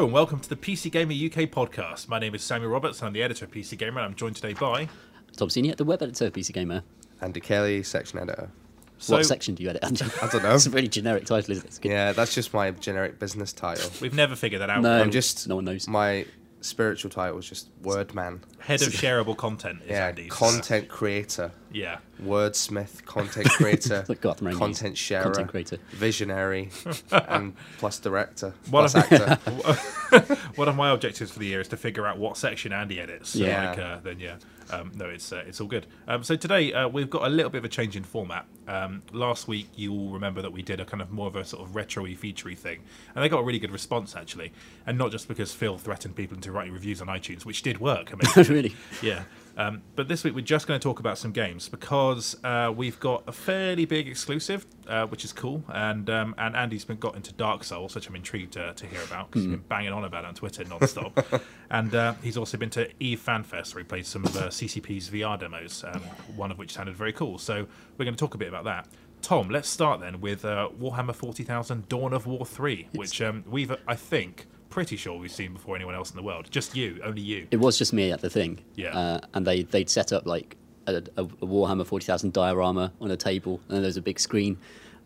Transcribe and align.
Hello 0.00 0.06
and 0.06 0.14
welcome 0.14 0.40
to 0.40 0.48
the 0.48 0.56
PC 0.56 0.90
Gamer 0.90 1.12
UK 1.12 1.50
podcast. 1.50 2.08
My 2.08 2.18
name 2.18 2.34
is 2.34 2.42
Samuel 2.42 2.70
Roberts 2.70 3.00
and 3.00 3.08
I'm 3.08 3.12
the 3.12 3.22
editor 3.22 3.44
of 3.44 3.50
PC 3.50 3.76
Gamer 3.76 4.00
and 4.00 4.06
I'm 4.06 4.14
joined 4.14 4.34
today 4.34 4.54
by. 4.54 4.88
Tom 5.36 5.50
Senior, 5.50 5.74
the 5.74 5.84
web 5.84 6.02
editor 6.02 6.24
of 6.24 6.32
PC 6.32 6.54
Gamer. 6.54 6.82
Andy 7.20 7.38
Kelly, 7.38 7.82
section 7.82 8.18
editor. 8.18 8.50
So 8.96 9.16
what 9.16 9.26
section 9.26 9.56
do 9.56 9.62
you 9.62 9.68
edit, 9.68 9.84
Andy? 9.84 10.06
I 10.22 10.28
don't 10.28 10.42
know. 10.42 10.54
it's 10.54 10.64
a 10.64 10.70
really 10.70 10.88
generic 10.88 11.26
title, 11.26 11.52
isn't 11.52 11.66
it? 11.66 11.86
Yeah, 11.86 12.12
that's 12.12 12.34
just 12.34 12.54
my 12.54 12.70
generic 12.70 13.18
business 13.18 13.52
title. 13.52 13.90
we've 14.00 14.14
never 14.14 14.34
figured 14.36 14.62
that 14.62 14.70
out. 14.70 14.80
No, 14.80 15.02
I'm 15.02 15.10
just 15.10 15.46
no 15.46 15.56
one 15.56 15.66
knows. 15.66 15.86
My 15.86 16.24
spiritual 16.62 17.10
title 17.10 17.38
is 17.38 17.48
just 17.48 17.68
word 17.82 18.14
man. 18.14 18.40
Head 18.58 18.82
of 18.82 18.88
shareable 18.92 19.36
content 19.36 19.80
is 19.84 19.90
Yeah, 19.90 20.08
Andy's. 20.08 20.30
content 20.30 20.88
creator, 20.88 21.52
yeah. 21.72 21.98
wordsmith, 22.22 23.04
content 23.06 23.48
creator, 23.50 24.04
Like 24.08 24.20
Gotham 24.20 24.52
content 24.56 24.96
sharer, 24.98 25.24
Content 25.24 25.48
creator. 25.48 25.78
visionary, 25.92 26.70
and 27.12 27.54
plus 27.78 27.98
director, 27.98 28.54
One 28.70 28.88
plus 28.88 28.94
of- 28.94 29.12
actor. 29.12 30.36
One 30.56 30.68
of 30.68 30.76
my 30.76 30.90
objectives 30.90 31.30
for 31.30 31.38
the 31.38 31.46
year 31.46 31.60
is 31.60 31.68
to 31.68 31.76
figure 31.76 32.06
out 32.06 32.18
what 32.18 32.36
section 32.36 32.72
Andy 32.72 33.00
edits. 33.00 33.30
So 33.30 33.38
Yeah. 33.40 33.70
Like, 33.70 33.78
uh, 33.78 33.98
then 34.02 34.20
yeah. 34.20 34.36
Um, 34.72 34.92
no, 34.94 35.06
it's 35.06 35.32
uh, 35.32 35.42
it's 35.46 35.60
all 35.60 35.66
good. 35.66 35.86
Um, 36.06 36.22
so 36.22 36.36
today 36.36 36.72
uh, 36.72 36.88
we've 36.88 37.10
got 37.10 37.26
a 37.26 37.28
little 37.28 37.50
bit 37.50 37.58
of 37.58 37.64
a 37.64 37.68
change 37.68 37.96
in 37.96 38.04
format. 38.04 38.46
Um, 38.68 39.02
last 39.12 39.48
week 39.48 39.68
you 39.74 39.92
will 39.92 40.10
remember 40.10 40.42
that 40.42 40.52
we 40.52 40.62
did 40.62 40.80
a 40.80 40.84
kind 40.84 41.02
of 41.02 41.10
more 41.10 41.26
of 41.26 41.36
a 41.36 41.44
sort 41.44 41.66
of 41.66 41.74
retro-y, 41.74 42.10
featurey 42.10 42.56
thing, 42.56 42.80
and 43.14 43.24
they 43.24 43.28
got 43.28 43.40
a 43.40 43.42
really 43.42 43.58
good 43.58 43.72
response 43.72 44.14
actually, 44.16 44.52
and 44.86 44.96
not 44.96 45.10
just 45.10 45.28
because 45.28 45.52
Phil 45.52 45.78
threatened 45.78 46.14
people 46.14 46.36
into 46.36 46.52
writing 46.52 46.72
reviews 46.72 47.00
on 47.00 47.08
iTunes, 47.08 47.44
which 47.44 47.62
did 47.62 47.78
work. 47.80 48.12
amazingly. 48.12 48.48
really? 48.54 48.76
Yeah. 49.02 49.24
Um, 49.56 49.82
but 49.96 50.08
this 50.08 50.24
week 50.24 50.34
we're 50.34 50.40
just 50.40 50.66
going 50.66 50.78
to 50.78 50.82
talk 50.82 51.00
about 51.00 51.18
some 51.18 51.32
games 51.32 51.68
because 51.68 52.36
uh, 52.44 52.72
we've 52.74 52.98
got 53.00 53.24
a 53.26 53.32
fairly 53.32 53.84
big 53.84 54.08
exclusive, 54.08 54.66
uh, 54.88 55.06
which 55.06 55.24
is 55.24 55.32
cool, 55.32 55.64
and 55.72 56.08
um, 56.08 56.34
and 56.38 56.56
Andy's 56.56 56.84
been 56.84 56.98
got 56.98 57.16
into 57.16 57.32
Dark 57.32 57.64
Souls, 57.64 57.94
which 57.94 58.08
I'm 58.08 58.16
intrigued 58.16 58.52
to, 58.54 58.72
to 58.72 58.86
hear 58.86 59.02
about 59.02 59.30
because 59.30 59.42
he's 59.42 59.50
been 59.50 59.64
banging 59.68 59.92
on 59.92 60.04
about 60.04 60.24
it 60.24 60.28
on 60.28 60.34
Twitter 60.34 60.64
non-stop. 60.64 61.42
and 61.70 61.94
uh, 61.94 62.14
he's 62.22 62.36
also 62.36 62.56
been 62.56 62.70
to 62.70 62.88
Eve 63.00 63.22
FanFest 63.24 63.74
where 63.74 63.82
he 63.82 63.88
played 63.88 64.06
some 64.06 64.24
of 64.24 64.36
uh, 64.36 64.48
CCP's 64.48 65.10
VR 65.10 65.38
demos, 65.38 65.84
um, 65.86 66.00
one 66.36 66.50
of 66.50 66.58
which 66.58 66.72
sounded 66.72 66.96
very 66.96 67.12
cool. 67.12 67.38
So 67.38 67.66
we're 67.98 68.04
going 68.04 68.14
to 68.14 68.20
talk 68.20 68.34
a 68.34 68.38
bit 68.38 68.48
about 68.48 68.64
that. 68.64 68.88
Tom, 69.22 69.50
let's 69.50 69.68
start 69.68 70.00
then 70.00 70.20
with 70.20 70.44
uh, 70.44 70.70
Warhammer 70.80 71.14
40,000 71.14 71.88
Dawn 71.88 72.12
of 72.12 72.26
War 72.26 72.46
3, 72.46 72.88
which 72.94 73.20
um, 73.20 73.44
we've, 73.46 73.74
I 73.86 73.94
think, 73.94 74.46
pretty 74.70 74.96
sure 74.96 75.18
we've 75.18 75.30
seen 75.30 75.52
before 75.52 75.76
anyone 75.76 75.94
else 75.94 76.10
in 76.10 76.16
the 76.16 76.22
world. 76.22 76.48
Just 76.50 76.76
you, 76.76 77.00
only 77.04 77.20
you. 77.20 77.46
It 77.50 77.58
was 77.58 77.76
just 77.76 77.92
me 77.92 78.12
at 78.12 78.20
the 78.20 78.30
thing. 78.30 78.60
Yeah. 78.76 78.96
Uh, 78.96 79.20
and 79.34 79.46
they, 79.46 79.64
they'd 79.64 79.90
set 79.90 80.12
up 80.12 80.26
like 80.26 80.56
a, 80.86 81.02
a, 81.16 81.24
Warhammer 81.24 81.86
40,000 81.86 82.32
diorama 82.32 82.92
on 83.00 83.10
a 83.10 83.16
table, 83.16 83.60
and 83.68 83.76
then 83.76 83.82
there's 83.82 83.96
a 83.96 84.02
big 84.02 84.18
screen. 84.18 84.56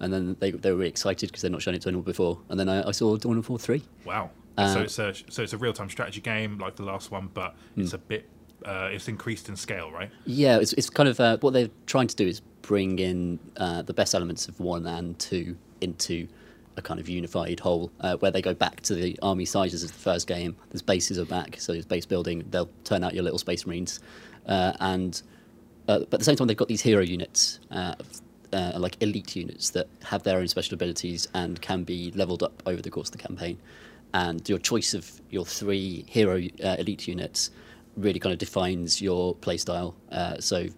And 0.01 0.13
then 0.13 0.37
they, 0.39 0.51
they 0.51 0.71
were 0.71 0.79
really 0.79 0.91
excited 0.91 1.29
because 1.29 1.43
they'd 1.43 1.53
not 1.53 1.63
shown 1.63 1.75
it 1.75 1.83
to 1.83 1.89
anyone 1.89 2.05
before. 2.05 2.41
And 2.49 2.61
then 2.61 2.69
I, 2.69 2.89
I 2.89 2.91
saw 2.93 3.17
Dawn 3.17 3.39
of 3.39 3.49
War 3.49 3.59
3. 3.59 3.83
Wow. 4.05 4.31
Uh, 4.57 4.73
so 4.73 4.81
it's 4.83 4.99
a 5.01 5.15
so 5.31 5.43
it's 5.43 5.53
a 5.53 5.59
real 5.59 5.73
time 5.73 5.91
strategy 5.91 6.21
game 6.21 6.59
like 6.59 6.77
the 6.77 6.85
last 6.85 7.11
one, 7.11 7.29
but 7.35 7.57
it's 7.77 7.93
a 7.93 7.99
bit 7.99 8.29
uh, 8.65 8.89
it's 8.93 9.09
increased 9.09 9.49
in 9.49 9.57
scale, 9.57 9.91
right? 9.91 10.11
Yeah, 10.27 10.59
it's, 10.59 10.73
it's 10.75 10.89
kind 10.89 11.09
of 11.09 11.21
uh, 11.21 11.39
what 11.39 11.53
they're 11.53 11.71
trying 11.87 12.07
to 12.07 12.17
do 12.17 12.27
is 12.27 12.41
bring 12.63 12.99
in 12.99 13.39
uh, 13.57 13.83
the 13.83 13.93
best 13.93 14.15
elements 14.15 14.49
of 14.49 14.59
one 14.61 14.87
and 14.87 15.19
two 15.19 15.57
into 15.81 16.29
a 16.77 16.83
kind 16.83 17.01
of 17.01 17.09
unified 17.09 17.61
whole, 17.61 17.91
uh, 18.01 18.17
where 18.17 18.31
they 18.31 18.43
go 18.43 18.55
back 18.55 18.81
to 18.83 18.95
the 18.95 19.19
army 19.23 19.45
sizes 19.45 19.83
of 19.83 19.93
the 19.93 19.99
first 19.99 20.27
game. 20.27 20.57
There's 20.71 20.83
bases 20.83 21.19
are 21.19 21.25
back, 21.25 21.57
so 21.61 21.73
there's 21.73 21.87
base 21.87 22.07
building. 22.07 22.45
They'll 22.51 22.71
turn 22.85 23.05
out 23.05 23.15
your 23.15 23.23
little 23.23 23.39
space 23.39 23.67
marines, 23.67 24.01
uh, 24.47 24.73
and 24.81 25.21
uh, 25.89 26.01
but 26.01 26.15
at 26.15 26.19
the 26.21 26.25
same 26.25 26.37
time 26.37 26.47
they've 26.47 26.57
got 26.57 26.69
these 26.69 26.83
hero 26.83 27.03
units. 27.03 27.61
Uh, 27.71 27.95
uh, 28.53 28.73
like 28.77 28.97
elite 29.03 29.35
units 29.35 29.71
that 29.71 29.89
have 30.05 30.23
their 30.23 30.39
own 30.39 30.47
special 30.47 30.75
abilities 30.75 31.27
and 31.35 31.61
can 31.61 31.83
be 31.83 32.13
leveled 32.13 32.41
up 32.41 32.63
over 32.67 32.81
the 32.81 32.89
course 32.89 33.09
of 33.09 33.17
the 33.17 33.19
campaign. 33.19 33.59
And 34.13 34.49
your 34.49 34.61
choice 34.61 34.95
of 34.95 35.11
your 35.29 35.45
three 35.45 36.05
hero 36.07 36.41
uh, 36.63 36.77
elite 36.79 37.09
units 37.09 37.51
really 37.97 38.21
kind 38.21 38.33
of 38.33 38.39
defines 38.39 39.03
your 39.03 39.35
playstyle. 39.35 39.95
So, 40.41 40.69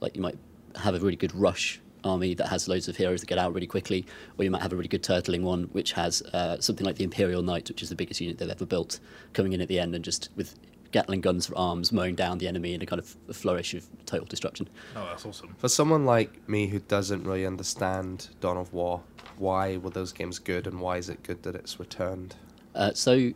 like, 0.00 0.14
you 0.14 0.22
might 0.22 0.38
have 0.76 0.94
a 0.94 1.00
really 1.00 1.16
good 1.16 1.34
rush 1.34 1.80
army 2.04 2.34
that 2.34 2.48
has 2.48 2.68
loads 2.68 2.88
of 2.88 2.96
heroes 2.96 3.20
that 3.20 3.26
get 3.26 3.38
out 3.38 3.54
really 3.54 3.66
quickly, 3.66 4.06
or 4.38 4.44
you 4.44 4.50
might 4.50 4.62
have 4.62 4.72
a 4.72 4.76
really 4.76 4.88
good 4.88 5.02
turtling 5.02 5.42
one 5.42 5.64
which 5.72 5.92
has 5.92 6.22
uh, 6.32 6.60
something 6.60 6.86
like 6.86 6.96
the 6.96 7.04
Imperial 7.04 7.42
Knight, 7.42 7.68
which 7.68 7.82
is 7.82 7.88
the 7.88 7.94
biggest 7.94 8.20
unit 8.20 8.38
they've 8.38 8.50
ever 8.50 8.66
built, 8.66 9.00
coming 9.32 9.52
in 9.52 9.60
at 9.60 9.68
the 9.68 9.78
end 9.78 9.94
and 9.94 10.04
just 10.04 10.28
with 10.36 10.54
Gatling 10.94 11.22
guns 11.22 11.46
for 11.46 11.58
arms 11.58 11.90
mowing 11.90 12.14
down 12.14 12.38
the 12.38 12.46
enemy 12.46 12.72
in 12.72 12.80
a 12.80 12.86
kind 12.86 13.00
of 13.00 13.16
flourish 13.34 13.74
of 13.74 13.84
total 14.06 14.26
destruction. 14.26 14.68
Oh, 14.94 15.04
that's 15.06 15.26
awesome. 15.26 15.56
For 15.58 15.68
someone 15.68 16.04
like 16.04 16.48
me 16.48 16.68
who 16.68 16.78
doesn't 16.78 17.24
really 17.24 17.46
understand 17.46 18.28
Dawn 18.40 18.56
of 18.56 18.72
War, 18.72 19.02
why 19.36 19.78
were 19.78 19.90
those 19.90 20.12
games 20.12 20.38
good, 20.38 20.68
and 20.68 20.78
why 20.78 20.98
is 20.98 21.08
it 21.08 21.24
good 21.24 21.42
that 21.42 21.56
it's 21.56 21.80
returned? 21.80 22.36
Uh, 22.76 22.92
so 22.94 23.32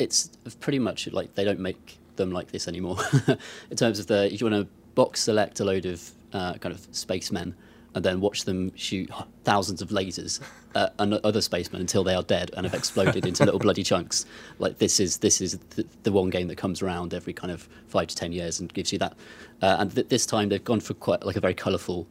it's 0.00 0.30
pretty 0.58 0.80
much 0.80 1.06
like 1.12 1.32
they 1.36 1.44
don't 1.44 1.60
make 1.60 1.98
them 2.16 2.32
like 2.32 2.50
this 2.50 2.66
anymore. 2.66 2.98
in 3.70 3.76
terms 3.76 4.00
of 4.00 4.08
the, 4.08 4.26
if 4.26 4.40
you 4.40 4.50
want 4.50 4.66
to 4.66 4.68
box 4.96 5.20
select 5.20 5.60
a 5.60 5.64
load 5.64 5.86
of 5.86 6.10
uh, 6.32 6.54
kind 6.54 6.74
of 6.74 6.86
spacemen 6.92 7.54
and 7.94 8.04
then 8.04 8.20
watch 8.20 8.44
them 8.44 8.70
shoot 8.76 9.10
thousands 9.44 9.80
of 9.80 9.88
lasers 9.88 10.40
at 10.74 10.92
other 11.00 11.40
spacemen 11.40 11.80
until 11.80 12.04
they 12.04 12.14
are 12.14 12.22
dead 12.22 12.50
and 12.56 12.66
have 12.66 12.74
exploded 12.74 13.24
into 13.26 13.44
little 13.44 13.58
bloody 13.58 13.82
chunks. 13.82 14.26
Like 14.58 14.78
this 14.78 15.00
is 15.00 15.16
this 15.18 15.40
is 15.40 15.58
the, 15.70 15.86
the 16.02 16.12
one 16.12 16.28
game 16.30 16.48
that 16.48 16.56
comes 16.56 16.82
around 16.82 17.14
every 17.14 17.32
kind 17.32 17.50
of 17.50 17.66
five 17.86 18.08
to 18.08 18.14
ten 18.14 18.30
years 18.32 18.60
and 18.60 18.72
gives 18.74 18.92
you 18.92 18.98
that. 18.98 19.14
Uh, 19.62 19.76
and 19.80 19.94
th- 19.94 20.08
this 20.08 20.26
time 20.26 20.50
they've 20.50 20.62
gone 20.62 20.80
for 20.80 20.94
quite 20.94 21.24
like 21.24 21.36
a 21.36 21.40
very 21.40 21.54
colourful 21.54 22.06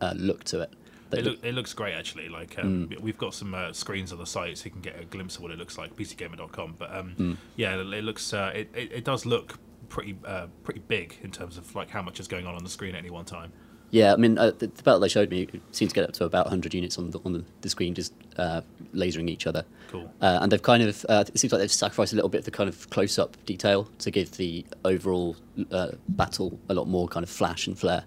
uh, 0.00 0.12
look 0.16 0.42
to 0.44 0.60
it. 0.62 0.72
It, 1.12 1.24
look- 1.24 1.44
it 1.44 1.54
looks 1.54 1.72
great 1.72 1.94
actually. 1.94 2.28
Like 2.28 2.58
um, 2.58 2.90
we've 3.00 3.16
got 3.16 3.32
some 3.32 3.54
uh, 3.54 3.72
screens 3.72 4.12
on 4.12 4.18
the 4.18 4.26
site, 4.26 4.58
so 4.58 4.64
you 4.64 4.70
can 4.72 4.80
get 4.80 5.00
a 5.00 5.04
glimpse 5.04 5.36
of 5.36 5.42
what 5.42 5.52
it 5.52 5.58
looks 5.58 5.78
like. 5.78 5.94
PCGamer.com. 5.96 6.74
But 6.78 6.94
um, 6.94 7.38
yeah, 7.56 7.76
it, 7.76 7.80
it 7.94 8.02
looks 8.04 8.34
uh, 8.34 8.50
it, 8.54 8.70
it, 8.74 8.92
it 8.92 9.04
does 9.04 9.24
look 9.24 9.58
pretty 9.92 10.16
uh, 10.24 10.46
pretty 10.64 10.80
big 10.80 11.16
in 11.22 11.30
terms 11.30 11.58
of 11.58 11.74
like 11.76 11.90
how 11.90 12.00
much 12.00 12.18
is 12.18 12.26
going 12.26 12.46
on 12.46 12.54
on 12.54 12.64
the 12.64 12.70
screen 12.70 12.94
at 12.94 12.98
any 12.98 13.10
one 13.10 13.26
time. 13.26 13.52
Yeah, 13.90 14.14
I 14.14 14.16
mean, 14.16 14.38
uh, 14.38 14.52
the, 14.52 14.68
the 14.68 14.82
battle 14.82 15.00
they 15.00 15.08
showed 15.08 15.28
me 15.28 15.46
seems 15.70 15.92
to 15.92 15.94
get 15.94 16.04
up 16.04 16.14
to 16.14 16.24
about 16.24 16.46
100 16.46 16.72
units 16.72 16.96
on 16.96 17.10
the, 17.10 17.20
on 17.26 17.34
the, 17.34 17.44
the 17.60 17.68
screen, 17.68 17.92
just 17.92 18.14
uh, 18.38 18.62
lasering 18.94 19.28
each 19.28 19.46
other. 19.46 19.66
Cool. 19.90 20.10
Uh, 20.22 20.38
and 20.40 20.50
they've 20.50 20.62
kind 20.62 20.82
of, 20.82 21.04
uh, 21.10 21.24
it 21.28 21.38
seems 21.38 21.52
like 21.52 21.60
they've 21.60 21.70
sacrificed 21.70 22.14
a 22.14 22.16
little 22.16 22.30
bit 22.30 22.38
of 22.38 22.44
the 22.46 22.52
kind 22.52 22.70
of 22.70 22.88
close 22.88 23.18
up 23.18 23.36
detail 23.44 23.90
to 23.98 24.10
give 24.10 24.38
the 24.38 24.64
overall 24.86 25.36
uh, 25.70 25.90
battle 26.08 26.58
a 26.70 26.74
lot 26.74 26.88
more 26.88 27.06
kind 27.06 27.22
of 27.22 27.28
flash 27.28 27.66
and 27.66 27.78
flare. 27.78 28.04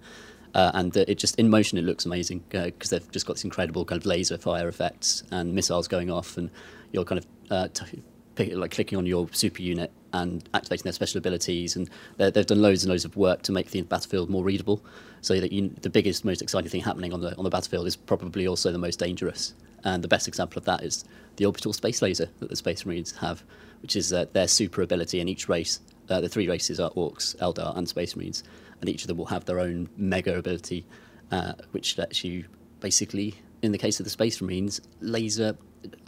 Uh, 0.55 0.71
and 0.73 0.97
it 0.97 1.19
just, 1.19 1.35
in 1.35 1.51
motion, 1.51 1.77
it 1.77 1.83
looks 1.83 2.03
amazing 2.03 2.43
because 2.49 2.89
they've 2.89 3.11
just 3.11 3.27
got 3.27 3.33
this 3.33 3.43
incredible 3.43 3.85
kind 3.85 4.01
of 4.01 4.07
laser 4.07 4.39
fire 4.39 4.67
effects 4.67 5.21
and 5.29 5.53
missiles 5.53 5.87
going 5.87 6.09
off, 6.09 6.35
and 6.35 6.49
you're 6.93 7.05
kind 7.05 7.19
of 7.19 7.27
uh, 7.51 7.67
t- 7.67 8.01
pick, 8.33 8.55
like 8.55 8.71
clicking 8.71 8.97
on 8.97 9.05
your 9.05 9.29
super 9.33 9.61
unit 9.61 9.91
and 10.15 10.47
activating 10.53 10.83
their 10.83 10.93
special 10.93 11.17
abilities. 11.17 11.75
And 11.75 11.89
they've 12.17 12.45
done 12.45 12.61
loads 12.61 12.83
and 12.83 12.89
loads 12.89 13.05
of 13.05 13.15
work 13.17 13.41
to 13.43 13.51
make 13.51 13.71
the 13.71 13.81
battlefield 13.81 14.29
more 14.29 14.43
readable, 14.43 14.79
so 15.21 15.39
that 15.39 15.51
you, 15.51 15.69
the 15.81 15.89
biggest, 15.89 16.25
most 16.25 16.41
exciting 16.41 16.69
thing 16.69 16.81
happening 16.81 17.13
on 17.13 17.21
the 17.21 17.35
on 17.37 17.43
the 17.43 17.49
battlefield 17.49 17.85
is 17.87 17.95
probably 17.95 18.47
also 18.47 18.71
the 18.71 18.83
most 18.87 18.99
dangerous. 18.99 19.53
And 19.83 20.03
the 20.03 20.07
best 20.07 20.27
example 20.27 20.57
of 20.57 20.65
that 20.65 20.83
is 20.83 21.05
the 21.35 21.45
orbital 21.45 21.73
space 21.73 22.01
laser 22.01 22.29
that 22.39 22.49
the 22.49 22.55
Space 22.55 22.85
Marines 22.85 23.11
have, 23.17 23.43
which 23.81 23.95
is 23.95 24.11
uh, 24.11 24.25
their 24.33 24.47
super 24.47 24.81
ability 24.81 25.19
in 25.19 25.27
each 25.27 25.47
race. 25.47 25.79
Uh, 26.09 26.21
the 26.21 26.29
three 26.29 26.47
races 26.47 26.79
are 26.79 26.91
Orks, 26.91 27.35
Eldar, 27.37 27.77
and 27.77 27.87
Space 27.87 28.15
Marines, 28.15 28.43
and 28.79 28.89
each 28.89 29.03
of 29.03 29.07
them 29.07 29.17
will 29.17 29.27
have 29.35 29.45
their 29.45 29.59
own 29.59 29.89
mega 29.97 30.37
ability, 30.37 30.85
uh, 31.31 31.53
which 31.71 31.97
lets 31.97 32.23
you 32.23 32.45
basically, 32.79 33.35
in 33.61 33.71
the 33.71 33.77
case 33.77 33.99
of 33.99 34.05
the 34.05 34.09
Space 34.09 34.41
Marines, 34.41 34.81
laser 35.01 35.55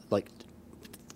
like 0.10 0.27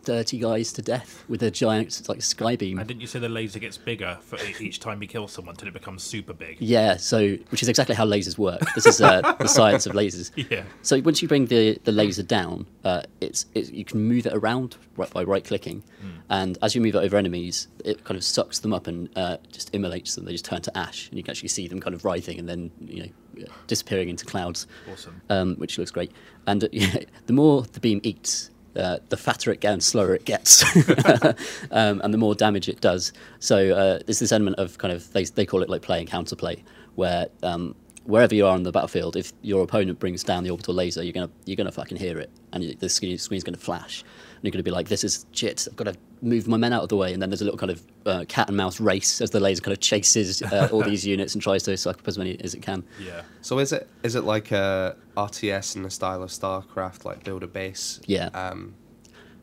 30 0.03 0.39
guys 0.39 0.73
to 0.73 0.81
death 0.81 1.23
with 1.27 1.43
a 1.43 1.51
giant 1.51 2.07
like 2.09 2.21
sky 2.21 2.55
beam. 2.55 2.79
And 2.79 2.87
didn't 2.87 3.01
you 3.01 3.07
say 3.07 3.19
the 3.19 3.29
laser 3.29 3.59
gets 3.59 3.77
bigger 3.77 4.17
for 4.21 4.37
each 4.59 4.79
time 4.79 5.01
you 5.01 5.07
kill 5.07 5.27
someone 5.27 5.55
till 5.55 5.67
it 5.67 5.73
becomes 5.73 6.03
super 6.03 6.33
big? 6.33 6.57
Yeah, 6.59 6.97
so 6.97 7.37
which 7.49 7.61
is 7.61 7.69
exactly 7.69 7.95
how 7.95 8.05
lasers 8.05 8.37
work. 8.37 8.61
This 8.75 8.85
is 8.85 9.01
uh, 9.01 9.21
the 9.39 9.47
science 9.47 9.85
of 9.85 9.93
lasers. 9.93 10.31
Yeah. 10.51 10.63
So 10.81 10.99
once 11.01 11.21
you 11.21 11.27
bring 11.27 11.45
the, 11.45 11.79
the 11.83 11.91
laser 11.91 12.23
down, 12.23 12.65
uh, 12.83 13.03
it's, 13.21 13.45
you 13.53 13.85
can 13.85 14.01
move 14.01 14.25
it 14.25 14.33
around 14.33 14.75
right, 14.97 15.09
by 15.11 15.23
right 15.23 15.43
clicking, 15.43 15.83
and 16.29 16.57
as 16.61 16.75
you 16.75 16.81
move 16.81 16.95
it 16.95 16.99
over 16.99 17.17
enemies, 17.17 17.67
it 17.85 18.03
kind 18.03 18.17
of 18.17 18.23
sucks 18.23 18.59
them 18.59 18.73
up 18.73 18.87
and 18.87 19.09
uh, 19.17 19.37
just 19.51 19.73
immolates 19.73 20.15
them. 20.15 20.25
They 20.25 20.31
just 20.31 20.45
turn 20.45 20.61
to 20.61 20.77
ash, 20.77 21.09
and 21.09 21.17
you 21.17 21.23
can 21.23 21.31
actually 21.31 21.49
see 21.49 21.67
them 21.67 21.79
kind 21.79 21.93
of 21.93 22.03
writhing 22.05 22.39
and 22.39 22.47
then 22.49 22.71
you 22.79 23.03
know 23.03 23.45
disappearing 23.67 24.09
into 24.09 24.25
clouds. 24.25 24.67
Awesome. 24.91 25.21
um, 25.29 25.55
which 25.55 25.77
looks 25.77 25.91
great. 25.91 26.11
And 26.47 26.63
uh, 26.63 26.67
yeah, 26.71 26.97
the 27.25 27.33
more 27.33 27.63
the 27.63 27.79
beam 27.79 27.99
eats, 28.03 28.49
uh, 28.75 28.97
the 29.09 29.17
fatter 29.17 29.51
it 29.51 29.59
gets 29.59 29.73
and 29.73 29.83
slower 29.83 30.15
it 30.15 30.25
gets, 30.25 30.63
um, 31.71 32.01
and 32.03 32.13
the 32.13 32.17
more 32.17 32.35
damage 32.35 32.69
it 32.69 32.81
does. 32.81 33.13
So 33.39 33.71
uh, 33.71 33.99
there's 34.05 34.19
this 34.19 34.31
element 34.31 34.57
of 34.57 34.77
kind 34.77 34.93
of 34.93 35.11
they 35.13 35.23
they 35.25 35.45
call 35.45 35.61
it 35.61 35.69
like 35.69 35.81
play 35.81 36.05
playing 36.05 36.07
counterplay, 36.07 36.63
where 36.95 37.27
um, 37.43 37.75
wherever 38.05 38.33
you 38.33 38.45
are 38.45 38.53
on 38.53 38.63
the 38.63 38.71
battlefield, 38.71 39.15
if 39.15 39.33
your 39.41 39.63
opponent 39.63 39.99
brings 39.99 40.23
down 40.23 40.43
the 40.43 40.49
orbital 40.49 40.73
laser, 40.73 41.03
you're 41.03 41.13
gonna 41.13 41.29
you're 41.45 41.57
gonna 41.57 41.71
fucking 41.71 41.97
hear 41.97 42.17
it, 42.17 42.29
and 42.53 42.63
the 42.79 42.89
screen, 42.89 43.17
screen's 43.17 43.43
gonna 43.43 43.57
flash, 43.57 44.03
and 44.41 44.45
you're 44.45 44.51
gonna 44.51 44.63
be 44.63 44.71
like, 44.71 44.89
"This 44.89 45.03
is 45.03 45.27
shit! 45.33 45.67
I've 45.69 45.75
got 45.75 45.83
to 45.83 45.95
move 46.21 46.47
my 46.47 46.57
men 46.57 46.73
out 46.73 46.81
of 46.81 46.89
the 46.89 46.97
way." 46.97 47.13
And 47.13 47.21
then 47.21 47.29
there's 47.29 47.41
a 47.41 47.45
little 47.45 47.59
kind 47.59 47.71
of 47.71 47.83
uh, 48.07 48.25
cat 48.27 48.47
and 48.47 48.57
mouse 48.57 48.79
race 48.79 49.21
as 49.21 49.29
the 49.29 49.39
laser 49.39 49.61
kind 49.61 49.73
of 49.73 49.79
chases 49.79 50.41
uh, 50.41 50.67
all 50.71 50.81
these 50.81 51.05
units 51.05 51.35
and 51.35 51.43
tries 51.43 51.61
to 51.63 51.77
suck 51.77 51.99
up 51.99 52.07
as 52.07 52.17
many 52.17 52.39
as 52.41 52.55
it 52.55 52.63
can. 52.63 52.83
Yeah. 52.99 53.21
So 53.41 53.59
is 53.59 53.71
it 53.71 53.87
is 54.01 54.15
it 54.15 54.23
like 54.23 54.51
a 54.51 54.95
RTS 55.15 55.75
in 55.75 55.83
the 55.83 55.91
style 55.91 56.23
of 56.23 56.31
StarCraft, 56.31 57.05
like 57.05 57.23
build 57.23 57.43
a 57.43 57.47
base? 57.47 58.01
Yeah. 58.07 58.29
Um, 58.33 58.73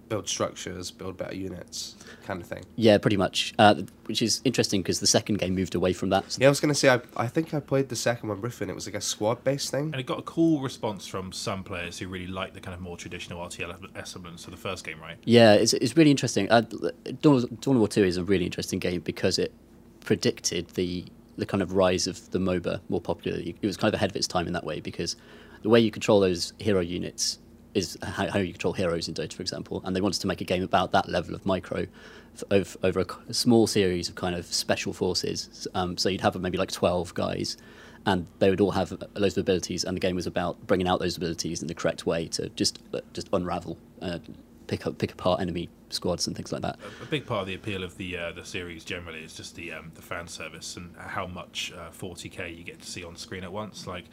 build 0.08 0.28
structures, 0.28 0.90
build 0.90 1.16
better 1.16 1.34
units, 1.34 1.96
kind 2.25 2.40
of 2.40 2.46
thing. 2.46 2.64
Yeah, 2.76 2.99
pretty 2.99 3.16
much. 3.16 3.55
Uh, 3.58 3.82
which 4.06 4.22
is 4.22 4.40
interesting 4.44 4.82
because 4.82 5.00
the 5.00 5.06
second 5.06 5.38
game 5.38 5.55
moved 5.55 5.75
away 5.75 5.93
from 5.93 6.10
that. 6.10 6.32
So 6.32 6.38
Yeah, 6.40 6.49
I 6.49 6.50
was 6.50 6.60
gonna 6.60 6.75
say 6.75 6.88
I, 6.88 7.00
I 7.16 7.26
think 7.26 7.55
I 7.55 7.60
played 7.60 7.88
the 7.88 7.96
second 7.96 8.28
one 8.28 8.40
briefly 8.40 8.64
and 8.64 8.70
it 8.70 8.75
was 8.75 8.87
like 8.87 8.94
a 8.94 9.00
squad 9.00 9.44
based 9.44 9.70
thing. 9.70 9.84
And 9.93 9.96
it 9.96 10.06
got 10.06 10.19
a 10.19 10.22
cool 10.22 10.60
response 10.60 11.06
from 11.06 11.32
some 11.32 11.62
players 11.64 11.99
who 11.99 12.08
really 12.08 12.26
liked 12.26 12.55
the 12.55 12.60
kind 12.60 12.75
of 12.75 12.81
more 12.81 12.96
traditional 12.96 13.46
RTS 13.46 14.14
elements 14.16 14.44
of 14.44 14.50
the 14.50 14.56
first 14.56 14.84
game, 14.84 15.00
right? 15.00 15.16
Yeah, 15.25 15.55
it's, 15.55 15.72
it's 15.75 15.96
really 15.96 16.11
interesting. 16.11 16.50
Uh, 16.50 16.62
Dawn, 17.20 17.37
of- 17.37 17.61
Dawn 17.61 17.76
of 17.76 17.81
War 17.81 17.88
2 17.88 18.04
is 18.04 18.16
a 18.16 18.25
really 18.25 18.44
interesting 18.44 18.78
game 18.78 19.00
because 19.00 19.38
it 19.38 19.52
predicted 20.00 20.69
the 20.70 21.04
the 21.37 21.46
kind 21.46 21.62
of 21.62 21.72
rise 21.72 22.08
of 22.08 22.28
the 22.32 22.38
MOBA 22.40 22.81
more 22.88 23.00
popularly. 23.00 23.54
It 23.62 23.66
was 23.66 23.76
kind 23.76 23.94
of 23.94 23.96
ahead 23.96 24.11
of 24.11 24.16
its 24.16 24.26
time 24.26 24.49
in 24.49 24.52
that 24.54 24.64
way 24.64 24.81
because 24.81 25.14
the 25.62 25.69
way 25.69 25.78
you 25.78 25.93
control 25.93 26.19
those 26.19 26.52
hero 26.58 26.81
units 26.81 27.38
is 27.74 27.98
how, 28.02 28.28
how 28.28 28.38
you 28.38 28.52
control 28.52 28.72
heroes 28.72 29.08
in 29.08 29.14
Dota, 29.14 29.32
for 29.32 29.42
example. 29.42 29.82
And 29.84 29.94
they 29.94 30.00
wanted 30.00 30.20
to 30.20 30.26
make 30.26 30.40
a 30.40 30.44
game 30.44 30.62
about 30.62 30.92
that 30.92 31.08
level 31.08 31.34
of 31.34 31.44
micro 31.46 31.86
f- 32.52 32.76
over, 32.82 33.04
a 33.28 33.34
small 33.34 33.66
series 33.66 34.08
of 34.08 34.14
kind 34.14 34.34
of 34.34 34.46
special 34.46 34.92
forces. 34.92 35.66
Um, 35.74 35.96
so 35.96 36.08
you'd 36.08 36.20
have 36.20 36.34
maybe 36.40 36.58
like 36.58 36.70
12 36.70 37.14
guys 37.14 37.56
and 38.06 38.26
they 38.38 38.50
would 38.50 38.60
all 38.60 38.70
have 38.70 38.90
loads 39.16 39.36
of 39.36 39.42
abilities, 39.42 39.84
and 39.84 39.96
the 39.96 40.00
game 40.00 40.16
was 40.16 40.26
about 40.26 40.66
bringing 40.66 40.88
out 40.88 40.98
those 40.98 41.16
abilities 41.16 41.60
in 41.60 41.68
the 41.68 41.74
correct 41.74 42.06
way 42.06 42.26
to 42.28 42.48
just 42.50 42.78
uh, 42.94 43.00
just 43.12 43.28
unravel, 43.32 43.76
uh, 44.00 44.18
pick 44.66 44.86
up, 44.86 44.96
pick 44.98 45.12
apart 45.12 45.40
enemy 45.40 45.68
squads 45.90 46.26
and 46.26 46.34
things 46.34 46.52
like 46.52 46.62
that. 46.62 46.78
A 47.02 47.06
big 47.06 47.26
part 47.26 47.42
of 47.42 47.46
the 47.48 47.54
appeal 47.54 47.82
of 47.82 47.96
the 47.96 48.16
uh, 48.16 48.32
the 48.32 48.44
series 48.44 48.84
generally 48.84 49.20
is 49.20 49.34
just 49.34 49.56
the 49.56 49.72
um, 49.72 49.92
the 49.94 50.02
fan 50.02 50.26
service 50.26 50.76
and 50.76 50.94
how 50.96 51.26
much 51.26 51.72
uh, 51.76 51.90
40k 51.90 52.56
you 52.56 52.64
get 52.64 52.80
to 52.80 52.88
see 52.88 53.04
on 53.04 53.16
screen 53.16 53.44
at 53.44 53.52
once. 53.52 53.86
Like, 53.86 54.04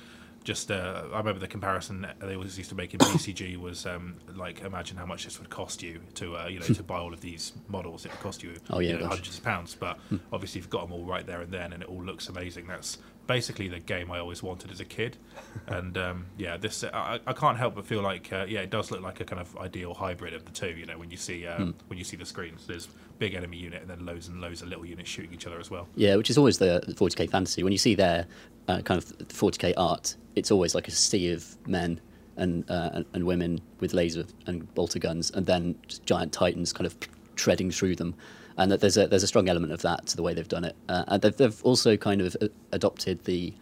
just 0.46 0.72
uh, 0.72 1.04
I 1.12 1.18
remember 1.18 1.40
the 1.40 1.48
comparison 1.48 2.08
they 2.22 2.36
always 2.36 2.58
used 2.58 2.70
to 2.70 2.76
make 2.76 2.94
in 2.94 3.00
PCG 3.02 3.58
was 3.58 3.86
um, 3.86 4.16
like 4.34 4.62
imagine 4.62 4.96
how 4.96 5.06
much 5.06 5.26
this 5.26 5.38
would 5.40 5.50
cost 5.50 5.84
you 5.84 6.00
to 6.14 6.38
uh, 6.38 6.48
you 6.48 6.60
know 6.60 6.66
to 6.68 6.84
buy 6.84 6.98
all 7.00 7.14
of 7.14 7.20
these 7.20 7.52
models. 7.68 8.06
It 8.06 8.12
would 8.12 8.22
cost 8.22 8.44
you, 8.44 8.54
Oh, 8.70 8.80
yeah, 8.80 8.94
you 8.94 9.00
know, 9.00 9.08
hundreds 9.08 9.38
of 9.38 9.44
pounds, 9.44 9.76
but 9.78 10.00
obviously 10.32 10.60
you've 10.60 10.70
got 10.70 10.84
them 10.84 10.94
all 10.94 11.04
right 11.04 11.26
there 11.26 11.42
and 11.42 11.52
then, 11.52 11.74
and 11.74 11.84
it 11.84 11.90
all 11.90 12.04
looks 12.04 12.30
amazing. 12.30 12.68
That's 12.68 13.00
basically 13.28 13.68
the 13.68 13.80
game 13.80 14.12
I 14.12 14.20
always 14.20 14.44
wanted 14.44 14.72
as 14.72 14.80
a 14.80 14.86
kid, 14.86 15.18
and 15.68 15.98
um, 15.98 16.26
yeah, 16.38 16.58
this 16.58 16.84
I, 16.84 17.20
I 17.26 17.34
can't 17.34 17.58
help 17.58 17.76
but 17.76 17.86
feel 17.86 18.02
like 18.02 18.32
uh, 18.32 18.46
yeah, 18.48 18.62
it 18.62 18.70
does 18.70 18.92
look 18.92 19.02
like 19.02 19.20
a 19.20 19.26
kind 19.26 19.42
of 19.42 19.56
ideal 19.58 19.94
hybrid 19.94 20.34
of 20.34 20.46
the 20.46 20.52
two. 20.52 20.70
You 20.70 20.86
know, 20.86 20.98
when 20.98 21.12
you 21.12 21.18
see 21.18 21.46
um, 21.48 21.76
when 21.88 21.98
you 21.98 22.06
see 22.06 22.18
the 22.18 22.26
screens, 22.26 22.66
there's 22.68 22.88
big 23.18 23.34
enemy 23.34 23.58
unit 23.58 23.82
and 23.82 23.90
then 23.90 24.06
loads 24.06 24.28
and 24.28 24.42
loads 24.42 24.62
of 24.62 24.68
little 24.68 24.86
units 24.86 25.10
shooting 25.10 25.34
each 25.34 25.48
other 25.48 25.60
as 25.60 25.70
well. 25.70 25.88
Yeah, 25.96 26.16
which 26.16 26.30
is 26.30 26.38
always 26.38 26.58
the 26.58 26.84
the 26.86 26.94
40k 26.94 27.30
fantasy. 27.30 27.64
When 27.64 27.72
you 27.72 27.78
see 27.78 27.96
their 27.96 28.28
uh, 28.68 28.82
kind 28.82 28.98
of 28.98 29.06
40k 29.30 29.74
art, 29.78 30.16
it's 30.36 30.52
always 30.52 30.76
like 30.76 30.88
a 30.88 30.92
sea 30.92 31.32
of 31.32 31.56
men 31.68 32.00
and 32.38 32.70
uh, 32.70 32.92
and, 32.94 33.06
and 33.14 33.24
women 33.26 33.62
with 33.80 33.94
laser 33.94 34.26
and 34.48 34.74
bolter 34.76 35.00
guns, 35.00 35.32
and 35.32 35.46
then 35.46 35.76
just 35.88 36.06
giant 36.06 36.34
titans 36.34 36.74
kind 36.74 36.86
of 36.86 36.96
treading 37.36 37.72
through 37.72 37.96
them. 37.96 38.16
And 38.58 38.72
that 38.72 38.80
there's 38.80 38.96
a 38.98 39.08
there's 39.08 39.24
a 39.24 39.28
strong 39.28 39.50
element 39.50 39.74
of 39.74 39.82
that 39.82 40.08
to 40.08 40.16
the 40.16 40.24
way 40.24 40.34
they've 40.34 40.48
done 40.48 40.64
it. 40.64 40.76
Uh, 40.88 41.04
and 41.10 41.22
they've, 41.22 41.36
they've 41.36 41.64
also 41.64 41.98
kind 41.98 42.22
of 42.22 42.38
uh, 42.42 42.48
adopted 42.72 43.24
the 43.26 43.54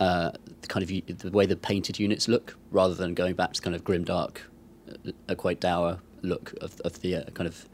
uh, 0.00 0.32
the 0.62 0.66
kind 0.66 0.82
of 0.82 0.90
u- 0.90 1.02
the 1.06 1.30
way 1.30 1.46
the 1.46 1.54
painted 1.56 1.98
units 2.00 2.26
look, 2.26 2.56
rather 2.72 2.94
than 2.94 3.14
going 3.14 3.34
back 3.34 3.52
to 3.52 3.62
kind 3.62 3.76
of 3.76 3.84
grim 3.84 4.02
dark, 4.04 4.42
uh, 5.06 5.12
a 5.28 5.36
quite 5.36 5.60
dour 5.60 6.00
look 6.22 6.54
of 6.60 6.80
of 6.80 7.00
the 7.02 7.16
uh, 7.16 7.24
kind 7.34 7.46
of 7.46 7.68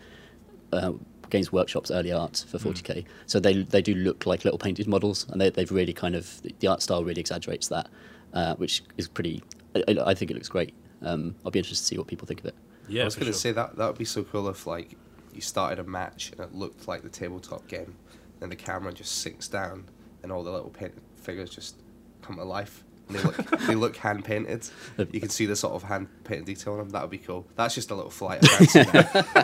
uh, 0.74 0.92
Games 1.30 1.50
Workshop's 1.52 1.90
early 1.90 2.12
art 2.12 2.44
for 2.48 2.58
40k. 2.58 3.04
So 3.26 3.40
they 3.40 3.62
they 3.62 3.80
do 3.80 3.94
look 3.94 4.26
like 4.26 4.44
little 4.44 4.58
painted 4.58 4.86
models, 4.86 5.26
and 5.30 5.40
they, 5.40 5.48
they've 5.48 5.72
really 5.72 5.94
kind 5.94 6.14
of 6.14 6.42
the 6.60 6.66
art 6.66 6.82
style 6.82 7.02
really 7.02 7.20
exaggerates 7.20 7.68
that, 7.68 7.88
uh, 8.34 8.56
which 8.56 8.82
is 8.98 9.08
pretty. 9.08 9.42
I, 9.74 9.84
I- 9.88 10.10
I 10.10 10.14
think 10.14 10.30
it 10.30 10.34
looks 10.34 10.48
great. 10.50 10.74
Um, 11.00 11.34
I'll 11.46 11.50
be 11.50 11.60
interested 11.60 11.82
to 11.84 11.88
see 11.88 11.96
what 11.96 12.08
people 12.08 12.26
think 12.26 12.40
of 12.40 12.46
it. 12.46 12.54
Yeah, 12.88 13.02
I 13.02 13.04
was 13.06 13.14
gonna 13.16 13.26
sure. 13.26 13.32
say 13.34 13.52
that 13.52 13.76
that 13.76 13.86
would 13.86 13.98
be 13.98 14.04
so 14.04 14.22
cool 14.22 14.48
if 14.48 14.66
like 14.66 14.96
you 15.38 15.42
started 15.42 15.78
a 15.78 15.84
match 15.84 16.32
and 16.32 16.40
it 16.40 16.52
looked 16.54 16.88
like 16.88 17.02
the 17.02 17.08
tabletop 17.08 17.66
game, 17.68 17.94
then 18.40 18.48
the 18.48 18.56
camera 18.56 18.92
just 18.92 19.18
sinks 19.22 19.46
down 19.48 19.84
and 20.22 20.32
all 20.32 20.42
the 20.42 20.50
little 20.50 20.70
painted 20.70 21.00
figures 21.16 21.48
just 21.50 21.76
come 22.22 22.36
to 22.36 22.44
life. 22.44 22.82
And 23.08 23.16
they 23.16 23.22
look 23.22 23.60
they 23.60 23.74
look 23.74 23.96
hand 24.06 24.24
painted. 24.24 24.68
You 25.12 25.20
can 25.20 25.28
see 25.28 25.46
the 25.46 25.54
sort 25.56 25.74
of 25.74 25.84
hand 25.84 26.08
painted 26.24 26.44
detail 26.46 26.72
on 26.74 26.78
them. 26.80 26.90
That 26.90 27.02
would 27.02 27.10
be 27.10 27.18
cool. 27.18 27.46
That's 27.56 27.74
just 27.74 27.90
a 27.90 27.94
little 27.94 28.10
flight 28.10 28.42
of 28.42 28.50
fancy. 28.68 28.80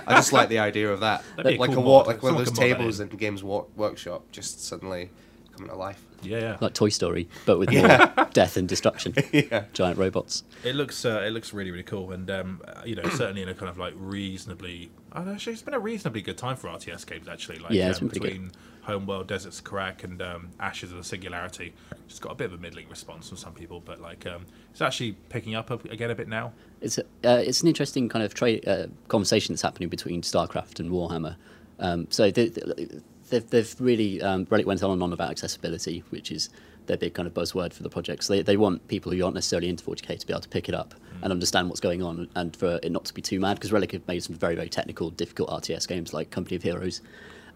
I 0.07 0.17
just 0.17 0.33
like 0.33 0.49
the 0.49 0.59
idea 0.59 0.93
of 0.93 1.01
that. 1.01 1.23
That'd 1.37 1.53
be 1.53 1.57
a 1.57 1.61
like 1.61 1.71
cool 1.71 1.83
a 1.83 1.87
walk, 1.87 2.07
like 2.09 2.23
one 2.23 2.33
of 2.33 2.39
those 2.39 2.49
could 2.49 2.59
mod 2.59 2.71
that 2.71 2.77
tables 2.77 3.01
in. 3.01 3.09
in 3.11 3.17
Games 3.17 3.43
Wo- 3.43 3.69
Workshop 3.77 4.31
just 4.33 4.65
suddenly 4.65 5.11
coming 5.53 5.71
to 5.71 5.77
life. 5.77 6.05
Yeah, 6.23 6.39
yeah. 6.39 6.57
Like 6.61 6.75
Toy 6.75 6.89
Story, 6.89 7.29
but 7.47 7.59
with 7.59 7.73
more 7.73 8.29
death 8.33 8.57
and 8.57 8.69
destruction. 8.69 9.15
Yeah. 9.33 9.65
Giant 9.73 9.99
robots. 9.99 10.43
It 10.65 10.75
looks 10.75 11.05
uh, 11.05 11.23
it 11.27 11.31
looks 11.31 11.53
really 11.55 11.71
really 11.71 11.85
cool, 11.85 12.13
and 12.13 12.31
um, 12.31 12.61
you 12.85 12.97
know 12.97 13.09
certainly 13.11 13.43
in 13.43 13.49
a 13.49 13.55
kind 13.55 13.69
of 13.71 13.79
like 13.79 13.95
reasonably. 13.97 14.91
Know, 15.15 15.33
actually, 15.33 15.53
it's 15.53 15.63
been 15.63 15.75
a 15.75 15.79
reasonably 15.79 16.23
good 16.23 16.37
time 16.37 16.57
for 16.57 16.69
RTS 16.69 17.07
games 17.07 17.29
actually. 17.29 17.59
Like 17.59 17.73
Yeah, 17.73 17.91
it's 17.91 18.03
um, 18.03 18.09
between 18.09 18.51
Homeworld, 18.83 19.29
Deserts 19.29 19.61
of 19.61 19.65
Kharak, 19.65 20.05
and 20.05 20.21
um, 20.21 20.51
Ashes 20.59 20.91
of 20.91 20.99
the 20.99 21.05
Singularity, 21.05 21.73
it's 22.07 22.19
got 22.19 22.33
a 22.33 22.35
bit 22.35 22.47
of 22.47 22.55
a 22.55 22.59
middling 22.59 22.89
response 22.89 23.29
from 23.29 23.39
some 23.39 23.53
people, 23.53 23.81
but 23.81 24.01
like 24.01 24.27
um, 24.27 24.45
it's 24.71 24.81
actually 24.81 25.13
picking 25.29 25.55
up 25.55 25.71
again 25.87 26.11
a 26.11 26.15
bit 26.15 26.29
now. 26.29 26.53
It's 26.81 26.99
a, 26.99 27.03
uh, 27.25 27.43
it's 27.45 27.63
an 27.63 27.69
interesting 27.69 28.09
kind 28.09 28.25
of 28.25 28.35
tra- 28.35 28.61
uh, 28.67 28.87
conversation 29.09 29.55
that's 29.55 29.63
happening 29.63 29.89
between 29.89 30.23
StarCraft 30.23 30.81
and 30.81 30.91
Warhammer. 30.91 31.37
Um, 31.79 32.07
so 32.11 32.31
they, 32.31 32.49
they've, 33.31 33.49
they've 33.51 33.75
really 33.79 34.21
um, 34.21 34.47
Relic 34.51 34.67
went 34.67 34.83
on 34.83 34.91
and 34.91 35.03
on 35.03 35.13
about 35.13 35.31
accessibility, 35.31 36.03
which 36.11 36.31
is 36.31 36.51
their 36.87 36.97
big 36.97 37.15
kind 37.15 37.27
of 37.27 37.35
buzzword 37.35 37.73
for 37.73 37.83
the 37.83 37.89
project. 37.89 38.25
So 38.25 38.35
they, 38.35 38.43
they 38.43 38.57
want 38.57 38.87
people 38.89 39.13
who 39.13 39.23
aren't 39.25 39.35
necessarily 39.35 39.69
into 39.69 39.85
40k 39.85 40.19
to 40.19 40.27
be 40.27 40.33
able 40.33 40.43
to 40.43 40.49
pick 40.49 40.69
it 40.69 40.75
up 40.75 40.95
hmm. 40.95 41.25
and 41.25 41.33
understand 41.33 41.69
what's 41.69 41.81
going 41.81 42.03
on, 42.03 42.29
and 42.35 42.55
for 42.57 42.79
it 42.83 42.93
not 42.93 43.05
to 43.07 43.15
be 43.15 43.23
too 43.23 43.41
mad. 43.41 43.55
Because 43.55 43.73
Relic 43.73 43.93
have 43.93 44.07
made 44.09 44.23
some 44.23 44.37
very 44.37 44.55
very 44.55 44.69
technical, 44.69 45.11
difficult 45.11 45.51
RTS 45.51 45.89
games 45.89 46.13
like 46.13 46.31
Company 46.31 46.57
of 46.57 46.63
Heroes, 46.63 47.01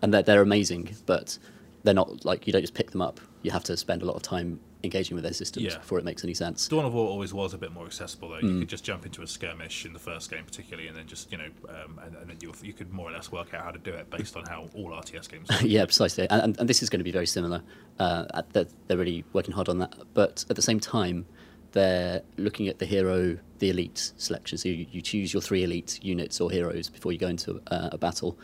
and 0.03 0.13
they're, 0.13 0.23
they're 0.23 0.43
amazing, 0.43 0.95
but 1.07 1.39
they're 1.85 1.95
not 1.95 2.25
like 2.25 2.47
you 2.47 2.53
don't 2.53 2.63
just 2.63 2.75
pick 2.75 2.91
them 2.91 3.03
up. 3.03 3.21
You 3.43 3.51
have 3.51 3.65
to 3.65 3.77
spend 3.77 4.03
a 4.03 4.05
lot 4.05 4.17
of 4.17 4.23
time 4.23 4.61
engaging 4.85 5.17
with 5.17 5.25
their 5.25 5.33
systems 5.33 5.67
Yeah. 5.67 5.79
before 5.79 5.99
it 5.99 6.05
makes 6.05 6.23
any 6.23 6.35
sense. 6.35 6.69
Dawn 6.69 6.85
of 6.85 6.95
War 6.95 7.09
always 7.09 7.35
was 7.35 7.53
a 7.53 7.59
bit 7.59 7.73
more 7.73 7.85
accessible 7.87 8.29
though. 8.29 8.39
You 8.39 8.49
Mm. 8.49 8.59
could 8.61 8.69
just 8.69 8.85
jump 8.85 9.05
into 9.05 9.23
a 9.23 9.27
skirmish 9.27 9.85
in 9.85 9.93
the 9.93 9.99
first 9.99 10.31
game, 10.31 10.45
particularly, 10.45 10.87
and 10.89 10.97
then 10.97 11.07
just 11.09 11.33
you 11.33 11.39
know, 11.39 11.49
um, 11.69 11.99
and, 12.05 12.15
and 12.17 12.31
then 12.31 12.37
you, 12.41 12.53
you 12.63 12.73
could 12.73 12.93
more 12.93 13.09
or 13.09 13.13
less 13.13 13.33
work 13.33 13.53
out 13.55 13.65
how 13.65 13.71
to 13.73 13.79
do 13.79 13.91
it 13.93 14.09
based 14.11 14.37
on 14.37 14.45
how 14.47 14.69
all 14.75 14.91
RTS 14.93 15.29
games. 15.29 15.49
work. 15.49 15.61
yeah, 15.65 15.85
precisely. 15.85 16.29
And, 16.31 16.43
and, 16.43 16.61
and 16.61 16.69
this 16.69 16.83
is 16.83 16.89
going 16.91 17.01
to 17.01 17.05
be 17.05 17.11
very 17.11 17.27
similar. 17.27 17.63
Uh, 17.99 18.43
they're, 18.53 18.67
they're 18.87 18.97
really 18.99 19.25
working 19.33 19.53
hard 19.53 19.69
on 19.69 19.79
that. 19.79 19.95
But 20.15 20.45
at 20.49 20.55
the 20.57 20.63
same 20.63 20.79
time, 20.79 21.27
they're 21.73 22.23
looking 22.37 22.69
at 22.69 22.79
the 22.79 22.87
hero, 22.87 23.37
the 23.59 23.71
elite 23.71 24.13
selection. 24.17 24.59
So 24.59 24.69
you, 24.69 24.87
you 24.93 25.03
choose 25.03 25.33
your 25.33 25.43
three 25.43 25.65
elite 25.65 25.99
units 26.03 26.41
or 26.41 26.51
heroes 26.51 26.89
before 26.89 27.11
you 27.13 27.19
go 27.19 27.29
into 27.29 27.61
uh, 27.67 27.91
a 27.93 27.99
battle, 27.99 28.39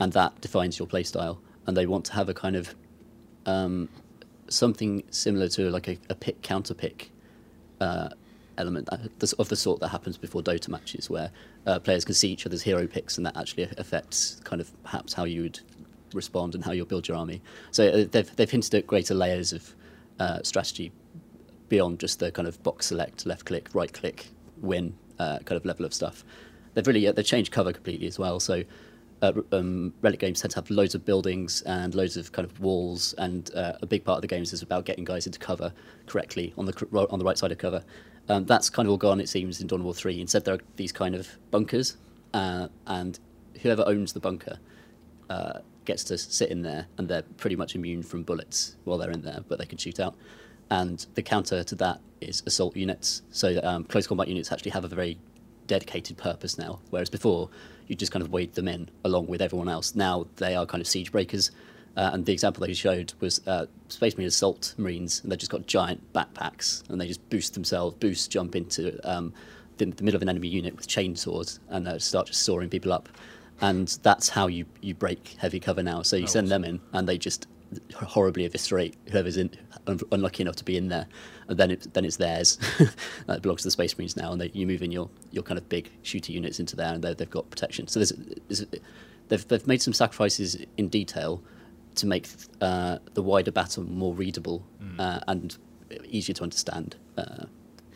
and 0.00 0.12
that 0.14 0.40
defines 0.40 0.78
your 0.78 0.88
playstyle. 0.88 1.38
And 1.66 1.76
they 1.76 1.86
want 1.86 2.04
to 2.06 2.12
have 2.14 2.28
a 2.28 2.34
kind 2.34 2.54
of 2.56 2.74
um, 3.46 3.88
something 4.48 5.02
similar 5.10 5.48
to 5.48 5.70
like 5.70 5.88
a, 5.88 5.98
a 6.08 6.14
pick 6.14 6.42
counter 6.42 6.74
pick 6.74 7.10
uh, 7.80 8.08
element 8.58 8.88
uh, 8.90 8.96
of 9.38 9.48
the 9.48 9.56
sort 9.56 9.80
that 9.80 9.88
happens 9.88 10.16
before 10.16 10.42
Dota 10.42 10.68
matches, 10.68 11.10
where 11.10 11.30
uh, 11.66 11.78
players 11.78 12.04
can 12.04 12.14
see 12.14 12.30
each 12.30 12.46
other's 12.46 12.62
hero 12.62 12.86
picks, 12.86 13.16
and 13.16 13.26
that 13.26 13.36
actually 13.36 13.64
affects 13.78 14.40
kind 14.44 14.60
of 14.60 14.70
perhaps 14.82 15.12
how 15.12 15.24
you 15.24 15.42
would 15.42 15.60
respond 16.14 16.54
and 16.54 16.64
how 16.64 16.72
you'll 16.72 16.86
build 16.86 17.06
your 17.08 17.16
army. 17.16 17.42
So 17.70 17.88
uh, 17.88 18.04
they've 18.10 18.36
they've 18.36 18.50
hinted 18.50 18.74
at 18.74 18.86
greater 18.86 19.14
layers 19.14 19.52
of 19.52 19.74
uh, 20.18 20.42
strategy 20.42 20.92
beyond 21.68 21.98
just 21.98 22.20
the 22.20 22.30
kind 22.30 22.46
of 22.46 22.62
box 22.62 22.86
select, 22.86 23.26
left 23.26 23.44
click, 23.44 23.68
right 23.74 23.92
click, 23.92 24.28
win 24.58 24.94
uh, 25.18 25.38
kind 25.40 25.56
of 25.56 25.64
level 25.64 25.84
of 25.84 25.92
stuff. 25.92 26.24
They've 26.74 26.86
really 26.86 27.10
they've 27.10 27.24
changed 27.24 27.52
cover 27.52 27.72
completely 27.72 28.06
as 28.06 28.18
well. 28.18 28.40
So 28.40 28.64
uh, 29.26 29.56
um, 29.56 29.92
Relic 30.02 30.20
games 30.20 30.40
tend 30.40 30.52
to 30.52 30.56
have 30.56 30.70
loads 30.70 30.94
of 30.94 31.04
buildings 31.04 31.62
and 31.62 31.94
loads 31.94 32.16
of 32.16 32.32
kind 32.32 32.48
of 32.48 32.60
walls, 32.60 33.14
and 33.18 33.50
uh, 33.54 33.72
a 33.82 33.86
big 33.86 34.04
part 34.04 34.18
of 34.18 34.22
the 34.22 34.28
games 34.28 34.52
is 34.52 34.62
about 34.62 34.84
getting 34.84 35.04
guys 35.04 35.26
into 35.26 35.38
cover 35.38 35.72
correctly 36.06 36.52
on 36.58 36.66
the 36.66 37.06
on 37.10 37.18
the 37.18 37.24
right 37.24 37.38
side 37.38 37.52
of 37.52 37.58
cover. 37.58 37.82
Um, 38.28 38.44
that's 38.44 38.70
kind 38.70 38.86
of 38.86 38.90
all 38.90 38.98
gone, 38.98 39.20
it 39.20 39.28
seems, 39.28 39.60
in 39.60 39.66
Dawn 39.66 39.80
of 39.80 39.84
War 39.84 39.94
Three. 39.94 40.20
Instead, 40.20 40.44
there 40.44 40.54
are 40.54 40.60
these 40.76 40.92
kind 40.92 41.14
of 41.14 41.28
bunkers, 41.50 41.96
uh, 42.34 42.68
and 42.86 43.18
whoever 43.62 43.84
owns 43.86 44.12
the 44.12 44.20
bunker 44.20 44.58
uh, 45.30 45.60
gets 45.84 46.04
to 46.04 46.18
sit 46.18 46.50
in 46.50 46.62
there, 46.62 46.86
and 46.98 47.08
they're 47.08 47.22
pretty 47.36 47.56
much 47.56 47.74
immune 47.74 48.02
from 48.02 48.22
bullets 48.22 48.76
while 48.84 48.98
they're 48.98 49.10
in 49.10 49.22
there, 49.22 49.40
but 49.48 49.58
they 49.58 49.66
can 49.66 49.78
shoot 49.78 50.00
out. 50.00 50.14
And 50.70 51.06
the 51.14 51.22
counter 51.22 51.62
to 51.62 51.74
that 51.76 52.00
is 52.20 52.42
assault 52.46 52.76
units. 52.76 53.22
So 53.30 53.60
um, 53.62 53.84
close 53.84 54.06
combat 54.06 54.28
units 54.28 54.50
actually 54.50 54.72
have 54.72 54.84
a 54.84 54.88
very 54.88 55.18
dedicated 55.66 56.16
purpose 56.16 56.58
now, 56.58 56.80
whereas 56.90 57.10
before 57.10 57.50
you 57.86 57.96
just 57.96 58.12
kind 58.12 58.22
of 58.22 58.30
wade 58.32 58.54
them 58.54 58.68
in 58.68 58.88
along 59.04 59.26
with 59.26 59.40
everyone 59.42 59.68
else. 59.68 59.94
Now 59.94 60.26
they 60.36 60.54
are 60.54 60.66
kind 60.66 60.80
of 60.80 60.86
siege 60.86 61.12
breakers. 61.12 61.50
Uh, 61.96 62.10
and 62.12 62.26
the 62.26 62.32
example 62.32 62.66
they 62.66 62.74
showed 62.74 63.14
was 63.20 63.40
uh, 63.46 63.64
Space 63.88 64.16
Marine 64.16 64.28
Assault 64.28 64.74
Marines, 64.76 65.22
and 65.22 65.32
they've 65.32 65.38
just 65.38 65.50
got 65.50 65.66
giant 65.66 66.12
backpacks, 66.12 66.86
and 66.90 67.00
they 67.00 67.06
just 67.06 67.26
boost 67.30 67.54
themselves, 67.54 67.96
boost, 67.98 68.30
jump 68.30 68.54
into 68.54 69.00
um, 69.10 69.32
the, 69.78 69.86
the 69.86 70.02
middle 70.02 70.16
of 70.16 70.22
an 70.22 70.28
enemy 70.28 70.48
unit 70.48 70.76
with 70.76 70.86
chainsaws, 70.86 71.58
and 71.70 71.88
uh, 71.88 71.98
start 71.98 72.26
just 72.26 72.42
sawing 72.42 72.68
people 72.68 72.92
up. 72.92 73.08
And 73.62 73.88
that's 74.02 74.28
how 74.28 74.48
you, 74.48 74.66
you 74.82 74.92
break 74.94 75.36
heavy 75.38 75.58
cover 75.58 75.82
now. 75.82 76.02
So 76.02 76.16
you 76.16 76.26
send 76.26 76.48
them 76.48 76.64
in, 76.64 76.80
and 76.92 77.08
they 77.08 77.16
just 77.16 77.46
horribly 77.94 78.44
eviscerate 78.44 78.94
whoever's 79.10 79.36
in 79.36 79.50
un- 79.86 80.00
unlucky 80.12 80.42
enough 80.42 80.56
to 80.56 80.64
be 80.64 80.76
in 80.76 80.88
there, 80.88 81.06
and 81.48 81.58
then 81.58 81.70
it, 81.70 81.92
then 81.94 82.04
it's 82.04 82.16
theirs. 82.16 82.58
that 83.26 83.42
belongs 83.42 83.62
to 83.62 83.66
the 83.68 83.70
Space 83.72 83.96
Marines 83.96 84.16
now, 84.16 84.32
and 84.32 84.40
they, 84.40 84.50
you 84.54 84.66
move 84.66 84.82
in 84.82 84.92
your, 84.92 85.08
your 85.32 85.42
kind 85.42 85.58
of 85.58 85.68
big 85.68 85.90
shooter 86.02 86.32
units 86.32 86.60
into 86.60 86.76
there, 86.76 86.92
and 86.94 87.02
they- 87.02 87.14
they've 87.14 87.30
got 87.30 87.48
protection. 87.50 87.86
So 87.88 88.00
there's, 88.00 88.12
there's 88.48 88.64
they've 89.28 89.48
they've 89.48 89.66
made 89.66 89.82
some 89.82 89.92
sacrifices 89.92 90.56
in 90.76 90.88
detail 90.88 91.42
to 91.96 92.06
make 92.06 92.28
uh, 92.60 92.98
the 93.14 93.22
wider 93.22 93.50
battle 93.50 93.82
more 93.84 94.14
readable 94.14 94.64
uh, 94.98 95.20
and 95.28 95.56
easier 96.04 96.34
to 96.34 96.42
understand. 96.42 96.96
Uh, 97.16 97.46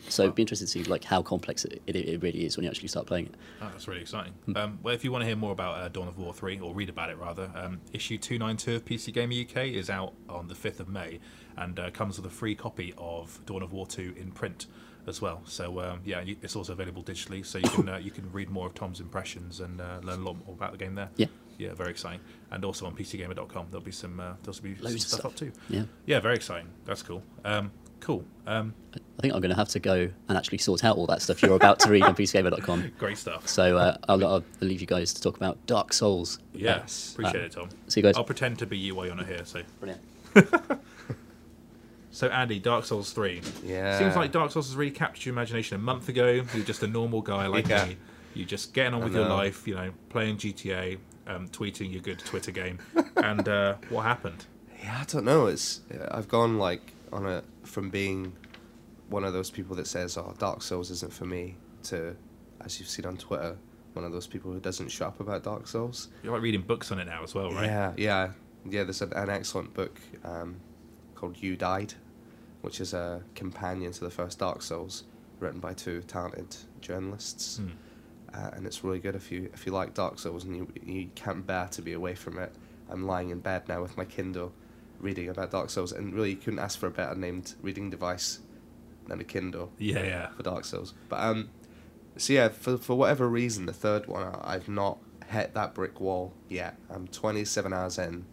so 0.09 0.23
it'd 0.23 0.35
be 0.35 0.41
interesting 0.43 0.65
to 0.65 0.71
see 0.71 0.83
like 0.83 1.03
how 1.03 1.21
complex 1.21 1.65
it, 1.65 1.81
it, 1.87 1.95
it 1.95 2.21
really 2.21 2.45
is 2.45 2.57
when 2.57 2.63
you 2.63 2.69
actually 2.69 2.87
start 2.87 3.07
playing 3.07 3.27
it. 3.27 3.35
Oh, 3.61 3.69
that's 3.71 3.87
really 3.87 4.01
exciting. 4.01 4.33
Um, 4.55 4.79
well, 4.83 4.93
if 4.93 5.03
you 5.03 5.11
want 5.11 5.21
to 5.21 5.25
hear 5.25 5.35
more 5.35 5.51
about 5.51 5.79
uh, 5.79 5.87
Dawn 5.89 6.07
of 6.07 6.17
War 6.17 6.33
3, 6.33 6.59
or 6.59 6.73
read 6.73 6.89
about 6.89 7.09
it 7.09 7.17
rather, 7.17 7.51
um, 7.55 7.79
issue 7.93 8.17
292 8.17 8.75
of 8.75 8.85
PC 8.85 9.13
Gamer 9.13 9.33
UK 9.33 9.67
is 9.75 9.89
out 9.89 10.13
on 10.29 10.47
the 10.47 10.55
5th 10.55 10.79
of 10.79 10.89
May 10.89 11.19
and 11.57 11.79
uh, 11.79 11.89
comes 11.91 12.17
with 12.17 12.25
a 12.25 12.33
free 12.33 12.55
copy 12.55 12.93
of 12.97 13.39
Dawn 13.45 13.61
of 13.61 13.73
War 13.73 13.85
2 13.85 14.15
in 14.17 14.31
print 14.31 14.67
as 15.07 15.21
well. 15.21 15.41
So, 15.45 15.79
um, 15.81 16.01
yeah, 16.05 16.23
it's 16.25 16.55
also 16.55 16.73
available 16.73 17.03
digitally, 17.03 17.45
so 17.45 17.57
you 17.57 17.69
can 17.69 17.89
uh, 17.95 17.97
you 17.97 18.11
can 18.11 18.31
read 18.31 18.49
more 18.49 18.67
of 18.67 18.73
Tom's 18.73 18.99
impressions 18.99 19.59
and 19.59 19.81
uh, 19.81 19.99
learn 20.03 20.19
a 20.19 20.23
lot 20.23 20.35
more 20.45 20.55
about 20.55 20.71
the 20.71 20.77
game 20.77 20.95
there. 20.95 21.09
Yeah. 21.17 21.27
Yeah, 21.57 21.73
very 21.75 21.91
exciting. 21.91 22.21
And 22.49 22.65
also 22.65 22.87
on 22.87 22.95
PCGamer.com, 22.95 23.67
there'll 23.69 23.85
be 23.85 23.91
some 23.91 24.19
uh, 24.19 24.33
there'll 24.41 24.59
be 24.61 24.75
some 24.75 24.83
Loads 24.83 25.05
stuff, 25.05 25.19
stuff. 25.19 25.31
up 25.31 25.35
too. 25.35 25.51
Yeah. 25.69 25.83
Yeah, 26.05 26.19
very 26.19 26.35
exciting. 26.35 26.67
That's 26.85 27.03
cool. 27.03 27.21
Um, 27.45 27.71
cool. 28.01 28.25
Um, 28.47 28.73
I 28.95 29.21
think 29.21 29.33
I'm 29.33 29.39
going 29.41 29.51
to 29.51 29.55
have 29.55 29.69
to 29.69 29.79
go 29.79 30.09
and 30.27 30.37
actually 30.37 30.57
sort 30.57 30.83
out 30.83 30.97
all 30.97 31.05
that 31.07 31.21
stuff 31.21 31.41
you're 31.41 31.55
about 31.55 31.79
to 31.81 31.89
read 31.89 32.03
on 32.03 32.15
PCGamer.com. 32.17 32.91
great 32.97 33.17
stuff. 33.17 33.47
So 33.47 33.77
uh, 33.77 33.97
I'll, 34.09 34.25
I'll 34.25 34.43
leave 34.59 34.81
you 34.81 34.87
guys 34.87 35.13
to 35.13 35.21
talk 35.21 35.37
about 35.37 35.63
Dark 35.67 35.93
Souls. 35.93 36.39
Yes, 36.53 37.13
appreciate 37.13 37.41
Uh, 37.41 37.45
it, 37.45 37.51
Tom. 37.51 37.69
see 37.87 37.99
you 38.01 38.03
guys. 38.03 38.15
I'll 38.17 38.23
pretend 38.23 38.59
to 38.59 38.65
be 38.65 38.77
you 38.77 38.95
while 38.95 39.05
you're 39.05 39.15
not 39.15 39.27
here. 39.27 39.45
So, 39.45 39.61
Brilliant. 39.79 40.01
so 42.11 42.27
Andy, 42.27 42.59
Dark 42.59 42.85
Souls 42.85 43.13
three. 43.13 43.41
Yeah. 43.63 43.97
Seems 43.97 44.15
like 44.15 44.31
Dark 44.31 44.51
Souls 44.51 44.67
has 44.67 44.75
really 44.75 44.91
captured 44.91 45.25
your 45.27 45.33
imagination 45.33 45.75
a 45.75 45.79
month 45.79 46.09
ago. 46.09 46.43
You're 46.53 46.65
just 46.65 46.83
a 46.83 46.87
normal 46.87 47.21
guy 47.21 47.47
like 47.47 47.67
Yeah. 47.67 47.85
me. 47.85 47.97
You're 48.33 48.47
just 48.47 48.73
getting 48.73 48.93
on 48.93 49.03
with 49.03 49.13
your 49.13 49.27
know. 49.27 49.35
life, 49.35 49.67
you 49.67 49.75
know, 49.75 49.91
playing 50.09 50.37
GTA, 50.37 50.97
um, 51.27 51.47
tweeting 51.49 51.91
your 51.91 52.01
good 52.01 52.19
Twitter 52.19 52.51
game. 52.51 52.79
and 53.17 53.47
uh, 53.47 53.75
what 53.89 54.03
happened? 54.03 54.45
Yeah, 54.83 54.97
I 55.01 55.03
don't 55.03 55.25
know. 55.25 55.45
It's 55.45 55.81
I've 56.09 56.27
gone 56.27 56.57
like 56.57 56.81
on 57.11 57.25
a 57.25 57.43
from 57.63 57.89
being 57.89 58.33
one 59.09 59.23
of 59.23 59.33
those 59.33 59.49
people 59.49 59.75
that 59.75 59.87
says, 59.87 60.17
"Oh, 60.17 60.33
Dark 60.37 60.61
Souls 60.61 60.89
isn't 60.91 61.13
for 61.13 61.25
me," 61.25 61.55
to, 61.83 62.15
as 62.63 62.79
you've 62.79 62.89
seen 62.89 63.05
on 63.05 63.17
Twitter, 63.17 63.57
one 63.93 64.05
of 64.05 64.11
those 64.11 64.27
people 64.27 64.51
who 64.51 64.59
doesn't 64.59 64.89
shut 64.89 65.07
up 65.09 65.19
about 65.19 65.43
Dark 65.43 65.67
Souls. 65.67 66.09
You're 66.23 66.33
like 66.33 66.41
reading 66.41 66.61
books 66.61 66.91
on 66.91 66.99
it 66.99 67.05
now 67.05 67.23
as 67.23 67.35
well, 67.35 67.51
right? 67.51 67.65
Yeah, 67.65 67.93
yeah, 67.97 68.29
yeah. 68.69 68.83
There's 68.83 69.01
an, 69.01 69.13
an 69.13 69.29
excellent 69.29 69.73
book 69.73 69.99
um, 70.23 70.55
called 71.15 71.41
"You 71.41 71.55
Died," 71.55 71.93
which 72.61 72.79
is 72.79 72.93
a 72.93 73.21
companion 73.35 73.91
to 73.91 74.03
the 74.03 74.09
first 74.11 74.39
Dark 74.39 74.61
Souls, 74.61 75.03
written 75.39 75.59
by 75.59 75.73
two 75.73 76.01
talented 76.03 76.55
journalists. 76.79 77.57
Hmm. 77.57 77.69
uh, 78.33 78.49
and 78.53 78.65
it's 78.65 78.83
really 78.83 78.99
good 78.99 79.15
if 79.15 79.31
you 79.31 79.49
if 79.53 79.65
you 79.65 79.71
like 79.71 79.93
Dark 79.93 80.19
Souls 80.19 80.45
and 80.45 80.55
you 80.55 80.67
you 80.85 81.09
can't 81.15 81.45
bear 81.45 81.67
to 81.71 81.81
be 81.81 81.93
away 81.93 82.15
from 82.15 82.39
it. 82.39 82.53
I'm 82.89 83.05
lying 83.07 83.29
in 83.29 83.39
bed 83.39 83.67
now 83.69 83.81
with 83.81 83.95
my 83.97 84.03
Kindle, 84.05 84.51
reading 85.01 85.29
about 85.29 85.51
Dark 85.51 85.69
Souls, 85.69 85.91
and 85.91 86.13
really 86.13 86.31
you 86.31 86.35
couldn't 86.37 86.59
ask 86.59 86.79
for 86.79 86.87
a 86.87 86.91
better 86.91 87.15
named 87.15 87.55
reading 87.61 87.89
device 87.89 88.39
than 89.07 89.19
a 89.19 89.23
Kindle 89.23 89.71
Yeah, 89.77 90.03
yeah. 90.03 90.27
for 90.29 90.43
Dark 90.43 90.65
Souls. 90.65 90.93
But 91.09 91.19
um, 91.21 91.49
so 92.17 92.33
yeah, 92.33 92.49
for 92.49 92.77
for 92.77 92.97
whatever 92.97 93.27
reason, 93.27 93.65
the 93.65 93.73
third 93.73 94.07
one 94.07 94.35
I've 94.43 94.67
not 94.69 94.99
hit 95.29 95.53
that 95.53 95.73
brick 95.73 95.99
wall 96.01 96.33
yet. 96.49 96.75
I'm 96.89 97.07
27 97.07 97.71
hours 97.73 97.97
in. 97.97 98.25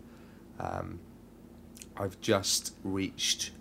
Um, 0.59 1.01
I've 1.97 2.21
just 2.21 2.75
reached. 2.85 3.53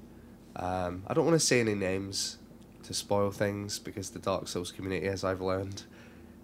Um, 0.56 1.04
I 1.08 1.14
don't 1.14 1.26
want 1.26 1.40
to 1.40 1.46
say 1.46 1.60
any 1.60 1.76
names 1.76 2.38
to 2.84 2.94
spoil 2.94 3.32
things 3.32 3.80
because 3.80 4.10
the 4.12 4.20
Dark 4.20 4.48
Souls 4.48 4.72
community, 4.72 5.08
as 5.08 5.24
I've 5.24 5.42
learned, 5.42 5.84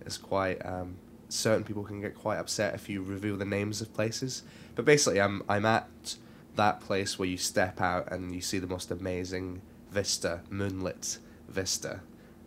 is 0.05 0.17
quite. 0.17 0.63
Um, 0.65 0.97
certain 1.29 1.63
people 1.63 1.83
can 1.83 1.99
get 1.99 2.13
quite 2.13 2.37
upset 2.37 2.75
if 2.75 2.87
you 2.87 3.01
reveal 3.01 3.35
the 3.37 3.45
names 3.45 3.81
of 3.81 3.91
places. 3.93 4.43
But 4.75 4.85
basically, 4.85 5.19
I'm 5.19 5.41
I'm 5.49 5.65
at 5.65 6.15
that 6.55 6.79
place 6.81 7.17
where 7.17 7.27
you 7.27 7.37
step 7.37 7.81
out 7.81 8.11
and 8.11 8.33
you 8.33 8.41
see 8.41 8.59
the 8.59 8.67
most 8.67 8.91
amazing 8.91 9.61
vista, 9.91 10.41
moonlit 10.49 11.17
vista, 11.49 11.99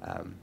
um, 0.02 0.34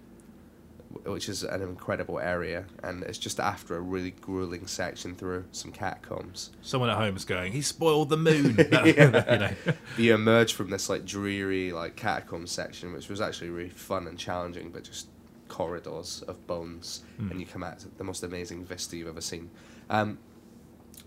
which 1.06 1.28
is 1.28 1.44
an 1.44 1.62
incredible 1.62 2.20
area, 2.20 2.66
and 2.84 3.04
it's 3.04 3.18
just 3.18 3.40
after 3.40 3.76
a 3.76 3.82
really 3.82 4.12
grueling 4.12 4.68
section 4.68 5.16
through 5.16 5.44
some 5.52 5.72
catacombs. 5.72 6.52
Someone 6.62 6.90
at 6.90 6.98
home 6.98 7.16
is 7.16 7.26
going, 7.26 7.52
he 7.52 7.62
spoiled 7.62 8.10
the 8.10 8.18
moon. 8.18 8.56
Yeah. 8.86 9.34
you 9.34 9.40
know. 9.40 9.52
you 9.98 10.14
emerge 10.14 10.54
from 10.54 10.70
this 10.70 10.90
like 10.90 11.04
dreary 11.06 11.72
like 11.72 11.96
catacomb 11.96 12.46
section, 12.48 12.94
which 12.94 13.10
was 13.10 13.22
actually 13.22 13.50
really 13.50 13.70
fun 13.70 14.08
and 14.08 14.18
challenging, 14.20 14.70
but 14.70 14.84
just 14.84 15.08
corridors 15.48 16.22
of 16.28 16.46
bones, 16.48 17.04
Hmm. 17.18 17.32
and 17.32 17.40
you 17.40 17.46
come 17.46 17.64
out 17.64 17.84
the 17.98 18.04
most 18.04 18.24
amazing 18.24 18.64
vista 18.66 18.96
you've 18.98 19.08
ever 19.08 19.22
seen. 19.22 19.50
Um, 19.90 20.20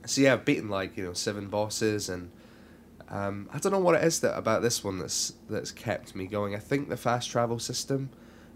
so 0.05 0.21
yeah, 0.21 0.33
I've 0.35 0.45
beaten 0.45 0.69
like 0.69 0.97
you 0.97 1.05
know 1.05 1.13
seven 1.13 1.49
bosses, 1.49 2.09
and 2.09 2.31
um, 3.09 3.49
I 3.53 3.59
don't 3.59 3.73
know 3.73 3.79
what 3.79 3.95
it 3.95 4.05
is 4.05 4.21
that 4.21 4.37
about 4.37 4.63
this 4.63 4.83
one 4.83 4.99
that's 4.99 5.35
that's 5.49 5.71
kept 5.71 6.15
me 6.15 6.27
going. 6.27 6.55
I 6.55 6.59
think 6.59 6.89
the 6.89 6.97
fast 6.97 7.31
travel 7.31 7.59
system, 7.59 8.11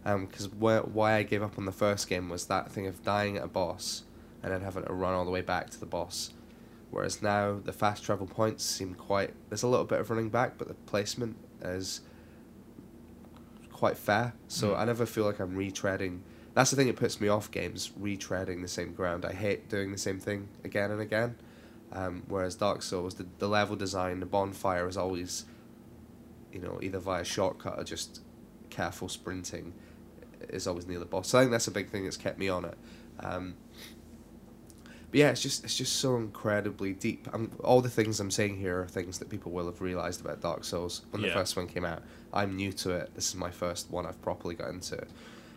because 0.04 0.48
why 0.48 0.78
why 0.78 1.14
I 1.14 1.22
gave 1.22 1.42
up 1.42 1.58
on 1.58 1.66
the 1.66 1.72
first 1.72 2.08
game 2.08 2.28
was 2.28 2.46
that 2.46 2.70
thing 2.70 2.86
of 2.86 3.02
dying 3.04 3.36
at 3.36 3.44
a 3.44 3.48
boss 3.48 4.02
and 4.42 4.52
then 4.52 4.62
having 4.62 4.84
to 4.84 4.92
run 4.92 5.14
all 5.14 5.24
the 5.24 5.30
way 5.30 5.42
back 5.42 5.70
to 5.70 5.80
the 5.80 5.86
boss. 5.86 6.32
Whereas 6.90 7.22
now 7.22 7.60
the 7.62 7.72
fast 7.72 8.02
travel 8.02 8.26
points 8.26 8.64
seem 8.64 8.94
quite. 8.94 9.32
There's 9.48 9.62
a 9.62 9.68
little 9.68 9.86
bit 9.86 10.00
of 10.00 10.10
running 10.10 10.30
back, 10.30 10.58
but 10.58 10.66
the 10.66 10.74
placement 10.74 11.36
is 11.62 12.00
quite 13.72 13.96
fair. 13.96 14.34
So 14.48 14.70
Mm. 14.70 14.78
I 14.78 14.84
never 14.86 15.06
feel 15.06 15.24
like 15.24 15.38
I'm 15.38 15.56
retreading. 15.56 16.20
That's 16.54 16.70
the 16.70 16.76
thing 16.76 16.88
that 16.88 16.96
puts 16.96 17.20
me 17.20 17.28
off 17.28 17.50
games, 17.50 17.92
retreading 18.00 18.60
the 18.62 18.68
same 18.68 18.92
ground. 18.92 19.24
I 19.24 19.32
hate 19.32 19.68
doing 19.68 19.92
the 19.92 19.98
same 19.98 20.18
thing 20.18 20.48
again 20.64 20.90
and 20.90 21.00
again. 21.00 21.36
Um, 21.92 22.22
whereas 22.28 22.54
Dark 22.54 22.82
Souls, 22.82 23.14
the, 23.14 23.26
the 23.38 23.48
level 23.48 23.76
design, 23.76 24.20
the 24.20 24.26
bonfire 24.26 24.88
is 24.88 24.96
always, 24.96 25.44
you 26.52 26.60
know, 26.60 26.78
either 26.82 26.98
via 26.98 27.24
shortcut 27.24 27.78
or 27.78 27.84
just 27.84 28.22
careful 28.70 29.08
sprinting, 29.08 29.72
is 30.48 30.66
always 30.66 30.86
near 30.86 30.98
the 30.98 31.04
boss. 31.04 31.28
So 31.28 31.38
I 31.38 31.42
think 31.42 31.52
that's 31.52 31.66
a 31.66 31.72
big 31.72 31.90
thing 31.90 32.04
that's 32.04 32.16
kept 32.16 32.38
me 32.38 32.48
on 32.48 32.64
it. 32.64 32.78
Um, 33.20 33.54
but 35.10 35.18
yeah, 35.18 35.30
it's 35.30 35.42
just 35.42 35.64
it's 35.64 35.76
just 35.76 35.96
so 35.96 36.16
incredibly 36.16 36.92
deep. 36.92 37.26
I'm, 37.32 37.50
all 37.64 37.80
the 37.80 37.90
things 37.90 38.20
I'm 38.20 38.30
saying 38.30 38.58
here 38.58 38.80
are 38.82 38.86
things 38.86 39.18
that 39.18 39.28
people 39.28 39.50
will 39.50 39.66
have 39.66 39.80
realized 39.80 40.20
about 40.20 40.40
Dark 40.40 40.62
Souls 40.62 41.02
when 41.10 41.22
the 41.22 41.30
first 41.30 41.56
one 41.56 41.66
came 41.66 41.84
out. 41.84 42.02
I'm 42.32 42.54
new 42.54 42.72
to 42.74 42.90
it. 42.92 43.10
This 43.16 43.28
is 43.28 43.34
my 43.34 43.50
first 43.50 43.90
one 43.90 44.06
I've 44.06 44.22
properly 44.22 44.54
got 44.54 44.68
into 44.68 45.04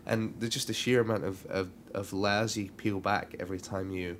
and 0.05 0.33
there's 0.39 0.53
just 0.53 0.69
a 0.69 0.73
sheer 0.73 1.01
amount 1.01 1.23
of 1.23 1.45
of, 1.47 1.69
of 1.93 2.13
layers 2.13 2.57
you 2.57 2.69
peel 2.71 2.99
back 2.99 3.35
every 3.39 3.59
time 3.59 3.91
you 3.91 4.17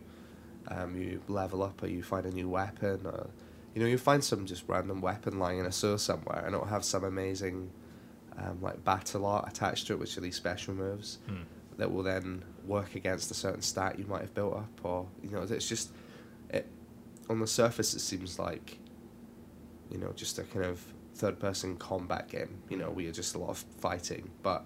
um, 0.70 0.96
you 0.96 1.22
level 1.28 1.62
up 1.64 1.82
or 1.84 1.88
you 1.88 2.04
find 2.04 2.26
a 2.26 2.32
new 2.32 2.48
weapon 2.50 3.02
or 3.06 3.30
you 3.76 3.82
know 3.82 3.88
you 3.88 3.98
find 3.98 4.24
some 4.24 4.46
just 4.46 4.64
random 4.68 5.02
weapon 5.02 5.40
lying 5.40 5.60
in 5.60 5.66
a 5.66 5.72
sewer 5.72 5.98
somewhere 5.98 6.44
and 6.46 6.54
it'll 6.56 6.66
have 6.68 6.84
some 6.86 7.04
amazing 7.04 7.70
um, 8.38 8.60
like 8.62 8.84
battle 8.84 9.26
art 9.26 9.48
attached 9.48 9.88
to 9.88 9.94
it, 9.94 10.00
which 10.00 10.18
are 10.18 10.22
these 10.22 10.36
special 10.36 10.74
moves 10.74 11.20
Hmm. 11.28 11.44
that 11.78 11.92
will 11.92 12.04
then 12.04 12.44
work 12.66 12.96
against 12.96 13.30
a 13.30 13.34
certain 13.34 13.62
stat 13.62 14.00
you 14.00 14.06
might 14.06 14.22
have 14.22 14.34
built 14.34 14.56
up, 14.56 14.80
or 14.84 15.08
you 15.22 15.30
know, 15.30 15.42
it's 15.44 15.68
just 15.70 15.92
it. 16.50 16.68
On 17.30 17.40
the 17.40 17.48
surface, 17.48 17.94
it 17.94 18.00
seems 18.00 18.40
like 18.40 18.78
you 19.92 19.98
know 19.98 20.12
just 20.16 20.40
a 20.40 20.44
kind 20.44 20.66
of 20.66 20.84
third-person 21.16 21.78
combat 21.78 22.28
game. 22.30 22.58
You 22.70 22.78
know, 22.78 22.90
where 22.90 23.04
you're 23.04 23.14
just 23.14 23.36
a 23.36 23.38
lot 23.38 23.50
of 23.52 23.58
fighting, 23.80 24.32
but 24.42 24.66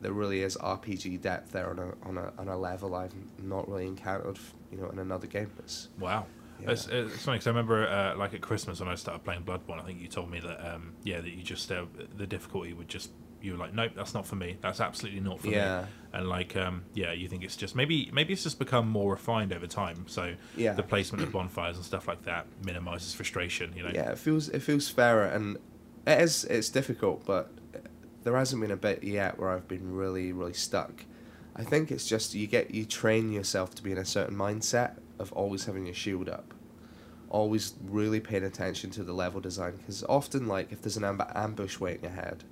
there 0.00 0.12
really 0.12 0.42
is 0.42 0.56
RPG 0.56 1.20
depth 1.22 1.52
there 1.52 1.70
on 1.70 1.78
a 1.78 1.94
on 2.08 2.18
a 2.18 2.32
on 2.38 2.48
a 2.48 2.56
level 2.56 2.94
I've 2.94 3.14
not 3.42 3.68
really 3.68 3.86
encountered. 3.86 4.38
You 4.70 4.78
know, 4.78 4.90
in 4.90 4.98
another 4.98 5.26
game. 5.26 5.50
It's 5.60 5.88
Wow. 5.98 6.26
Yeah. 6.60 6.70
It's, 6.70 6.86
it's 6.86 7.22
funny 7.22 7.36
because 7.36 7.46
I 7.46 7.50
remember, 7.50 7.86
uh, 7.86 8.16
like 8.16 8.32
at 8.34 8.40
Christmas 8.40 8.80
when 8.80 8.88
I 8.88 8.94
started 8.94 9.22
playing 9.24 9.42
Bloodborne, 9.42 9.78
I 9.80 9.84
think 9.84 10.00
you 10.00 10.08
told 10.08 10.30
me 10.30 10.40
that, 10.40 10.74
um, 10.74 10.94
yeah, 11.04 11.20
that 11.20 11.28
you 11.30 11.42
just 11.42 11.70
uh, 11.70 11.84
the 12.16 12.26
difficulty 12.26 12.72
would 12.72 12.88
just 12.88 13.10
you 13.42 13.52
were 13.52 13.58
like, 13.58 13.74
nope, 13.74 13.92
that's 13.94 14.14
not 14.14 14.26
for 14.26 14.34
me. 14.36 14.56
That's 14.62 14.80
absolutely 14.80 15.20
not 15.20 15.38
for 15.40 15.48
Yeah. 15.48 15.82
me. 15.82 15.88
And 16.18 16.28
like, 16.28 16.56
um, 16.56 16.84
yeah, 16.94 17.12
you 17.12 17.28
think 17.28 17.44
it's 17.44 17.56
just 17.56 17.76
maybe 17.76 18.10
maybe 18.12 18.32
it's 18.32 18.42
just 18.42 18.58
become 18.58 18.88
more 18.88 19.12
refined 19.12 19.52
over 19.52 19.66
time. 19.66 20.04
So 20.08 20.34
Yeah. 20.56 20.72
the 20.72 20.82
placement 20.82 21.22
of 21.22 21.30
bonfires 21.32 21.76
and 21.76 21.84
stuff 21.84 22.08
like 22.08 22.22
that 22.24 22.46
minimizes 22.64 23.12
frustration. 23.14 23.72
You 23.76 23.82
know. 23.84 23.90
Yeah, 23.94 24.10
it 24.12 24.18
feels 24.18 24.48
it 24.48 24.60
feels 24.60 24.88
fairer, 24.88 25.26
and 25.26 25.58
it 26.06 26.20
is 26.20 26.44
it's 26.44 26.70
difficult, 26.70 27.24
but 27.26 27.50
there 28.26 28.36
hasn't 28.36 28.60
been 28.60 28.70
a 28.72 28.76
bit 28.76 29.02
yet 29.04 29.38
where 29.38 29.50
I've 29.50 29.68
been 29.68 29.94
really 29.94 30.32
really 30.32 30.52
stuck. 30.52 31.04
I 31.54 31.64
think 31.64 31.90
it's 31.90 32.06
just 32.06 32.34
you 32.34 32.46
get 32.46 32.74
you 32.74 32.84
train 32.84 33.32
yourself 33.32 33.74
to 33.76 33.82
be 33.82 33.92
in 33.92 33.98
a 33.98 34.04
certain 34.04 34.36
mindset 34.36 34.98
of 35.18 35.32
always 35.32 35.64
having 35.64 35.86
your 35.86 35.94
shield 35.94 36.28
up, 36.28 36.52
always 37.30 37.74
really 37.88 38.20
paying 38.20 38.44
attention 38.44 38.90
to 38.90 39.02
the 39.04 39.12
level 39.12 39.40
design 39.40 39.76
because 39.76 40.04
often 40.04 40.46
like 40.46 40.70
if 40.72 40.82
there's 40.82 40.96
an 40.96 41.02
amb- 41.02 41.34
ambush 41.34 41.78
waiting 41.80 42.04
ahead, 42.06 42.44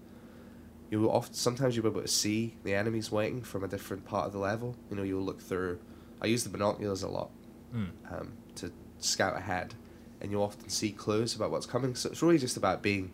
you 0.91 1.01
will 1.01 1.11
often 1.11 1.35
sometimes 1.35 1.77
you'll 1.77 1.83
be 1.83 1.91
able 1.91 2.03
to 2.03 2.09
see 2.09 2.55
the 2.65 2.75
enemies 2.75 3.11
waiting 3.13 3.43
from 3.43 3.65
a 3.65 3.69
different 3.69 4.05
part 4.05 4.27
of 4.27 4.33
the 4.33 4.39
level. 4.39 4.77
You 4.91 4.97
know, 4.97 5.03
you'll 5.03 5.23
look 5.23 5.41
through. 5.41 5.79
I 6.23 6.27
use 6.27 6.45
the 6.45 6.51
binoculars 6.51 7.03
a 7.03 7.09
lot 7.09 7.31
Mm. 7.75 7.89
um, 8.13 8.33
to 8.55 8.71
scout 9.01 9.37
ahead 9.37 9.75
and 10.21 10.31
you'll 10.31 10.45
often 10.45 10.69
see 10.69 10.93
clues 10.93 11.35
about 11.35 11.51
what's 11.51 11.67
coming. 11.67 11.97
So 11.97 12.09
it's 12.09 12.23
really 12.23 12.39
just 12.39 12.57
about 12.57 12.83
being 12.83 13.13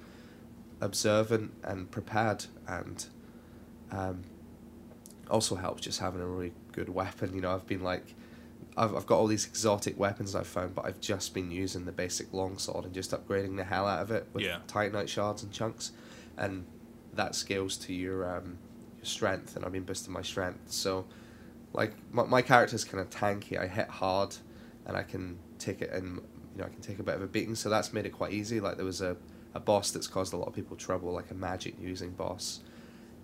observant 0.80 1.52
and 1.62 1.90
prepared, 1.90 2.46
and 2.66 3.04
um, 3.90 4.22
also 5.30 5.56
helps 5.56 5.82
just 5.82 6.00
having 6.00 6.20
a 6.20 6.26
really 6.26 6.52
good 6.72 6.88
weapon. 6.88 7.34
You 7.34 7.40
know, 7.40 7.52
I've 7.54 7.66
been 7.66 7.82
like. 7.82 8.14
I've, 8.76 8.94
I've 8.94 9.04
got 9.04 9.18
all 9.18 9.26
these 9.26 9.46
exotic 9.46 9.98
weapons 9.98 10.34
I've 10.36 10.46
found, 10.46 10.76
but 10.76 10.84
I've 10.86 11.00
just 11.00 11.34
been 11.34 11.50
using 11.50 11.86
the 11.86 11.92
basic 11.92 12.32
longsword 12.32 12.84
and 12.84 12.94
just 12.94 13.10
upgrading 13.10 13.56
the 13.56 13.64
hell 13.64 13.86
out 13.86 14.00
of 14.00 14.10
it 14.12 14.28
with 14.32 14.44
Yeah. 14.44 14.58
titanite 14.68 15.08
shards 15.08 15.42
and 15.42 15.52
chunks, 15.52 15.90
and 16.36 16.64
that 17.14 17.34
scales 17.34 17.76
to 17.78 17.92
your 17.92 18.36
um, 18.36 18.58
your 18.98 19.04
strength, 19.06 19.56
and 19.56 19.64
I've 19.64 19.72
been 19.72 19.82
boosting 19.82 20.12
my 20.12 20.22
strength. 20.22 20.70
So, 20.70 21.04
like 21.72 21.94
my 22.12 22.22
my 22.24 22.42
character's 22.42 22.84
kind 22.84 23.00
of 23.00 23.10
tanky. 23.10 23.58
I 23.58 23.66
hit 23.66 23.88
hard, 23.88 24.36
and 24.86 24.96
I 24.96 25.02
can 25.02 25.36
take 25.58 25.82
it 25.82 25.90
and 25.90 26.16
you 26.54 26.58
know 26.58 26.64
I 26.64 26.68
can 26.68 26.80
take 26.80 27.00
a 27.00 27.02
bit 27.02 27.16
of 27.16 27.22
a 27.22 27.26
beating. 27.26 27.56
So 27.56 27.68
that's 27.70 27.92
made 27.92 28.06
it 28.06 28.10
quite 28.12 28.32
easy. 28.32 28.60
Like 28.60 28.76
there 28.76 28.86
was 28.86 29.00
a, 29.00 29.16
a 29.54 29.60
boss 29.60 29.90
that's 29.90 30.06
caused 30.06 30.32
a 30.32 30.36
lot 30.36 30.48
of 30.48 30.54
people 30.54 30.76
trouble, 30.76 31.12
like 31.12 31.30
a 31.30 31.34
magic 31.34 31.74
using 31.80 32.10
boss, 32.10 32.60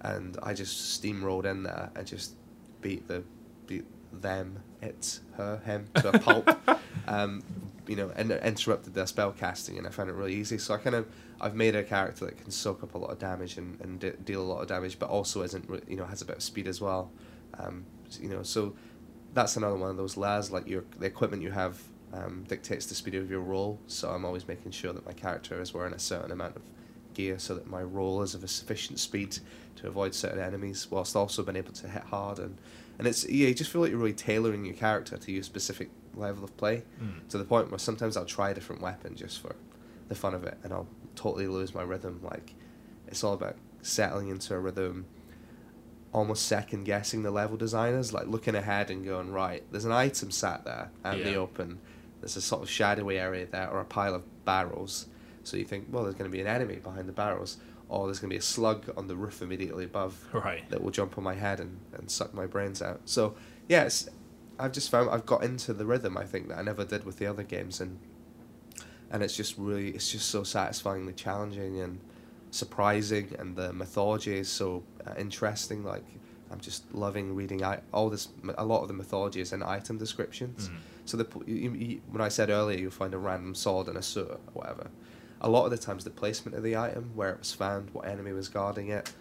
and 0.01 0.37
I 0.43 0.55
just 0.55 1.03
steamrolled 1.03 1.45
in 1.45 1.63
there 1.63 1.91
and 1.95 2.07
just 2.07 2.35
beat 2.81 3.07
the 3.09 3.23
beat 3.67 3.85
them, 4.13 4.63
it, 4.83 5.21
her, 5.37 5.61
him 5.65 5.89
to 5.97 6.09
a 6.11 6.19
pulp. 6.19 6.49
um, 7.09 7.43
you 7.87 7.97
know, 7.97 8.11
and 8.17 8.33
interrupted 8.33 8.95
their 8.95 9.07
spell 9.07 9.33
casting, 9.33 9.79
and 9.79 9.87
I 9.87 9.91
found 9.91 10.11
it 10.11 10.15
really 10.15 10.35
easy. 10.35 10.59
So 10.59 10.75
I 10.75 10.79
kind 10.79 10.97
of 10.97 11.07
I've 11.41 11.55
made 11.55 11.77
a 11.77 11.85
character 11.85 12.25
that 12.25 12.37
can 12.37 12.51
soak 12.51 12.83
up 12.83 12.95
a 12.95 12.99
lot 12.99 13.11
of 13.11 13.19
damage 13.19 13.59
and, 13.59 13.81
and 13.81 14.01
de- 14.01 14.17
deal 14.17 14.43
a 14.43 14.45
lot 14.45 14.61
of 14.61 14.69
damage, 14.69 14.99
but 14.99 15.09
also 15.09 15.43
isn't 15.43 15.69
re- 15.69 15.81
you 15.87 15.97
know 15.97 16.05
has 16.05 16.23
a 16.23 16.25
bit 16.25 16.37
of 16.37 16.43
speed 16.43 16.67
as 16.67 16.81
well. 16.81 17.11
Um, 17.59 17.85
you 18.21 18.29
know, 18.29 18.43
so 18.43 18.75
that's 19.35 19.57
another 19.57 19.77
one 19.77 19.91
of 19.91 19.97
those 19.97 20.17
layers. 20.17 20.51
Like 20.51 20.67
your 20.67 20.85
the 20.99 21.07
equipment 21.07 21.43
you 21.43 21.51
have 21.51 21.81
um, 22.13 22.45
dictates 22.49 22.87
the 22.87 22.95
speed 22.95 23.15
of 23.17 23.31
your 23.31 23.41
roll. 23.41 23.79
So 23.87 24.11
I'm 24.11 24.25
always 24.25 24.47
making 24.49 24.73
sure 24.73 24.93
that 24.93 25.05
my 25.07 25.13
character 25.13 25.61
is 25.61 25.75
wearing 25.75 25.93
a 25.95 25.99
certain 25.99 26.31
amount 26.31 26.57
of 26.57 26.63
gear 27.15 27.39
so 27.39 27.55
that 27.55 27.67
my 27.67 27.83
roll 27.83 28.23
is 28.23 28.35
of 28.35 28.45
a 28.45 28.49
sufficient 28.49 28.99
speed 28.99 29.39
to 29.77 29.87
avoid 29.89 30.15
certain 30.15 30.41
enemies, 30.41 30.87
whilst 30.91 31.17
also 31.17 31.43
being 31.43 31.57
able 31.57 31.73
to 31.73 31.89
hit 31.89 32.03
hard 32.05 32.39
and 32.39 32.57
and 32.99 33.07
it's 33.07 33.29
yeah, 33.29 33.49
you 33.49 33.55
just 33.55 33.71
feel 33.71 33.83
like 33.83 33.91
you're 33.91 33.99
really 34.01 34.15
tailoring 34.15 34.65
your 34.65 34.75
character 34.75 35.19
to 35.19 35.31
your 35.33 35.43
specific 35.43 35.91
level 36.15 36.43
of 36.45 36.57
play 36.57 36.83
Mm. 37.03 37.29
to 37.29 37.37
the 37.37 37.45
point 37.45 37.71
where 37.71 37.79
sometimes 37.79 38.17
I'll 38.17 38.25
try 38.25 38.51
a 38.51 38.55
different 38.55 38.81
weapon 38.81 39.15
just 39.17 39.41
for 39.41 39.55
the 40.09 40.15
fun 40.15 40.33
of 40.33 40.45
it, 40.45 40.57
and 40.65 40.73
I'll 40.73 40.89
totally 41.15 41.47
lose 41.47 41.75
my 41.75 41.83
rhythm. 41.83 42.21
Like 42.23 42.55
it's 43.07 43.23
all 43.23 43.35
about 43.35 43.57
settling 43.83 44.29
into 44.29 44.55
a 44.55 44.59
rhythm, 44.59 45.05
almost 46.13 46.47
second 46.47 46.85
guessing 46.85 47.23
the 47.23 47.31
level 47.31 47.57
designers, 47.57 48.13
like 48.13 48.27
looking 48.29 48.55
ahead 48.55 48.91
and 48.91 49.05
going 49.05 49.31
right. 49.33 49.63
There's 49.71 49.85
an 49.85 49.93
item 49.93 50.31
sat 50.31 50.65
there 50.65 50.91
out 51.05 51.19
in 51.19 51.25
the 51.25 51.35
open. 51.37 51.79
There's 52.27 52.37
a 52.37 52.41
sort 52.41 52.63
of 52.65 52.69
shadowy 52.69 53.21
area 53.21 53.47
there, 53.47 53.71
or 53.71 53.79
a 53.79 53.85
pile 53.85 54.13
of 54.17 54.25
barrels. 54.45 55.07
So 55.45 55.57
you 55.57 55.65
think, 55.65 55.87
well, 55.93 56.03
there's 56.03 56.17
going 56.17 56.29
to 56.29 56.37
be 56.37 56.41
an 56.41 56.49
enemy 56.49 56.75
behind 56.77 57.09
the 57.09 57.13
barrels, 57.13 57.59
or 57.89 58.07
there's 58.07 58.19
going 58.19 58.31
to 58.31 58.35
be 58.35 58.39
a 58.39 58.43
slug 58.43 58.93
on 58.97 59.07
the 59.07 59.15
roof 59.15 59.43
immediately 59.43 59.85
above 59.85 60.27
Right. 60.33 60.69
that 60.71 60.83
will 60.83 60.91
jump 60.91 61.17
on 61.19 61.23
my 61.23 61.35
head 61.35 61.61
and, 61.61 61.79
and 61.97 62.11
suck 62.11 62.35
my 62.35 62.45
brains 62.47 62.83
out. 62.83 63.03
So 63.05 63.37
yes, 63.69 64.09
I've 64.59 64.73
just 64.73 64.91
found 64.91 65.09
I've 65.09 65.25
got 65.25 65.45
into 65.45 65.73
the 65.73 65.87
rhythm 65.87 66.17
I 66.19 66.25
think 66.25 66.49
that 66.49 66.59
I 66.59 66.63
never 66.63 66.85
did 66.85 67.05
with 67.05 67.19
the 67.19 67.27
other 67.27 67.45
games 67.45 67.81
and 67.81 67.97
and 69.13 69.23
it's 69.23 69.37
just 69.37 69.57
really 69.57 69.91
it's 69.91 70.11
just 70.11 70.29
so 70.31 70.43
satisfyingly 70.43 71.13
challenging 71.13 71.79
and 71.81 72.01
surprising 72.51 73.37
and 73.39 73.55
the 73.55 73.73
mythology 73.73 74.37
is 74.37 74.49
so 74.49 74.83
uh, 75.07 75.13
interesting 75.17 75.85
like 75.85 76.03
I'm 76.51 76.61
just 76.61 76.93
loving 76.95 77.35
reading 77.35 77.65
I, 77.65 77.81
all 77.93 78.09
this 78.09 78.29
a 78.57 78.65
lot 78.65 78.83
of 78.83 78.89
the 78.89 78.95
mythology 78.95 79.41
is 79.41 79.53
in 79.53 79.63
item 79.63 79.99
descriptions. 79.99 80.69
Mm. 80.69 80.77
so 81.05 81.17
the 81.17 81.27
you, 81.47 81.73
you, 81.73 82.01
when 82.11 82.23
I 82.23 82.29
said 82.29 82.51
earlier 82.51 82.79
you'll 82.79 82.91
find 82.91 83.15
a 83.15 83.19
random 83.19 83.55
sword 83.55 83.89
in 83.89 83.97
a 83.97 84.03
sewer 84.03 84.39
or 84.47 84.53
whatever. 84.53 84.91
A 85.41 85.51
lot 85.51 85.65
of 85.65 85.71
the 85.71 85.79
times 85.79 86.05
the 86.05 86.11
placement 86.11 86.57
of 86.57 86.63
the 86.63 86.77
item 86.77 87.11
where 87.15 87.31
it 87.31 87.39
was 87.41 87.53
found 87.53 87.91
what 87.91 88.07
enemy 88.07 88.33
was 88.33 88.49
guarding 88.49 88.89
it 88.89 89.13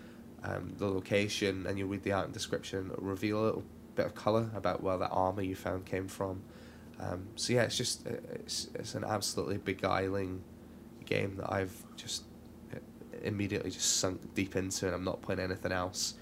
um, 0.43 0.73
the 0.77 0.87
location 0.87 1.65
and 1.67 1.77
you 1.77 1.85
read 1.87 2.03
the 2.03 2.13
item 2.13 2.31
description 2.31 2.91
it'll 2.91 3.03
reveal 3.03 3.39
a 3.39 3.45
little 3.45 3.63
bit 3.95 4.05
of 4.05 4.15
color 4.15 4.49
about 4.55 4.83
where 4.83 4.97
that 4.97 5.09
armor 5.09 5.41
you 5.41 5.55
found 5.55 5.85
came 5.85 6.07
from. 6.07 6.41
Um, 6.99 7.27
so 7.35 7.53
yeah 7.53 7.63
it's 7.63 7.77
just 7.77 8.05
it's, 8.07 8.69
it's 8.75 8.95
an 8.95 9.03
absolutely 9.03 9.57
beguiling 9.57 10.41
game 11.05 11.35
that 11.37 11.51
I've 11.51 11.75
just 11.97 12.23
uh, 12.73 12.77
immediately 13.23 13.71
just 13.71 13.97
sunk 13.97 14.33
deep 14.33 14.55
into 14.55 14.85
and 14.85 14.95
I'm 14.95 15.03
not 15.03 15.21
playing 15.21 15.41
anything 15.41 15.71
else 15.71 16.15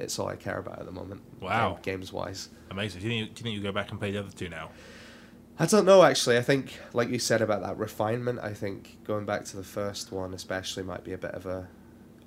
it's 0.00 0.18
all 0.18 0.28
I 0.28 0.36
care 0.36 0.58
about 0.58 0.78
at 0.80 0.86
the 0.86 0.92
moment 0.92 1.22
Wow. 1.40 1.78
games 1.82 2.12
wise 2.12 2.48
Amazing. 2.70 3.00
Do 3.02 3.08
you, 3.08 3.24
think, 3.24 3.34
do 3.34 3.40
you 3.40 3.42
think 3.44 3.56
you 3.56 3.62
go 3.62 3.72
back 3.72 3.90
and 3.90 3.98
play 3.98 4.12
the 4.12 4.20
other 4.20 4.30
two 4.30 4.48
now? 4.48 4.70
I 5.58 5.66
don't 5.66 5.84
know 5.84 6.02
actually. 6.04 6.38
I 6.38 6.42
think, 6.42 6.78
like 6.92 7.08
you 7.10 7.18
said 7.18 7.42
about 7.42 7.62
that 7.62 7.76
refinement, 7.78 8.38
I 8.40 8.54
think 8.54 8.98
going 9.04 9.26
back 9.26 9.44
to 9.46 9.56
the 9.56 9.64
first 9.64 10.12
one 10.12 10.32
especially 10.34 10.82
might 10.84 11.02
be 11.04 11.12
a 11.12 11.18
bit 11.18 11.32
of 11.32 11.46
a, 11.46 11.68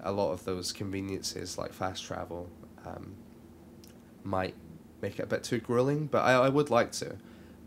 a 0.01 0.11
lot 0.11 0.31
of 0.33 0.43
those 0.43 0.71
conveniences 0.73 1.57
like 1.57 1.71
fast 1.73 2.03
travel, 2.03 2.49
um, 2.85 3.15
might 4.23 4.53
make 5.01 5.17
it 5.19 5.23
a 5.23 5.27
bit 5.27 5.43
too 5.43 5.59
grueling. 5.59 6.07
But 6.07 6.23
I, 6.25 6.33
I 6.33 6.49
would 6.49 6.69
like 6.69 6.91
to. 6.93 7.15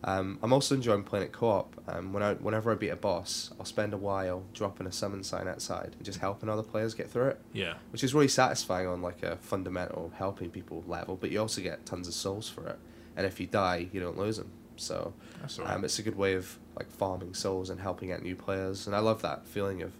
Um, 0.04 0.38
I'm 0.42 0.52
also 0.52 0.74
enjoying 0.74 1.02
playing 1.02 1.26
it 1.26 1.32
co-op. 1.32 1.74
Um, 1.88 2.12
when 2.12 2.22
I, 2.22 2.35
whenever 2.35 2.70
I 2.70 2.74
beat 2.74 2.90
a 2.90 2.96
boss, 2.96 3.50
I'll 3.59 3.64
spend 3.64 3.92
a 3.92 3.96
while 3.96 4.44
dropping 4.52 4.87
a 4.87 4.92
summon 4.92 5.24
sign 5.24 5.48
outside 5.48 5.94
and 5.96 6.04
just 6.04 6.20
helping 6.20 6.48
other 6.48 6.62
players 6.62 6.94
get 6.94 7.11
through 7.11 7.28
it, 7.28 7.40
Yeah. 7.52 7.74
which 7.90 8.04
is 8.04 8.14
really 8.14 8.28
satisfying 8.28 8.87
on 8.87 9.02
like 9.02 9.22
a 9.22 9.37
fundamental 9.37 10.12
helping 10.16 10.50
people 10.50 10.85
level. 10.87 11.16
But 11.16 11.30
you 11.30 11.40
also 11.40 11.61
get 11.61 11.87
tons 11.87 12.06
of 12.06 12.14
souls 12.14 12.48
for 12.48 12.66
it, 12.68 12.78
and 13.16 13.26
if 13.26 13.40
you 13.40 13.46
die, 13.46 13.88
you 13.92 14.00
don't 14.00 14.18
lose 14.18 14.37
them. 14.37 14.50
So 14.76 15.14
right. 15.59 15.70
um, 15.74 15.85
it's 15.85 15.98
a 15.98 16.02
good 16.02 16.16
way 16.16 16.35
of 16.35 16.59
like 16.76 16.90
farming 16.90 17.35
souls 17.35 17.70
and 17.70 17.80
helping 17.80 18.12
out 18.12 18.22
new 18.22 18.37
players, 18.37 18.87
and 18.87 18.94
I 18.94 19.00
love 19.00 19.22
that 19.22 19.46
feeling 19.46 19.82
of 19.82 19.92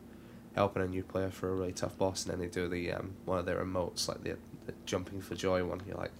helping 0.55 0.83
a 0.83 0.87
new 0.87 1.03
player 1.03 1.31
for 1.31 1.49
a 1.49 1.55
really 1.55 1.73
tough 1.73 1.97
boss, 1.99 2.25
and 2.25 2.33
then 2.33 2.41
they 2.41 2.47
do 2.47 2.69
the 2.69 2.93
um, 2.93 3.15
one 3.25 3.39
of 3.39 3.47
their 3.47 3.65
emotes, 3.65 4.09
like 4.09 4.23
the, 4.23 4.37
the 4.67 4.75
jumping 4.85 5.21
for 5.21 5.35
joy 5.35 5.65
one. 5.65 5.81
You're 5.89 5.97
like, 5.97 6.13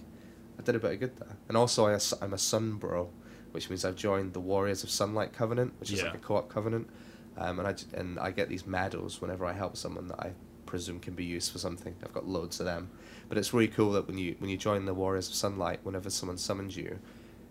I 0.59 0.63
did 0.63 0.75
a 0.75 0.79
bit 0.79 0.93
of 0.93 0.99
good 0.99 1.17
there. 1.17 1.37
And 1.47 1.55
also, 1.55 1.85
I, 1.87 1.99
I'm 2.21 2.33
a 2.33 2.37
sun 2.37 2.73
bro, 2.73 3.09
which 3.51 3.69
means 3.69 3.85
I've 3.85 3.95
joined 3.95 4.33
the 4.33 4.39
Warriors 4.39 4.83
of 4.83 4.89
Sunlight 4.89 5.33
Covenant, 5.33 5.73
which 5.79 5.91
is 5.91 5.99
Yeah. 5.99 6.05
like 6.05 6.15
a 6.15 6.19
co-op 6.19 6.49
covenant, 6.49 6.89
um, 7.37 7.59
and 7.59 7.67
I 7.67 7.75
and 7.97 8.19
I 8.19 8.31
get 8.31 8.49
these 8.49 8.65
medals 8.65 9.21
whenever 9.21 9.45
I 9.45 9.53
help 9.53 9.77
someone 9.77 10.07
that 10.09 10.19
I 10.19 10.31
presume 10.65 10.99
can 10.99 11.13
be 11.13 11.23
used 11.25 11.51
for 11.51 11.59
something. 11.59 11.95
I've 12.03 12.13
got 12.13 12.27
loads 12.27 12.59
of 12.59 12.65
them, 12.65 12.89
but 13.29 13.37
it's 13.37 13.53
really 13.53 13.67
cool 13.69 13.91
that 13.93 14.07
when 14.07 14.17
you 14.17 14.35
when 14.39 14.49
you 14.49 14.57
join 14.57 14.85
the 14.85 14.93
Warriors 14.93 15.27
of 15.29 15.35
Sunlight, 15.35 15.79
whenever 15.83 16.09
someone 16.09 16.37
summons 16.37 16.75
you, 16.75 16.99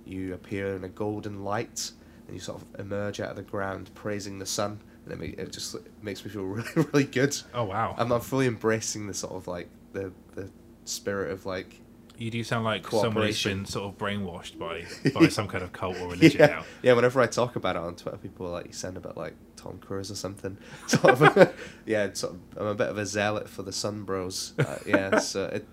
you 0.05 0.35
appear 0.35 0.77
in 0.77 0.85
a 0.85 0.89
golden 0.89 1.43
light 1.45 1.91
and 2.27 2.35
you 2.35 2.41
sort 2.41 2.61
of 2.61 2.81
emerge 2.81 3.21
out 3.21 3.31
of 3.31 3.37
the 3.37 3.43
ground 3.43 3.91
praising 3.95 4.39
the 4.39 4.47
sun 4.47 4.81
and 5.09 5.23
it, 5.23 5.39
it 5.39 5.53
just 5.53 5.77
makes 6.03 6.25
me 6.25 6.31
feel 6.31 6.43
really 6.45 6.69
really 6.75 7.05
good 7.05 7.37
Oh 7.55 7.65
wow. 7.65 7.95
I'm, 7.97 8.11
I'm 8.13 8.21
fully 8.21 8.47
embracing 8.49 9.07
the 9.07 9.15
sort 9.15 9.35
of 9.35 9.47
like 9.47 9.69
the 9.93 10.13
the 10.35 10.51
spirit 10.85 11.31
of 11.31 11.47
like 11.47 11.81
you 12.19 12.31
do 12.31 12.43
sound 12.43 12.65
like 12.65 12.87
someone 12.89 13.27
who's 13.27 13.43
been 13.43 13.65
sort 13.65 13.87
of 13.87 13.99
brainwashed 13.99 14.59
by 14.59 14.85
by 15.11 15.29
some 15.29 15.49
kind 15.49 15.63
of 15.63 15.73
cult 15.73 15.97
or 16.01 16.09
religion 16.09 16.41
yeah, 16.41 16.47
now. 16.47 16.65
yeah 16.83 16.93
whenever 16.93 17.21
I 17.21 17.27
talk 17.27 17.57
about 17.57 17.77
it 17.77 17.83
on 17.83 17.97
Twitter 17.97 18.17
people 18.17 18.47
are 18.47 18.51
like 18.51 18.67
you 18.67 18.73
sound 18.73 18.97
a 18.97 19.01
bit 19.01 19.17
like 19.17 19.35
Tom 19.57 19.79
Cruise 19.79 20.11
or 20.11 20.15
something 20.15 20.57
sort 20.87 21.21
of 21.21 21.55
yeah 21.87 22.13
sort 22.13 22.35
of, 22.35 22.41
I'm 22.57 22.67
a 22.67 22.75
bit 22.75 22.89
of 22.89 22.99
a 22.99 23.07
zealot 23.07 23.49
for 23.49 23.63
the 23.63 23.73
Sun 23.73 24.05
Bros 24.05 24.55
uh, 24.59 24.79
yeah 24.87 25.19
so 25.19 25.45
it 25.45 25.67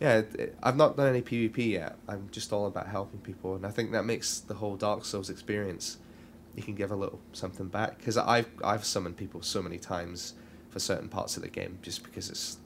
yeah, 0.00 0.18
it, 0.18 0.34
it, 0.36 0.58
I've 0.62 0.76
not 0.76 0.96
done 0.96 1.08
any 1.08 1.22
PvP 1.22 1.70
yet. 1.70 1.96
I'm 2.08 2.28
just 2.30 2.52
all 2.52 2.66
about 2.66 2.86
helping 2.86 3.18
people, 3.20 3.56
and 3.56 3.66
I 3.66 3.70
think 3.70 3.92
that 3.92 4.04
makes 4.04 4.38
the 4.38 4.54
whole 4.54 4.76
Dark 4.76 5.04
Souls 5.04 5.28
experience. 5.28 5.98
You 6.54 6.62
can 6.62 6.74
give 6.74 6.90
a 6.90 6.96
little 6.96 7.20
something 7.32 7.68
back 7.68 7.98
because 7.98 8.16
I've 8.16 8.48
I've 8.62 8.84
summoned 8.84 9.16
people 9.16 9.42
so 9.42 9.60
many 9.62 9.78
times 9.78 10.34
for 10.70 10.78
certain 10.78 11.08
parts 11.08 11.36
of 11.36 11.42
the 11.42 11.48
game 11.48 11.78
just 11.82 12.02
because 12.02 12.30
it's 12.30 12.58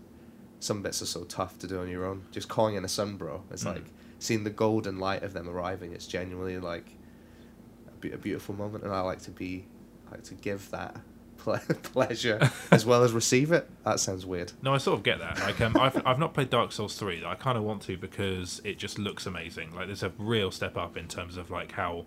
some 0.62 0.82
bits 0.82 1.02
are 1.02 1.06
so 1.06 1.24
tough 1.24 1.58
to 1.58 1.66
do 1.66 1.80
on 1.80 1.88
your 1.88 2.04
own. 2.06 2.22
Just 2.30 2.48
calling 2.48 2.76
in 2.76 2.84
a 2.84 2.88
sunbro, 2.88 3.40
it's 3.50 3.64
Mm. 3.64 3.74
like 3.74 3.84
seeing 4.18 4.44
the 4.44 4.50
golden 4.50 4.98
light 4.98 5.22
of 5.22 5.32
them 5.32 5.48
arriving. 5.48 5.92
It's 5.92 6.06
genuinely 6.06 6.58
like 6.58 6.86
a, 7.88 7.90
be- 8.00 8.12
a 8.12 8.18
beautiful 8.18 8.54
moment, 8.54 8.84
and 8.84 8.92
I 8.92 9.00
like 9.00 9.20
to 9.22 9.30
be 9.30 9.64
I 10.08 10.12
like 10.16 10.24
to 10.24 10.34
give 10.34 10.70
that 10.70 10.96
ple- 11.38 11.58
pleasure 11.82 12.50
as 12.70 12.84
well 12.86 13.02
as 13.02 13.12
receive 13.12 13.50
it. 13.52 13.68
That 13.84 13.98
sounds 13.98 14.24
weird. 14.24 14.52
No, 14.62 14.74
I 14.74 14.78
sort 14.78 14.98
of 14.98 15.02
get 15.02 15.18
that. 15.18 15.40
Like, 15.40 15.60
um, 15.60 15.76
I've 15.76 16.00
I've 16.06 16.18
not 16.18 16.34
played 16.34 16.50
Dark 16.50 16.72
Souls 16.72 16.96
three. 16.96 17.24
I 17.24 17.34
kind 17.34 17.58
of 17.58 17.64
want 17.64 17.82
to 17.82 17.96
because 17.96 18.60
it 18.64 18.78
just 18.78 18.98
looks 18.98 19.26
amazing. 19.26 19.74
Like, 19.74 19.86
there's 19.86 20.02
a 20.04 20.12
real 20.18 20.50
step 20.50 20.76
up 20.76 20.96
in 20.96 21.08
terms 21.08 21.36
of 21.36 21.50
like 21.50 21.72
how 21.72 22.04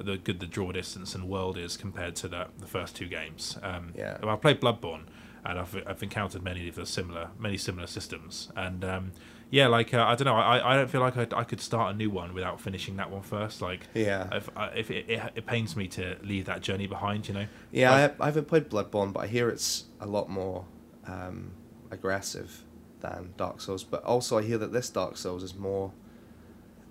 the 0.00 0.16
good 0.16 0.40
the 0.40 0.46
draw 0.46 0.72
distance 0.72 1.14
and 1.14 1.28
world 1.28 1.58
is 1.58 1.76
compared 1.76 2.16
to 2.16 2.26
the 2.28 2.46
the 2.58 2.66
first 2.66 2.96
two 2.96 3.06
games. 3.06 3.58
Um, 3.62 3.92
Yeah. 3.94 4.16
I 4.22 4.36
played 4.36 4.60
Bloodborne, 4.60 5.02
and 5.44 5.58
I've 5.58 5.76
I've 5.86 6.02
encountered 6.02 6.42
many 6.42 6.68
of 6.68 6.74
the 6.76 6.86
similar 6.86 7.30
many 7.38 7.56
similar 7.56 7.86
systems, 7.86 8.50
and 8.56 8.84
um, 8.84 9.12
yeah, 9.50 9.66
like 9.66 9.92
uh, 9.92 10.02
I 10.04 10.14
don't 10.14 10.24
know, 10.26 10.36
I 10.36 10.72
I 10.72 10.76
don't 10.76 10.90
feel 10.90 11.00
like 11.00 11.16
I, 11.16 11.26
I 11.36 11.44
could 11.44 11.60
start 11.60 11.94
a 11.94 11.96
new 11.96 12.10
one 12.10 12.32
without 12.34 12.60
finishing 12.60 12.96
that 12.96 13.10
one 13.10 13.22
first. 13.22 13.60
Like, 13.60 13.86
Yeah. 13.94 14.28
if 14.32 14.48
if 14.74 14.90
it, 14.90 15.10
it, 15.10 15.20
it 15.34 15.46
pains 15.46 15.76
me 15.76 15.88
to 15.88 16.16
leave 16.22 16.44
that 16.46 16.60
journey 16.62 16.86
behind, 16.86 17.28
you 17.28 17.34
know. 17.34 17.46
Yeah, 17.70 17.90
Like- 17.90 18.20
I, 18.20 18.22
I 18.24 18.26
haven't 18.26 18.46
played 18.48 18.70
Bloodborne, 18.70 19.12
but 19.12 19.20
I 19.20 19.26
hear 19.26 19.48
it's 19.50 19.84
a 20.00 20.06
lot 20.06 20.28
more 20.30 20.64
um, 21.06 21.50
aggressive 21.90 22.62
than 23.00 23.34
Dark 23.36 23.60
Souls. 23.60 23.84
But 23.84 24.02
also, 24.04 24.38
I 24.38 24.42
hear 24.42 24.58
that 24.58 24.72
this 24.72 24.88
Dark 24.90 25.16
Souls 25.16 25.42
is 25.42 25.54
more 25.54 25.92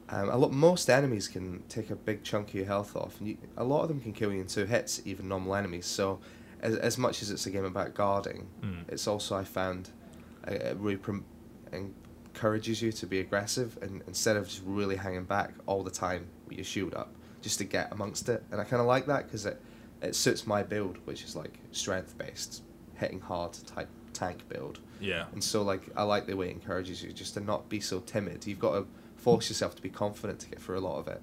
Um, 0.10 0.30
a 0.30 0.36
lot, 0.38 0.52
most 0.52 0.90
enemies 0.90 1.30
can 1.30 1.64
take 1.70 1.90
a 1.90 1.96
big 1.96 2.22
chunk 2.24 2.50
of 2.50 2.56
your 2.56 2.66
health 2.66 2.96
off, 2.98 3.18
and 3.20 3.30
you, 3.30 3.38
a 3.56 3.64
lot 3.64 3.82
of 3.84 3.88
them 3.88 4.02
can 4.02 4.12
kill 4.12 4.32
you 4.34 4.42
in 4.42 4.48
two 4.48 4.66
hits, 4.66 5.02
even 5.06 5.28
normal 5.30 5.56
enemies. 5.56 5.86
So, 5.86 6.20
as, 6.62 6.76
as 6.78 6.98
much 6.98 7.22
as 7.22 7.30
it's 7.32 7.46
a 7.46 7.50
game 7.52 7.66
about 7.66 7.94
guarding, 7.94 8.48
Mm. 8.64 8.84
it's 8.88 9.08
also 9.08 9.36
I 9.36 9.44
found 9.44 9.90
it 10.48 10.78
really 10.78 10.98
prom- 10.98 11.26
encourages 11.72 12.82
you 12.82 12.92
to 12.92 13.06
be 13.06 13.20
aggressive, 13.20 13.78
and 13.82 14.02
instead 14.08 14.38
of 14.38 14.48
just 14.48 14.62
really 14.66 14.96
hanging 14.96 15.26
back 15.26 15.54
all 15.66 15.84
the 15.84 15.92
time 15.92 16.28
with 16.48 16.58
your 16.58 16.66
shield 16.66 16.94
up, 16.96 17.14
just 17.42 17.58
to 17.60 17.64
get 17.64 17.92
amongst 17.92 18.30
it. 18.30 18.44
And 18.52 18.60
I 18.62 18.64
kind 18.64 18.80
of 18.82 18.88
like 18.88 19.06
that 19.08 19.26
because 19.26 19.46
it 19.46 19.62
it 20.02 20.16
suits 20.16 20.48
my 20.48 20.64
build, 20.64 20.98
which 21.06 21.24
is 21.24 21.36
like 21.36 21.60
strength 21.72 22.18
based, 22.18 22.64
hitting 22.96 23.20
hard 23.20 23.54
type 23.68 23.88
tank 24.14 24.48
build. 24.50 24.80
Yeah. 25.00 25.26
And 25.34 25.44
so, 25.44 25.62
like, 25.62 25.84
I 25.96 26.04
like 26.04 26.26
the 26.28 26.36
way 26.36 26.48
it 26.50 26.52
encourages 26.54 27.04
you 27.04 27.12
just 27.12 27.36
to 27.36 27.40
not 27.40 27.70
be 27.70 27.80
so 27.80 28.00
timid. 28.00 28.46
You've 28.48 28.60
got 28.60 28.74
to 28.74 28.88
force 29.16 29.50
yourself 29.50 29.76
to 29.76 29.82
be 29.82 29.90
confident 29.90 30.40
to 30.40 30.50
get 30.50 30.60
through 30.60 30.80
a 30.80 30.86
lot 30.90 30.98
of 30.98 31.08
it. 31.08 31.22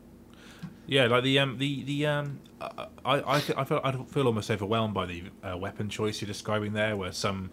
Yeah, 0.86 1.06
like 1.06 1.22
the 1.24 1.38
um 1.38 1.58
the 1.58 1.82
the 1.84 2.06
um 2.06 2.40
I 2.60 2.86
I 3.04 3.36
I 3.36 3.40
feel 3.40 3.80
I 3.84 3.92
feel, 3.92 4.26
almost 4.26 4.50
overwhelmed 4.50 4.94
by 4.94 5.06
the 5.06 5.22
uh, 5.42 5.56
weapon 5.56 5.88
choice 5.88 6.20
you're 6.20 6.26
describing 6.26 6.72
there, 6.72 6.96
where 6.96 7.12
some 7.12 7.50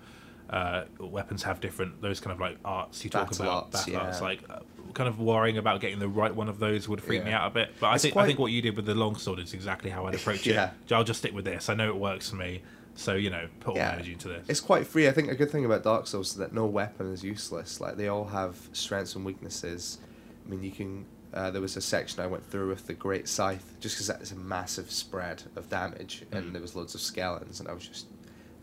uh, 0.49 0.83
weapons 0.99 1.43
have 1.43 1.59
different 1.59 2.01
those 2.01 2.19
kind 2.19 2.31
of 2.33 2.39
like 2.39 2.57
arts 2.63 3.03
you 3.03 3.09
talk 3.09 3.29
Battle 3.29 3.45
about 3.45 3.63
arts, 3.65 3.71
battle 3.77 3.93
yeah. 3.93 3.99
arts. 3.99 4.21
Like 4.21 4.41
uh, 4.49 4.59
kind 4.93 5.09
of 5.09 5.19
worrying 5.19 5.57
about 5.57 5.81
getting 5.81 5.99
the 5.99 6.07
right 6.07 6.33
one 6.33 6.47
of 6.47 6.59
those 6.59 6.87
would 6.87 7.01
freak 7.03 7.25
me 7.25 7.31
out 7.31 7.47
a 7.47 7.53
bit. 7.53 7.73
But 7.79 7.87
I 7.87 7.95
It's 7.95 8.03
think 8.03 8.15
I 8.15 8.25
think 8.25 8.39
what 8.39 8.51
you 8.51 8.61
did 8.61 8.75
with 8.77 8.85
the 8.85 8.95
longsword 8.95 9.39
is 9.39 9.53
exactly 9.53 9.89
how 9.89 10.05
I'd 10.05 10.15
approach 10.15 10.45
Yeah. 10.47 10.71
it. 10.87 10.93
I'll 10.93 11.03
just 11.03 11.19
stick 11.19 11.33
with 11.33 11.45
this. 11.45 11.67
I 11.69 11.73
know 11.73 11.89
it 11.89 11.97
works 11.97 12.29
for 12.29 12.37
me, 12.37 12.61
so 12.95 13.15
you 13.15 13.29
know 13.29 13.47
put 13.59 13.71
all 13.71 13.77
Yeah. 13.77 13.89
my 13.89 13.93
energy 13.95 14.13
into 14.13 14.29
this. 14.29 14.45
It's 14.47 14.61
quite 14.61 14.87
free. 14.87 15.07
I 15.09 15.11
think 15.11 15.29
a 15.29 15.35
good 15.35 15.51
thing 15.51 15.65
about 15.65 15.83
Dark 15.83 16.07
Souls 16.07 16.29
is 16.29 16.35
that 16.35 16.53
no 16.53 16.65
weapon 16.65 17.11
is 17.11 17.23
useless. 17.23 17.81
Like, 17.81 17.97
they 17.97 18.07
all 18.07 18.25
have 18.25 18.55
strengths 18.71 19.15
and 19.15 19.25
weaknesses. 19.25 19.97
I 20.45 20.49
mean, 20.49 20.63
you 20.63 20.71
can. 20.71 21.05
Uh, 21.35 21.51
there 21.51 21.61
was 21.61 21.75
a 21.75 21.81
section 21.81 22.23
I 22.23 22.27
went 22.27 22.49
through 22.49 22.69
with 22.69 22.87
the 22.87 22.93
Great 22.93 23.27
Scythe, 23.27 23.75
just 23.81 23.95
because 23.95 24.07
that 24.07 24.21
is 24.21 24.31
a 24.31 24.35
massive 24.37 24.89
spread 24.89 25.43
of 25.57 25.67
damage, 25.69 26.23
Mm. 26.31 26.37
and 26.37 26.55
there 26.55 26.61
was 26.61 26.75
loads 26.75 26.95
of 26.95 27.01
skeletons, 27.01 27.59
and 27.59 27.67
I 27.67 27.73
was 27.73 27.85
just 27.87 28.07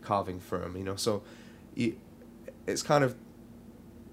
carving 0.01 0.39
through 0.39 0.61
them, 0.61 0.75
you 0.75 0.83
know. 0.83 0.95
So, 0.95 1.21
you, 1.75 1.95
it's 2.65 2.81
kind 2.81 3.03
of 3.03 3.15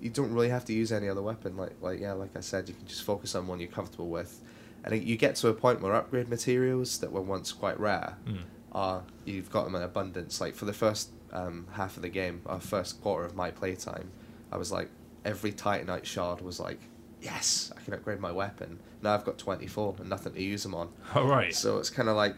you 0.01 0.09
don't 0.11 0.33
really 0.33 0.49
have 0.49 0.65
to 0.67 0.73
use 0.73 0.93
any 0.93 1.09
other 1.09 1.23
weapon. 1.23 1.57
Like 1.57 1.73
like 1.81 2.01
yeah, 2.01 2.13
like 2.13 2.37
I 2.37 2.41
said, 2.41 2.69
you 2.69 2.75
can 2.75 2.87
just 2.87 3.03
focus 3.03 3.35
on 3.35 3.47
one 3.47 3.61
you're 3.61 3.69
comfortable 3.71 4.09
with, 4.09 4.41
and 4.85 5.03
you 5.03 5.17
get 5.17 5.37
to 5.37 5.49
a 5.49 5.55
point 5.55 5.81
where 5.81 5.95
upgrade 5.95 6.29
materials 6.29 6.99
that 6.99 7.13
were 7.13 7.21
once 7.23 7.53
quite 7.53 7.79
rare 7.81 8.17
Mm. 8.27 8.43
are 8.73 9.03
you've 9.25 9.51
got 9.51 9.65
them 9.65 9.75
in 9.75 9.83
abundance. 9.83 10.41
Like 10.41 10.55
for 10.55 10.65
the 10.67 10.73
first 10.75 11.11
um, 11.33 11.67
half 11.73 11.97
of 11.97 12.03
the 12.03 12.09
game, 12.09 12.43
our 12.47 12.61
first 12.61 13.01
quarter 13.03 13.25
of 13.25 13.35
my 13.37 13.51
playtime, 13.51 14.11
I 14.53 14.57
was 14.59 14.71
like 14.73 14.89
every 15.25 15.53
Titanite 15.53 16.05
shard 16.05 16.41
was 16.41 16.59
like, 16.61 16.81
yes, 17.21 17.73
I 17.77 17.81
can 17.81 17.95
upgrade 17.95 18.21
my 18.21 18.33
weapon. 18.33 18.79
Now 19.03 19.15
I've 19.15 19.25
got 19.25 19.39
twenty 19.39 19.67
four 19.67 19.95
and 19.99 20.09
nothing 20.09 20.35
to 20.35 20.43
use 20.43 20.63
them 20.63 20.75
on. 20.75 20.91
All 21.15 21.27
right. 21.27 21.55
So 21.55 21.79
it's 21.79 21.91
kind 21.91 22.09
of 22.09 22.17
like, 22.17 22.37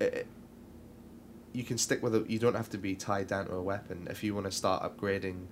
it, 0.00 0.26
you 1.52 1.64
can 1.64 1.78
stick 1.78 2.02
with 2.02 2.14
it. 2.14 2.28
You 2.28 2.38
don't 2.38 2.56
have 2.56 2.70
to 2.70 2.78
be 2.78 2.94
tied 2.94 3.28
down 3.28 3.46
to 3.46 3.54
a 3.54 3.62
weapon. 3.62 4.08
If 4.10 4.24
you 4.24 4.34
want 4.34 4.46
to 4.46 4.52
start 4.52 4.82
upgrading 4.82 5.46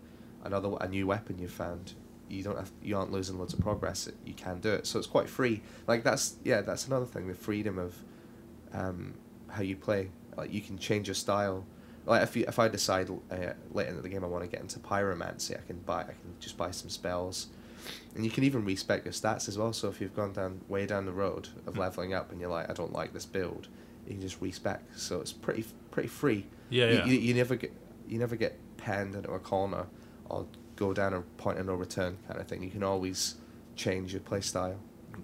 another 0.45 0.77
a 0.81 0.89
new 0.89 1.07
weapon 1.07 1.39
you 1.39 1.49
found, 1.49 1.95
you 2.29 2.43
don't 2.43 2.59
have 2.59 2.73
you 2.83 2.97
aren't 2.97 3.13
losing 3.13 3.39
loads 3.39 3.55
of 3.55 3.61
progress. 3.61 4.09
You 4.25 4.35
can 4.35 4.61
do 4.61 4.71
it. 4.71 4.87
So 4.87 4.99
it's 4.99 5.07
quite 5.07 5.29
free. 5.29 5.63
Like 5.87 6.03
that's 6.03 6.37
yeah, 6.45 6.63
that's 6.63 6.87
another 6.87 7.07
thing. 7.07 7.29
The 7.29 7.35
freedom 7.35 7.79
of 7.79 7.95
um, 8.73 9.15
how 9.49 9.63
you 9.63 9.77
play. 9.77 10.11
Like 10.37 10.53
you 10.53 10.61
can 10.61 10.79
change 10.79 11.09
your 11.09 11.15
style. 11.15 11.65
Like 12.05 12.23
if 12.23 12.35
you, 12.35 12.45
if 12.49 12.59
I 12.59 12.67
decide 12.67 13.09
uh, 13.11 13.53
late 13.71 13.87
into 13.87 14.03
the 14.03 14.09
game 14.09 14.25
I 14.25 14.27
want 14.27 14.43
to 14.43 14.51
get 14.51 14.61
into 14.61 14.81
pyromancy, 14.81 15.57
I 15.57 15.65
can 15.67 15.79
buy 15.81 16.01
I 16.01 16.05
can 16.05 16.35
just 16.41 16.57
buy 16.57 16.73
some 16.73 16.91
spells, 16.91 17.49
and 18.15 18.25
you 18.25 18.31
can 18.31 18.45
even 18.45 18.65
respec 18.65 19.05
your 19.05 19.13
stats 19.13 19.49
as 19.49 19.57
well. 19.59 19.73
So 19.73 19.89
if 19.89 20.01
you've 20.01 20.15
gone 20.15 20.33
down 20.33 20.61
way 20.69 20.87
down 20.87 21.07
the 21.07 21.13
road 21.13 21.49
of 21.67 21.75
Hmm. 21.75 21.81
leveling 21.81 22.15
up 22.15 22.31
and 22.33 22.41
you're 22.41 22.51
like 22.51 22.69
I 22.71 22.73
don't 22.75 22.93
like 22.93 23.13
this 23.13 23.27
build, 23.27 23.69
you 24.07 24.13
can 24.15 24.21
just 24.21 24.41
respec. 24.41 24.83
So 24.97 25.21
it's 25.21 25.33
pretty 25.33 25.65
pretty 25.91 26.09
free. 26.09 26.47
Yeah, 26.71 26.87
You, 26.91 26.97
yeah. 26.99 27.05
you, 27.07 27.19
you 27.19 27.35
never 27.35 27.57
get 27.57 27.73
you 28.09 28.19
never 28.19 28.37
get 28.37 28.59
penned 28.77 29.15
into 29.15 29.31
a 29.33 29.39
corner 29.39 29.87
or 30.29 30.47
go 30.77 30.93
down 30.93 31.15
a 31.15 31.21
point 31.39 31.59
of 31.59 31.67
no 31.67 31.75
return 31.75 32.19
kind 32.27 32.41
of 32.41 32.47
thing. 32.49 32.63
You 32.63 32.71
can 32.71 32.83
always 32.83 33.37
change 33.77 34.13
your 34.13 34.21
play 34.23 34.41
style. 34.41 34.79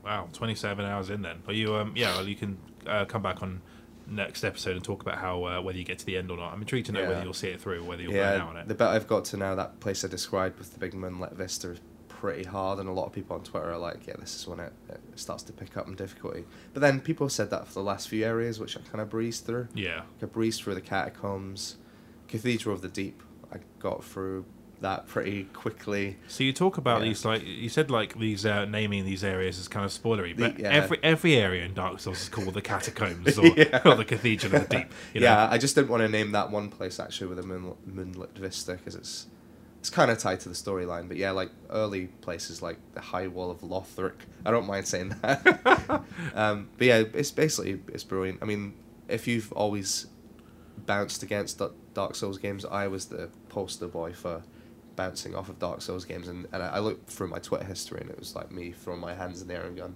Wow, 0.05 0.29
27 0.33 0.85
hours 0.85 1.11
in 1.11 1.23
then. 1.23 1.43
Are 1.47 1.53
you 1.53 1.75
um 1.75 1.93
yeah, 1.97 2.15
well 2.17 2.29
you 2.29 2.37
can 2.37 2.59
uh, 2.87 3.05
come 3.05 3.23
back 3.23 3.43
on 3.43 3.61
next 4.07 4.43
episode 4.43 4.75
and 4.75 4.83
talk 4.83 5.03
about 5.03 5.19
how 5.19 5.45
uh, 5.45 5.61
whether 5.61 5.77
you 5.77 5.85
get 5.85 5.99
to 5.99 6.07
the 6.07 6.17
end 6.17 6.31
or 6.31 6.37
not. 6.39 6.53
I'm 6.53 6.61
intrigued 6.61 6.87
to 6.87 6.93
know 6.93 7.01
Yeah. 7.03 7.09
whether 7.09 7.23
you'll 7.23 7.35
see 7.35 7.49
it 7.49 7.61
through 7.61 7.81
or 7.81 7.85
whether 7.85 8.01
you'll 8.03 8.13
burn 8.13 8.41
out 8.41 8.49
on 8.51 8.55
Yeah, 8.57 8.63
it. 8.63 8.69
the 8.69 8.75
bit 8.75 8.87
I've 8.87 9.07
got 9.07 9.27
to 9.27 9.37
now, 9.37 9.55
that 9.57 9.81
place 9.81 10.03
I 10.05 10.09
described 10.09 10.59
with 10.59 10.73
the 10.73 10.79
big 10.79 10.95
moonlit 10.95 11.33
vista 11.33 11.73
is 11.73 11.81
pretty 12.21 12.45
hard, 12.45 12.79
and 12.79 12.89
a 12.89 12.93
lot 12.93 13.07
of 13.07 13.13
people 13.13 13.37
on 13.37 13.43
Twitter 13.43 13.71
are 13.73 13.79
like, 13.79 14.07
"Yeah, 14.07 14.15
this 14.19 14.35
is 14.37 14.47
when 14.47 14.61
it, 14.61 14.73
it 14.89 15.01
starts 15.17 15.43
to 15.45 15.53
pick 15.53 15.77
up 15.77 15.87
in 15.89 15.95
difficulty." 15.95 16.45
But 16.75 16.81
then 16.81 17.01
people 17.01 17.29
said 17.29 17.51
that 17.51 17.67
for 17.67 17.75
the 17.75 17.83
last 17.83 18.09
few 18.09 18.25
areas, 18.25 18.59
which 18.61 18.77
I 18.77 18.81
kind 18.81 19.01
of 19.01 19.09
breezed 19.11 19.47
through. 19.47 19.69
yeah. 19.75 20.03
I 20.23 20.27
breezed 20.27 20.63
through 20.63 20.75
the 20.75 20.81
catacombs, 20.81 21.77
Cathedral 22.29 22.75
of 22.75 22.83
the 22.83 22.89
Deep. 22.89 23.23
I 23.53 23.59
got 23.79 24.05
through 24.05 24.45
that 24.81 25.09
pretty 25.09 25.43
quickly. 25.45 26.19
So 26.29 26.45
you 26.45 26.53
talk 26.53 26.79
about 26.79 27.01
Yeah. 27.01 27.09
these 27.09 27.25
like 27.25 27.43
you 27.45 27.69
said 27.69 27.91
like 27.91 28.17
these 28.19 28.47
uh, 28.47 28.65
naming 28.65 29.05
these 29.05 29.25
areas 29.25 29.59
is 29.59 29.67
kind 29.67 29.85
of 29.85 29.91
spoilery, 29.91 30.37
The- 30.37 30.51
but 30.51 30.59
yeah. 30.61 30.69
every 30.71 30.99
every 31.03 31.35
area 31.35 31.65
in 31.65 31.75
Dark 31.75 31.99
Souls 31.99 32.21
is 32.23 32.29
called 32.29 32.55
the 32.55 32.63
catacombs 32.63 33.37
or, 33.43 33.47
Yeah. 33.47 33.81
or 33.85 33.97
the 33.97 34.05
Cathedral 34.05 34.55
of 34.55 34.69
the 34.69 34.77
Deep. 34.77 34.93
You 35.15 35.21
know? 35.23 35.27
yeah, 35.27 35.49
I 35.51 35.59
just 35.59 35.75
didn't 35.75 35.89
want 35.89 36.03
to 36.03 36.09
name 36.09 36.31
that 36.33 36.51
one 36.53 36.69
place 36.69 37.01
actually 37.01 37.27
with 37.27 37.39
a 37.41 37.43
moon, 37.43 37.75
moonlit 37.87 38.37
vista 38.39 38.75
because 38.75 38.95
it's 38.95 39.27
it's 39.89 39.95
kind 39.95 40.11
of 40.11 40.19
tied 40.19 40.39
to 40.41 40.51
the 40.51 40.55
storyline. 40.55 41.09
But 41.09 41.17
yeah, 41.17 41.31
like 41.31 41.51
early 41.71 42.09
places 42.21 42.61
like 42.61 42.77
the 42.93 43.01
High 43.01 43.27
Wall 43.27 43.51
of 43.51 43.63
Lothric. 43.63 44.13
I 44.45 44.51
don't 44.51 44.67
mind 44.67 44.87
saying 44.87 45.17
that. 45.23 46.03
um, 46.35 46.69
but 46.77 46.87
yeah, 46.87 47.05
it's 47.15 47.31
basically 47.31 47.81
it's 47.89 48.05
brilliant. 48.05 48.41
I 48.43 48.45
mean, 48.45 48.75
if 49.09 49.27
you've 49.27 49.51
always 49.53 50.07
bounced 50.85 51.23
against 51.23 51.59
Da- 51.59 51.71
Dark 51.95 52.17
Souls 52.17 52.37
games, 52.37 52.67
I 52.67 52.87
was 52.89 53.07
the 53.07 53.31
poster 53.49 53.89
boy 53.89 54.13
for 54.13 54.43
bouncing 54.95 55.35
off 55.35 55.49
of 55.49 55.59
Dark 55.59 55.81
Souls 55.81 56.05
games, 56.05 56.29
and, 56.29 56.47
and 56.53 56.63
I 56.63 56.67
I 56.67 56.79
looked 56.81 57.09
through 57.09 57.29
my 57.29 57.39
Twitter 57.39 57.65
history, 57.65 58.03
and 58.03 58.11
it 58.11 58.19
was 58.19 58.37
like 58.37 58.53
me 58.53 58.73
throwing 58.73 59.01
my 59.01 59.15
hands 59.15 59.41
in 59.41 59.49
the 59.49 59.55
air 59.55 59.65
and 59.65 59.75
going, 59.75 59.95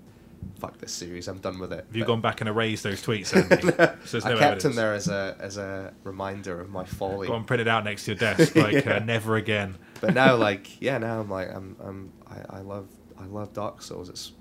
"Fuck 0.58 0.78
this 0.78 0.92
series, 0.92 1.28
I'm 1.28 1.38
done 1.38 1.58
with 1.58 1.72
it." 1.72 1.84
Have 1.86 1.96
you 1.96 2.02
But- 2.02 2.08
gone 2.08 2.20
back 2.20 2.40
and 2.40 2.48
erased 2.48 2.82
those 2.82 3.02
tweets? 3.02 3.30
haven't? 3.30 3.62
So 4.06 4.18
there's 4.20 4.24
I 4.24 4.30
no 4.30 4.34
kept 4.38 4.42
evidence. 4.42 4.64
him 4.64 4.74
there 4.74 4.94
as 4.94 5.08
a 5.08 5.36
as 5.40 5.56
a 5.56 5.92
reminder 6.04 6.60
of 6.60 6.70
my 6.70 6.84
folly. 6.84 7.26
Go 7.28 7.34
and 7.36 7.46
print 7.46 7.60
it 7.60 7.68
out 7.68 7.84
next 7.84 8.04
to 8.06 8.12
your 8.12 8.18
desk, 8.18 8.54
like 8.56 8.84
Yeah. 8.84 8.96
uh, 8.96 8.98
never 9.00 9.36
again. 9.36 9.76
But 10.00 10.14
now, 10.14 10.34
like, 10.48 10.80
yeah, 10.80 10.98
now 10.98 11.20
I'm 11.20 11.30
like, 11.30 11.48
I'm, 11.54 11.76
I'm, 11.80 12.12
I, 12.28 12.58
I 12.58 12.60
love, 12.60 12.88
I 13.18 13.26
love 13.26 13.52
Dark 13.52 13.82
Souls. 13.82 14.08
It's, 14.08 14.32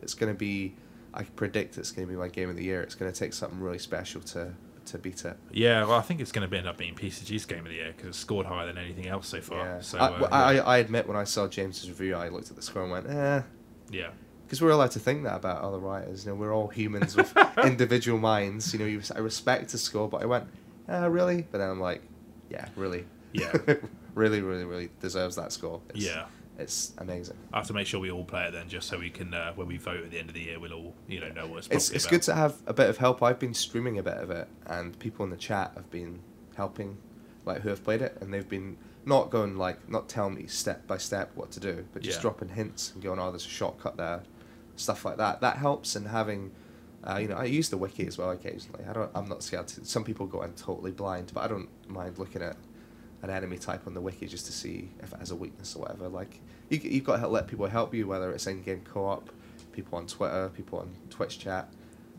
it's 0.00 0.14
gonna 0.14 0.32
be, 0.34 0.74
I 1.12 1.24
predict 1.24 1.76
it's 1.78 1.92
gonna 1.92 2.06
be 2.06 2.14
my 2.16 2.28
game 2.28 2.48
of 2.48 2.56
the 2.56 2.64
year. 2.64 2.80
It's 2.82 2.94
gonna 2.94 3.12
take 3.12 3.32
something 3.34 3.60
really 3.60 3.78
special 3.78 4.20
to, 4.22 4.54
to 4.86 4.98
beat 4.98 5.24
it. 5.26 5.36
Yeah, 5.52 5.84
well, 5.84 5.98
I 5.98 6.00
think 6.00 6.20
it's 6.20 6.32
going 6.32 6.48
to 6.50 6.56
end 6.56 6.66
up 6.66 6.76
being 6.76 6.94
PCG's 6.96 7.44
game 7.44 7.60
of 7.60 7.66
the 7.66 7.74
year 7.76 7.92
because 7.96 8.08
it's 8.08 8.18
scored 8.18 8.46
higher 8.46 8.66
than 8.66 8.78
anything 8.78 9.06
else 9.06 9.28
so 9.28 9.40
far. 9.40 9.58
Yeah. 9.64 9.80
So 9.80 9.96
I, 9.98 10.06
uh, 10.08 10.28
I, 10.32 10.56
I 10.56 10.78
admit 10.78 11.06
when 11.06 11.16
I 11.16 11.22
saw 11.22 11.46
James's 11.46 11.88
review, 11.88 12.16
I 12.16 12.30
looked 12.30 12.50
at 12.50 12.56
the 12.56 12.62
score 12.62 12.82
and 12.82 12.90
went, 12.90 13.06
eh, 13.08 13.42
yeah. 13.92 14.08
Because 14.52 14.60
we're 14.60 14.68
allowed 14.68 14.90
to 14.90 14.98
think 14.98 15.22
that 15.24 15.34
about 15.36 15.62
other 15.62 15.78
writers. 15.78 16.26
You 16.26 16.30
know, 16.32 16.36
we're 16.36 16.54
all 16.54 16.68
humans 16.68 17.16
with 17.16 17.34
individual 17.64 18.18
minds. 18.18 18.70
You 18.74 18.80
know, 18.80 18.84
you, 18.84 19.00
I 19.16 19.20
respect 19.20 19.70
the 19.72 19.78
score, 19.78 20.10
but 20.10 20.20
I 20.20 20.26
went, 20.26 20.46
ah, 20.90 21.06
really? 21.06 21.46
But 21.50 21.56
then 21.56 21.70
I'm 21.70 21.80
like, 21.80 22.02
yeah, 22.50 22.68
really. 22.76 23.06
Yeah. 23.32 23.50
really, 24.14 24.42
really, 24.42 24.64
really 24.64 24.90
deserves 25.00 25.36
that 25.36 25.52
score. 25.52 25.80
It's, 25.94 26.04
Yeah. 26.04 26.26
It's 26.58 26.92
amazing. 26.98 27.38
I 27.50 27.56
have 27.56 27.66
to 27.68 27.72
make 27.72 27.86
sure 27.86 27.98
we 27.98 28.10
all 28.10 28.26
play 28.26 28.44
it 28.44 28.50
then, 28.52 28.68
just 28.68 28.88
so 28.88 28.98
we 28.98 29.08
can, 29.08 29.32
uh, 29.32 29.54
when 29.54 29.68
we 29.68 29.78
vote 29.78 30.04
at 30.04 30.10
the 30.10 30.18
end 30.18 30.28
of 30.28 30.34
the 30.34 30.42
year, 30.42 30.60
we'll 30.60 30.74
all, 30.74 30.94
you 31.08 31.18
know, 31.18 31.30
know 31.30 31.46
what 31.46 31.60
it's. 31.60 31.68
It's, 31.68 31.90
it's 31.90 32.04
about. 32.04 32.10
good 32.10 32.22
to 32.24 32.34
have 32.34 32.56
a 32.66 32.74
bit 32.74 32.90
of 32.90 32.98
help. 32.98 33.22
I've 33.22 33.38
been 33.38 33.54
streaming 33.54 33.98
a 33.98 34.02
bit 34.02 34.18
of 34.18 34.30
it, 34.30 34.48
and 34.66 34.96
people 34.98 35.24
in 35.24 35.30
the 35.30 35.38
chat 35.38 35.72
have 35.76 35.90
been 35.90 36.18
helping, 36.54 36.98
like 37.46 37.62
who 37.62 37.70
have 37.70 37.82
played 37.82 38.02
it, 38.02 38.18
and 38.20 38.34
they've 38.34 38.46
been 38.46 38.76
not 39.06 39.30
going 39.30 39.56
like 39.56 39.88
not 39.88 40.10
telling 40.10 40.34
me 40.34 40.46
step 40.46 40.86
by 40.86 40.98
step 40.98 41.30
what 41.36 41.50
to 41.52 41.58
do, 41.58 41.86
but 41.94 42.02
just 42.02 42.18
Yeah. 42.18 42.22
dropping 42.22 42.50
hints 42.50 42.92
and 42.92 43.02
going, 43.02 43.18
"Oh, 43.18 43.30
there's 43.30 43.46
a 43.46 43.48
shortcut 43.48 43.96
there," 43.96 44.22
stuff 44.76 45.04
like 45.04 45.16
that. 45.18 45.40
That 45.40 45.56
helps, 45.56 45.96
and 45.96 46.08
having, 46.08 46.52
uh, 47.04 47.18
you 47.18 47.28
know, 47.28 47.36
I 47.36 47.44
use 47.44 47.68
the 47.70 47.76
wiki 47.78 48.06
as 48.06 48.18
well 48.18 48.30
occasionally. 48.30 48.84
I 48.88 48.92
don't. 48.92 49.10
I'm 49.14 49.28
not 49.28 49.42
scared 49.42 49.68
to. 49.68 49.84
Some 49.84 50.04
people 50.04 50.26
go 50.26 50.42
in 50.42 50.52
totally 50.54 50.92
blind, 50.92 51.32
but 51.34 51.42
I 51.44 51.48
don't 51.48 51.68
mind 51.88 52.18
looking 52.18 52.42
at 52.42 52.56
an 53.22 53.30
enemy 53.30 53.56
type 53.56 53.86
on 53.86 53.94
the 53.94 54.00
wiki 54.00 54.26
just 54.26 54.46
to 54.46 54.52
see 54.52 54.90
if 55.00 55.12
it 55.12 55.18
has 55.20 55.30
a 55.30 55.36
weakness 55.36 55.76
or 55.76 55.82
whatever. 55.82 56.08
Like 56.08 56.40
you, 56.70 56.78
you've 56.82 57.04
got 57.04 57.18
to 57.20 57.28
let 57.28 57.46
people 57.46 57.66
help 57.66 57.94
you, 57.94 58.06
whether 58.06 58.32
it's 58.32 58.46
in-game 58.48 58.82
co-op, 58.84 59.30
people 59.72 59.96
on 59.98 60.06
Twitter, 60.08 60.50
people 60.54 60.80
on 60.80 60.90
Twitch 61.10 61.38
chat. 61.38 61.68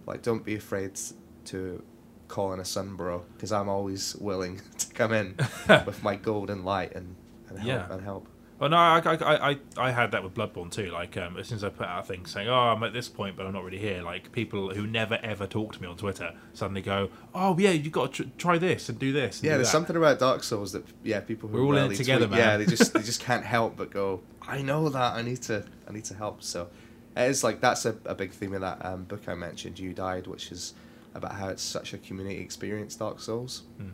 Like, 0.06 0.22
don't 0.22 0.44
be 0.46 0.56
afraid 0.56 1.00
to 1.46 1.84
call 2.30 2.54
in 2.54 2.60
a 2.60 2.64
sunbro 2.64 3.24
because 3.34 3.52
I'm 3.52 3.68
always 3.70 4.16
willing 4.16 4.62
to 4.78 4.94
come 4.94 5.12
in 5.14 5.36
with 5.86 6.02
my 6.04 6.16
golden 6.16 6.64
light 6.64 6.94
and, 6.96 7.16
and 7.50 7.60
help 7.60 7.68
Yeah. 7.68 7.94
and 7.94 8.02
help. 8.04 8.28
Well, 8.60 8.70
no, 8.70 8.78
I, 8.78 9.00
I, 9.04 9.50
I, 9.52 9.58
I 9.78 9.92
had 9.92 10.12
that 10.12 10.24
with 10.24 10.34
Bloodborne 10.36 10.72
too. 10.72 10.90
Like, 10.92 11.18
um, 11.18 11.38
as 11.38 11.48
soon 11.50 11.58
as 11.58 11.64
I 11.64 11.70
put 11.70 11.88
out 11.88 12.04
a 12.04 12.08
thing 12.08 12.26
saying, 12.26 12.48
"Oh, 12.48 12.54
I'm 12.54 12.82
at 12.84 12.94
this 12.94 13.10
point, 13.10 13.36
but 13.36 13.46
I'm 13.46 13.52
not 13.54 13.64
really 13.64 13.80
here," 13.80 14.04
like 14.04 14.32
people 14.32 14.74
who 14.74 14.88
never 14.88 15.20
ever 15.24 15.48
talk 15.48 15.74
to 15.74 15.82
me 15.82 15.88
on 15.88 15.98
Twitter 15.98 16.34
suddenly 16.54 16.82
go, 16.82 17.10
"Oh, 17.34 17.58
yeah, 17.58 17.72
you've 17.72 17.92
got 17.92 18.14
to 18.14 18.24
tr- 18.24 18.30
try 18.38 18.58
this 18.58 18.88
and 18.90 18.98
do 19.00 19.12
this." 19.12 19.38
And 19.40 19.46
Yeah, 19.46 19.52
do 19.54 19.58
there's 19.58 19.68
that." 19.68 19.72
something 19.72 19.96
about 19.98 20.20
Dark 20.20 20.44
Souls 20.44 20.72
that 20.72 20.86
yeah, 21.04 21.20
people 21.20 21.50
who 21.50 21.58
We're 21.58 21.64
all 21.66 21.78
in 21.78 21.92
it 21.92 21.96
together, 21.96 22.28
tweet, 22.28 22.40
Yeah, 22.40 22.58
they 22.58 22.66
just 22.66 22.94
they 22.94 23.02
just 23.12 23.20
can't 23.22 23.44
help 23.44 23.76
but 23.76 23.92
go. 23.92 24.22
I 24.48 24.62
know 24.62 24.88
that 24.90 25.14
I 25.16 25.22
need 25.24 25.42
to 25.44 25.66
I 25.90 25.92
need 25.92 26.06
to 26.06 26.14
help. 26.14 26.42
So 26.44 26.70
it 27.18 27.24
is 27.30 27.44
like 27.44 27.60
that's 27.60 27.86
a, 27.86 27.96
a 28.06 28.16
big 28.16 28.32
theme 28.32 28.54
of 28.54 28.62
that 28.62 28.86
um, 28.86 29.04
book 29.06 29.28
I 29.28 29.34
mentioned. 29.36 29.78
You 29.80 29.94
died, 29.94 30.28
which 30.28 30.52
is 30.52 30.74
about 31.16 31.34
how 31.34 31.50
it's 31.50 31.64
such 31.64 31.94
a 31.94 31.98
community 31.98 32.40
experience. 32.40 32.96
Dark 32.96 33.20
Souls, 33.20 33.64
Mm. 33.82 33.92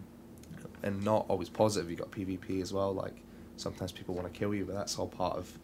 and 0.83 1.03
not 1.03 1.25
always 1.27 1.49
positive. 1.49 1.89
You've 1.89 1.99
got 1.99 2.11
PvP 2.11 2.61
as 2.61 2.71
well. 2.73 2.93
Like 2.93 3.15
sometimes 3.59 3.91
people 3.91 4.15
want 4.15 4.31
to 4.31 4.37
kill 4.37 4.53
you, 4.53 4.65
but 4.65 4.75
that's 4.75 4.97
all 4.97 5.07
part 5.07 5.37
of 5.37 5.57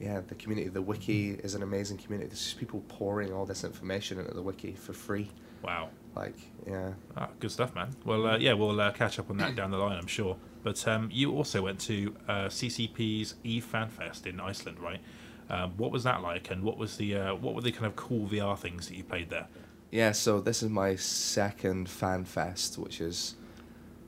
yeah 0.00 0.20
the 0.26 0.34
community. 0.34 0.68
The 0.68 0.82
wiki 0.82 1.30
is 1.30 1.54
an 1.54 1.62
amazing 1.62 1.98
community. 1.98 2.28
There's 2.28 2.42
just 2.42 2.58
people 2.58 2.82
pouring 2.88 3.32
all 3.32 3.46
this 3.46 3.64
information 3.64 4.18
into 4.18 4.34
the 4.34 4.42
wiki 4.42 4.72
for 4.72 4.92
free. 4.92 5.28
Wow. 5.62 5.90
Like 6.16 6.34
yeah, 6.66 6.92
Ah, 7.16 7.28
good 7.40 7.50
stuff, 7.50 7.74
man. 7.74 7.90
Well, 8.04 8.26
uh, 8.26 8.36
yeah, 8.38 8.52
we'll 8.52 8.80
uh, 8.80 8.90
catch 8.92 9.18
up 9.18 9.30
on 9.30 9.36
that 9.38 9.54
down 9.56 9.70
the 9.70 9.78
line, 9.78 9.96
I'm 9.96 10.06
sure. 10.06 10.36
But 10.62 10.86
um, 10.86 11.08
you 11.12 11.32
also 11.32 11.62
went 11.62 11.80
to 11.80 12.14
uh, 12.28 12.32
CCP's 12.46 13.34
Eve 13.44 13.64
Fan 13.64 13.88
Fest 13.88 14.26
in 14.26 14.38
Iceland, 14.40 14.78
right? 14.78 15.00
Um, 15.48 15.72
what 15.76 15.90
was 15.90 16.04
that 16.04 16.22
like, 16.22 16.50
and 16.50 16.62
what 16.62 16.78
was 16.78 16.96
the 16.96 17.16
uh, 17.16 17.34
what 17.34 17.54
were 17.54 17.60
the 17.60 17.72
kind 17.72 17.86
of 17.86 17.96
cool 17.96 18.26
VR 18.26 18.58
things 18.58 18.88
that 18.88 18.96
you 18.96 19.04
played 19.04 19.30
there? 19.30 19.48
Yeah, 19.90 20.12
so 20.12 20.40
this 20.40 20.62
is 20.62 20.70
my 20.70 20.96
second 20.96 21.88
fan 21.88 22.24
fest, 22.24 22.78
which 22.78 23.00
is, 23.00 23.34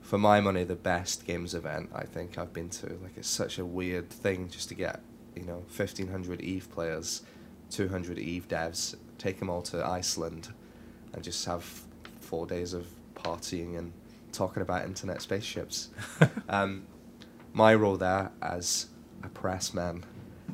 for 0.05 0.19
my 0.19 0.39
money, 0.39 0.65
the 0.65 0.77
best 0.77 1.27
games 1.27 1.55
event 1.55 1.91
I 1.95 2.05
think 2.05 2.37
I've 2.37 2.53
been 2.53 2.69
to. 2.69 2.87
Like, 3.03 3.17
it's 3.17 3.27
such 3.27 3.59
a 3.59 3.65
weird 3.65 4.11
thing 4.11 4.51
just 4.51 4.69
to 4.69 4.75
get, 4.75 5.01
you 5.35 5.45
know, 5.45 5.65
1,500 5.75 6.43
EVE 6.43 6.71
players, 6.71 7.23
200 7.71 8.19
EVE 8.19 8.47
devs, 8.47 8.97
take 9.17 9.39
them 9.39 9.49
all 9.49 9.63
to 9.63 9.85
Iceland, 9.85 10.51
and 11.15 11.25
just 11.25 11.47
have 11.47 11.65
four 12.21 12.47
days 12.47 12.75
of 12.75 12.87
partying 13.15 13.79
and 13.79 13.95
talking 14.31 14.61
about 14.61 14.85
internet 14.85 15.23
spaceships. 15.23 15.89
um, 16.51 16.87
my 17.55 17.75
role 17.75 17.97
there 17.97 18.31
as 18.43 18.89
a 19.23 19.29
press 19.31 19.73
man 19.73 20.05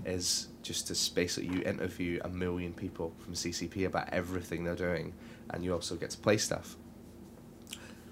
is 0.07 0.47
just 0.63 0.87
to 0.87 1.15
basically 1.15 1.57
you 1.57 1.63
interview 1.65 2.21
a 2.25 2.29
million 2.29 2.73
people 2.73 3.13
from 3.19 3.35
CCP 3.35 3.85
about 3.85 4.11
everything 4.13 4.63
they're 4.63 4.77
doing, 4.77 5.13
and 5.53 5.65
you 5.65 5.75
also 5.75 5.97
get 5.97 6.11
to 6.11 6.19
play 6.19 6.37
stuff. 6.37 6.77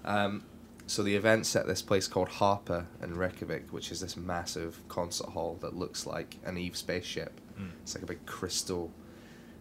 Um, 0.03 0.43
so 0.89 1.03
the 1.03 1.15
event's 1.15 1.55
at 1.55 1.67
this 1.67 1.83
place 1.83 2.07
called 2.07 2.29
Harpa 2.29 2.87
in 3.03 3.15
Reykjavik, 3.15 3.69
which 3.69 3.91
is 3.91 3.99
this 3.99 4.17
massive 4.17 4.79
concert 4.87 5.27
hall 5.29 5.55
that 5.61 5.75
looks 5.75 6.07
like 6.07 6.37
an 6.43 6.57
Eve 6.57 6.75
spaceship. 6.75 7.39
Mm. 7.59 7.69
It's 7.83 7.93
like 7.93 8.03
a 8.03 8.07
big 8.07 8.25
crystal, 8.25 8.89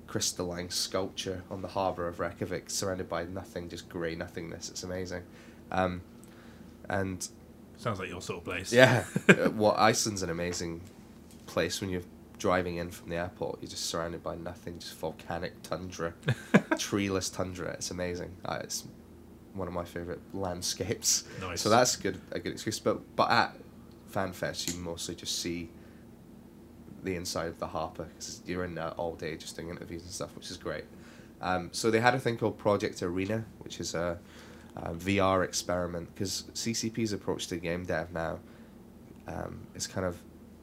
crystalline 0.07 0.71
sculpture 0.71 1.43
on 1.51 1.61
the 1.61 1.69
harbour 1.69 2.09
of 2.09 2.19
Reykjavik, 2.19 2.71
surrounded 2.71 3.11
by 3.11 3.25
nothing, 3.25 3.69
just 3.69 3.91
grey 3.91 4.14
nothingness. 4.14 4.71
It's 4.71 4.85
amazing. 4.85 5.23
Um, 5.71 6.01
and 6.88 7.29
Sounds 7.77 8.01
like 8.01 8.09
your 8.09 8.23
sort 8.23 8.38
of 8.38 8.45
place. 8.47 8.73
yeah, 8.73 9.05
uh, 9.29 9.51
well, 9.51 9.75
Iceland's 9.77 10.23
an 10.23 10.31
amazing 10.31 10.81
place 11.45 11.83
when 11.83 11.91
you're 11.91 12.03
driving 12.38 12.77
in 12.77 12.91
from 12.91 13.11
the 13.11 13.17
airport. 13.17 13.59
You're 13.61 13.69
just 13.69 13.85
surrounded 13.85 14.23
by 14.23 14.35
nothing, 14.35 14.79
just 14.79 14.97
volcanic 14.97 15.62
tundra, 15.62 16.14
treeless 16.79 17.29
tundra. 17.29 17.73
It's 17.73 17.91
amazing. 17.91 18.35
Uh, 18.47 18.61
it's 18.62 18.85
one 19.55 19.69
of 19.69 19.75
my 19.75 19.85
favorite 19.85 20.21
landscapes. 20.35 21.25
Nice. 21.41 21.61
So 21.61 21.69
that's 21.71 21.97
good, 21.97 22.21
a 22.33 22.39
good 22.39 22.53
excuse. 22.53 22.79
But 22.79 23.15
but 23.17 23.31
at 23.31 23.57
FanFest, 24.13 24.73
you 24.73 24.81
mostly 24.81 25.15
just 25.15 25.41
see 25.41 25.71
the 27.03 27.15
inside 27.15 27.47
of 27.49 27.59
the 27.59 27.67
Harpa 27.67 28.09
because 28.09 28.43
you're 28.47 28.65
in 28.65 28.75
there 28.75 28.91
all 28.93 29.15
day 29.15 29.37
just 29.37 29.57
doing 29.57 29.69
interviews 29.71 30.03
and 30.03 30.11
stuff, 30.11 30.35
which 30.35 30.51
is 30.51 30.57
great. 30.57 30.85
Um, 31.41 31.69
so 31.73 31.91
they 31.91 32.01
had 32.01 32.15
a 32.15 32.19
thing 32.19 32.37
called 32.37 32.59
Project 32.59 33.03
Arena, 33.03 33.45
which 33.61 33.79
is 33.81 33.95
a, 33.95 34.19
a 34.77 34.91
VR 34.95 35.45
experiment 35.45 36.13
because 36.13 36.45
CCP's 36.55 37.13
approach 37.13 37.47
to 37.49 37.57
game 37.57 37.85
dev 37.85 38.13
now 38.13 38.41
um, 39.29 39.61
is 39.77 39.87
kind 39.87 40.05
of 40.07 40.17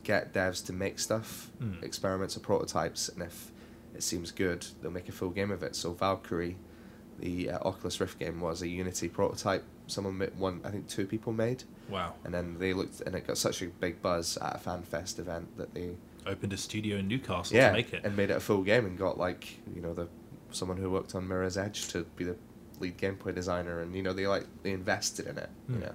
get 0.04 0.34
devs 0.34 0.64
to 0.66 0.74
make 0.74 1.00
stuff, 1.00 1.50
Mm. 1.62 1.82
experiments 1.82 2.36
or 2.36 2.42
prototypes, 2.42 3.08
and 3.10 3.22
if 3.24 3.52
it 3.96 4.04
seems 4.04 4.30
good, 4.32 4.68
they'll 4.82 4.92
make 4.92 5.08
a 5.08 5.14
full 5.14 5.30
game 5.30 5.52
of 5.52 5.64
it. 5.64 5.74
So 5.76 5.94
Valkyrie, 5.94 6.58
the 7.20 7.52
uh, 7.52 7.60
Oculus 7.68 8.00
Rift 8.00 8.20
game, 8.20 8.42
was 8.42 8.62
a 8.62 8.68
Unity 8.68 9.08
prototype. 9.10 9.64
Someone 9.88 10.18
made 10.18 10.38
one, 10.38 10.62
I 10.64 10.70
think 10.70 10.88
two 10.88 11.06
people 11.06 11.32
made, 11.34 11.64
Wow. 11.90 12.14
and 12.24 12.34
then 12.34 12.58
they 12.60 12.74
looked, 12.74 13.02
and 13.02 13.16
it 13.16 13.26
got 13.28 13.38
such 13.38 13.62
a 13.62 13.68
big 13.68 14.02
buzz 14.02 14.38
at 14.38 14.56
a 14.56 14.60
FanFest 14.60 15.20
event 15.20 15.56
that 15.58 15.74
they 15.74 15.96
Opened 16.28 16.54
a 16.54 16.58
studio 16.58 16.98
in 16.98 17.08
Newcastle 17.08 17.56
yeah 17.56 17.68
to 17.68 17.74
make 17.74 17.94
it. 17.94 18.04
and 18.04 18.18
made 18.18 18.32
it 18.32 18.36
a 18.38 18.40
full 18.40 18.64
game 18.64 18.88
and 18.88 18.98
got 18.98 19.20
like 19.20 19.60
you 19.76 19.80
know 19.82 19.94
the 19.94 20.08
someone 20.50 20.76
who 20.78 20.90
worked 20.90 21.14
on 21.14 21.28
Mirror's 21.28 21.56
Edge 21.56 21.88
to 21.90 22.04
be 22.16 22.24
the 22.24 22.36
lead 22.80 22.98
gameplay 22.98 23.34
designer, 23.36 23.80
and 23.82 23.96
you 23.96 24.02
know 24.02 24.12
they 24.12 24.26
like 24.26 24.46
they 24.64 24.72
invested 24.72 25.28
in 25.28 25.38
it, 25.38 25.50
you 25.70 25.76
Hmm. 25.76 25.82
know. 25.82 25.92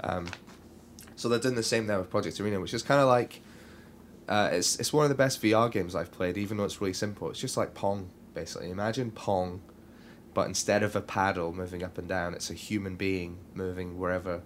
Um, 0.00 0.26
so 1.16 1.28
they're 1.28 1.40
doing 1.40 1.56
the 1.56 1.62
same 1.64 1.88
there 1.88 1.98
with 1.98 2.08
Project 2.08 2.38
Arena, 2.40 2.60
which 2.60 2.72
is 2.72 2.84
kind 2.84 3.00
of 3.00 3.08
like 3.08 3.40
uh, 4.28 4.50
it's 4.52 4.78
it's 4.78 4.92
one 4.92 5.04
of 5.04 5.08
the 5.08 5.16
best 5.16 5.42
VR 5.42 5.68
games 5.72 5.96
I've 5.96 6.12
played, 6.12 6.36
even 6.38 6.56
though 6.56 6.64
it's 6.64 6.80
really 6.80 6.92
simple. 6.92 7.28
It's 7.30 7.40
just 7.40 7.56
like 7.56 7.74
Pong, 7.74 8.10
basically. 8.34 8.70
Imagine 8.70 9.10
Pong, 9.10 9.60
but 10.38 10.46
instead 10.46 10.84
of 10.84 10.94
a 10.94 11.00
paddle 11.00 11.52
moving 11.52 11.82
up 11.82 11.98
and 11.98 12.06
down, 12.06 12.32
it's 12.32 12.48
a 12.48 12.54
human 12.54 12.94
being 12.94 13.38
moving 13.54 13.98
wherever 13.98 14.40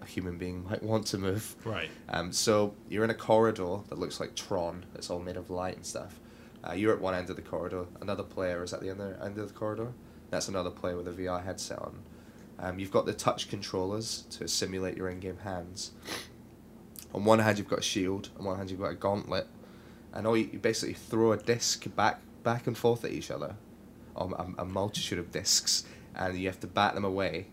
a 0.00 0.06
human 0.06 0.38
being 0.38 0.64
might 0.64 0.82
want 0.82 1.06
to 1.08 1.18
move. 1.18 1.54
Right. 1.62 1.90
Um, 2.08 2.32
so 2.32 2.74
you're 2.88 3.04
in 3.04 3.10
a 3.10 3.14
corridor 3.14 3.80
that 3.90 3.98
looks 3.98 4.18
like 4.18 4.34
Tron. 4.34 4.86
It's 4.94 5.10
all 5.10 5.18
made 5.20 5.36
of 5.36 5.50
light 5.50 5.76
and 5.76 5.84
stuff. 5.84 6.18
Uh, 6.66 6.72
you're 6.72 6.94
at 6.94 7.02
one 7.02 7.14
end 7.14 7.28
of 7.28 7.36
the 7.36 7.42
corridor. 7.42 7.84
Another 8.00 8.22
player 8.22 8.64
is 8.64 8.72
at 8.72 8.80
the 8.80 8.88
other 8.88 9.20
end 9.22 9.36
of 9.36 9.48
the 9.48 9.52
corridor. 9.52 9.92
That's 10.30 10.48
another 10.48 10.70
player 10.70 10.96
with 10.96 11.06
a 11.06 11.12
VR 11.12 11.44
headset 11.44 11.80
on. 11.80 11.98
Um, 12.58 12.78
you've 12.78 12.90
got 12.90 13.04
the 13.04 13.12
touch 13.12 13.50
controllers 13.50 14.22
to 14.30 14.48
simulate 14.48 14.96
your 14.96 15.10
in-game 15.10 15.40
hands. 15.44 15.90
On 17.12 17.26
one 17.26 17.40
hand, 17.40 17.58
you've 17.58 17.68
got 17.68 17.80
a 17.80 17.82
shield. 17.82 18.30
On 18.38 18.46
one 18.46 18.56
hand, 18.56 18.70
you've 18.70 18.80
got 18.80 18.92
a 18.92 18.94
gauntlet, 18.94 19.48
and 20.14 20.26
all 20.26 20.34
you, 20.34 20.48
you 20.50 20.58
basically 20.58 20.94
throw 20.94 21.32
a 21.32 21.36
disc 21.36 21.94
back 21.94 22.22
back 22.42 22.66
and 22.66 22.78
forth 22.78 23.04
at 23.04 23.10
each 23.10 23.30
other, 23.30 23.56
or 24.16 24.32
a, 24.32 24.62
a 24.62 24.64
multitude 24.64 25.18
of 25.18 25.30
discs, 25.30 25.84
and 26.14 26.36
you 26.38 26.46
have 26.48 26.60
to 26.60 26.66
bat 26.66 26.94
them 26.94 27.04
away, 27.04 27.46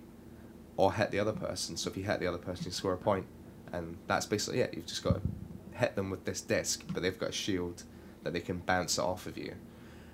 or 0.78 0.94
hit 0.94 1.12
the 1.12 1.20
other 1.20 1.34
person. 1.34 1.78
So 1.78 1.90
if 1.90 1.98
you 1.98 2.04
hit 2.04 2.20
the 2.20 2.28
other 2.28 2.38
person, 2.38 2.66
you 2.66 2.72
score 2.72 2.94
a 2.94 2.98
point, 2.98 3.26
and 3.72 3.98
that's 4.08 4.26
basically 4.26 4.62
it. 4.62 4.74
You've 4.74 4.86
just 4.86 5.04
got 5.04 5.16
to 5.16 5.22
hit 5.78 5.96
them 5.96 6.10
with 6.10 6.26
this 6.26 6.42
disc, 6.42 6.84
but 6.94 7.04
they've 7.04 7.18
got 7.20 7.30
a 7.30 7.34
shield 7.34 7.84
that 8.24 8.34
they 8.34 8.40
can 8.40 8.60
bounce 8.60 8.98
it 8.98 9.02
off 9.04 9.26
of 9.28 9.38
you, 9.38 9.54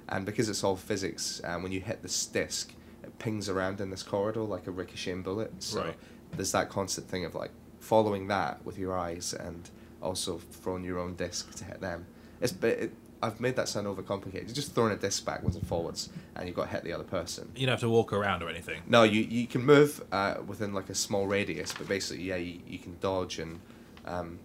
and 0.10 0.26
because 0.26 0.50
it's 0.50 0.64
all 0.64 0.76
physics, 0.76 1.42
um, 1.44 1.64
when 1.64 1.72
you 1.72 1.80
hit 1.82 2.02
this 2.02 2.26
disc, 2.26 2.74
it 3.04 3.18
pings 3.20 3.48
around 3.48 3.80
in 3.80 3.90
this 3.92 4.04
corridor 4.04 4.42
like 4.42 4.68
a 4.68 4.72
ricocheting 4.72 5.22
bullet. 5.22 5.52
So 5.60 5.84
Right. 5.84 5.96
there's 6.36 6.52
that 6.52 6.70
constant 6.70 7.08
thing 7.08 7.24
of 7.26 7.36
like 7.36 7.52
following 7.80 8.28
that 8.28 8.66
with 8.66 8.78
your 8.78 8.98
eyes 8.98 9.34
and 9.34 9.70
also 10.02 10.38
throwing 10.52 10.84
your 10.84 11.00
own 11.00 11.16
disc 11.16 11.54
to 11.56 11.64
hit 11.64 11.80
them. 11.82 12.06
It's 12.42 12.52
but 12.52 12.70
it, 12.72 12.94
I've 13.22 13.40
made 13.40 13.56
that 13.58 13.68
sound 13.68 13.86
overcomplicated. 13.88 14.46
You're 14.46 14.56
just 14.56 14.74
throwing 14.74 14.94
a 14.94 14.96
disc 14.96 15.26
backwards 15.26 15.56
and 15.56 15.68
forwards, 15.68 16.10
and 16.36 16.48
you've 16.48 16.56
got 16.56 16.66
to 16.66 16.70
hit 16.72 16.84
the 16.84 16.94
other 16.94 17.04
person. 17.04 17.52
You 17.56 17.66
don't 17.66 17.74
have 17.74 17.80
to 17.82 17.90
walk 17.90 18.14
around 18.14 18.44
or 18.44 18.50
anything. 18.50 18.82
No, 18.88 19.04
you 19.04 19.22
you 19.22 19.46
can 19.48 19.66
move 19.66 20.02
uh, 20.12 20.36
within 20.46 20.74
like 20.74 20.90
a 20.90 20.96
small 20.96 21.28
radius, 21.28 21.74
but 21.74 21.88
basically, 21.88 22.24
yeah, 22.24 22.38
you, 22.38 22.60
you 22.68 22.80
can 22.80 22.96
dodge 23.02 23.40
and 23.40 23.60
um, 24.06 24.40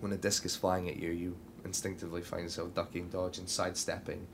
when 0.00 0.12
a 0.12 0.16
disc 0.16 0.44
is 0.44 0.54
flying 0.54 0.88
at 0.88 0.96
you, 0.96 1.10
you 1.10 1.36
instinctively 1.64 2.22
find 2.22 2.42
yourself 2.44 2.74
ducking, 2.74 3.08
dodging, 3.08 3.46
sidestepping. 3.46 4.26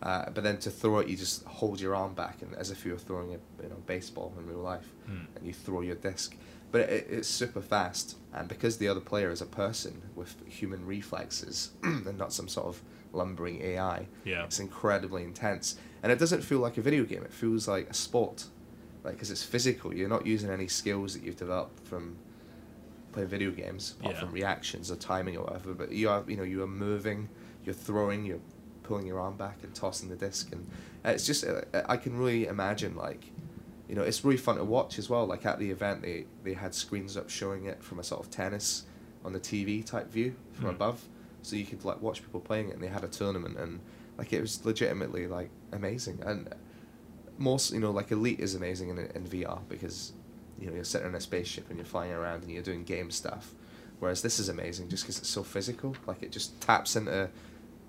Uh, 0.00 0.30
but 0.30 0.44
then 0.44 0.56
to 0.58 0.70
throw 0.70 1.00
it, 1.00 1.08
you 1.08 1.16
just 1.16 1.44
hold 1.44 1.80
your 1.80 1.94
arm 1.94 2.14
back, 2.14 2.40
and 2.40 2.54
as 2.54 2.70
if 2.70 2.84
you 2.86 2.92
were 2.92 2.98
throwing 2.98 3.30
a 3.34 3.62
you 3.62 3.68
know 3.68 3.82
baseball 3.86 4.32
in 4.38 4.46
real 4.46 4.58
life, 4.58 4.86
Hmm. 5.06 5.24
and 5.36 5.46
you 5.46 5.52
throw 5.52 5.80
your 5.82 5.96
disc. 5.96 6.36
But 6.70 6.82
it, 6.82 7.06
it's 7.10 7.28
super 7.28 7.60
fast, 7.60 8.16
and 8.32 8.46
because 8.48 8.78
the 8.78 8.88
other 8.88 9.00
player 9.00 9.30
is 9.30 9.40
a 9.42 9.46
person 9.46 10.02
with 10.14 10.36
human 10.46 10.86
reflexes 10.86 11.70
and 11.82 12.16
not 12.16 12.32
some 12.32 12.46
sort 12.46 12.66
of 12.68 12.82
lumbering 13.12 13.60
AI, 13.62 14.06
Yeah. 14.24 14.44
it's 14.44 14.60
incredibly 14.60 15.22
intense, 15.24 15.76
and 16.02 16.12
it 16.12 16.18
doesn't 16.18 16.42
feel 16.42 16.58
like 16.60 16.76
a 16.78 16.82
video 16.82 17.04
game. 17.04 17.22
It 17.22 17.32
feels 17.32 17.66
like 17.68 17.88
a 17.90 17.94
sport, 17.94 18.46
like 19.04 19.14
because 19.14 19.30
it's 19.30 19.42
physical. 19.42 19.94
You're 19.94 20.08
not 20.08 20.26
using 20.26 20.50
any 20.50 20.68
skills 20.68 21.14
that 21.14 21.22
you've 21.22 21.36
developed 21.36 21.86
from 21.86 22.16
playing 23.12 23.28
video 23.28 23.50
games, 23.50 23.94
apart 24.00 24.14
Yeah. 24.14 24.20
from 24.20 24.32
reactions 24.32 24.90
or 24.90 24.96
timing 24.96 25.36
or 25.36 25.44
whatever. 25.44 25.72
But 25.74 25.92
you 25.92 26.08
are, 26.08 26.22
you 26.28 26.36
know, 26.36 26.42
you 26.42 26.62
are 26.62 26.66
moving, 26.68 27.28
you're 27.64 27.74
throwing, 27.74 28.24
you're 28.26 28.40
pulling 28.82 29.06
your 29.06 29.20
arm 29.20 29.36
back 29.36 29.58
and 29.62 29.74
tossing 29.74 30.08
the 30.08 30.16
disc, 30.16 30.52
and 30.52 30.66
uh, 31.04 31.10
it's 31.10 31.26
just 31.26 31.44
uh, 31.44 31.62
I 31.86 31.96
can 31.96 32.16
really 32.18 32.46
imagine 32.46 32.96
like. 32.96 33.30
You 33.88 33.94
know, 33.94 34.02
it's 34.02 34.22
really 34.22 34.36
fun 34.36 34.56
to 34.56 34.64
watch 34.64 34.98
as 34.98 35.08
well. 35.08 35.24
Like 35.24 35.46
at 35.46 35.58
the 35.58 35.70
event, 35.70 36.02
they, 36.02 36.26
they 36.44 36.52
had 36.52 36.74
screens 36.74 37.16
up 37.16 37.30
showing 37.30 37.64
it 37.64 37.82
from 37.82 37.98
a 37.98 38.04
sort 38.04 38.22
of 38.22 38.30
tennis 38.30 38.84
on 39.24 39.32
the 39.32 39.40
TV 39.40 39.82
type 39.82 40.10
view 40.12 40.34
from 40.52 40.64
Hmm. 40.64 40.70
above, 40.74 41.08
so 41.48 41.56
you 41.56 41.64
could 41.64 41.84
like 41.84 42.00
watch 42.02 42.22
people 42.22 42.40
playing 42.40 42.68
it. 42.68 42.74
And 42.74 42.82
they 42.82 42.88
had 42.88 43.04
a 43.04 43.08
tournament, 43.08 43.56
and 43.58 43.80
like 44.18 44.32
it 44.32 44.40
was 44.40 44.64
legitimately 44.64 45.26
like 45.26 45.50
amazing. 45.72 46.20
And 46.24 46.54
most, 47.38 47.72
you 47.72 47.80
know, 47.80 47.90
like 47.90 48.10
Elite 48.10 48.40
is 48.40 48.54
amazing 48.54 48.90
in 48.90 48.98
in 48.98 49.24
VR 49.24 49.60
because 49.68 50.12
you 50.60 50.66
know 50.68 50.74
you're 50.74 50.84
sitting 50.84 51.08
in 51.08 51.14
a 51.14 51.20
spaceship 51.20 51.68
and 51.68 51.78
you're 51.78 51.86
flying 51.86 52.12
around 52.12 52.42
and 52.42 52.52
you're 52.52 52.62
doing 52.62 52.84
game 52.84 53.10
stuff. 53.10 53.54
Whereas 54.00 54.22
this 54.22 54.38
is 54.38 54.48
amazing 54.48 54.88
just 54.88 55.04
because 55.04 55.18
it's 55.18 55.28
so 55.28 55.42
physical. 55.42 55.96
Like 56.06 56.22
it 56.22 56.30
just 56.32 56.60
taps 56.60 56.94
into 56.96 57.30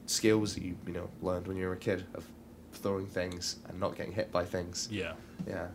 skills 0.05 0.55
that 0.55 0.63
you 0.63 0.75
you 0.87 0.93
know 0.93 1.09
learned 1.21 1.47
when 1.47 1.57
you 1.57 1.67
were 1.67 1.73
a 1.73 1.77
kid 1.77 2.05
of 2.15 2.25
throwing 2.71 3.07
things 3.07 3.57
and 3.67 3.79
not 3.79 3.95
getting 3.95 4.13
hit 4.13 4.31
by 4.31 4.45
things. 4.45 4.87
Yeah. 4.91 5.13
Yeah, 5.47 5.67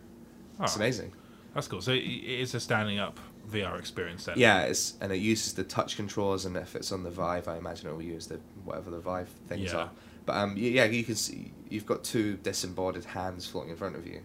Oh, 0.59 0.63
it's 0.63 0.75
amazing. 0.75 1.11
That's 1.53 1.67
cool. 1.67 1.81
So 1.81 1.91
it 1.91 1.97
it 1.99 2.39
is 2.39 2.53
a 2.53 2.59
standing 2.59 2.99
up 2.99 3.19
VR 3.49 3.77
experience 3.79 4.25
then. 4.25 4.35
Yeah, 4.37 4.61
it's 4.63 4.93
and 5.01 5.11
it 5.11 5.17
uses 5.17 5.53
the 5.53 5.63
touch 5.63 5.95
controllers, 5.95 6.45
and 6.45 6.55
if 6.57 6.75
it's 6.75 6.91
on 6.91 7.03
the 7.03 7.11
Vive, 7.11 7.47
I 7.47 7.57
imagine 7.57 7.87
it 7.89 7.93
will 7.93 8.01
use 8.01 8.27
the 8.27 8.39
whatever 8.63 8.89
the 8.89 8.99
Vive 8.99 9.29
things 9.47 9.71
Yeah. 9.71 9.77
are. 9.79 9.91
But 10.25 10.37
um, 10.37 10.55
yeah, 10.57 10.85
you 10.85 11.03
can 11.03 11.15
see 11.15 11.53
you've 11.69 11.85
got 11.85 12.03
two 12.03 12.37
disembodied 12.37 13.05
hands 13.05 13.45
floating 13.47 13.71
in 13.71 13.77
front 13.77 13.95
of 13.95 14.07
you 14.07 14.21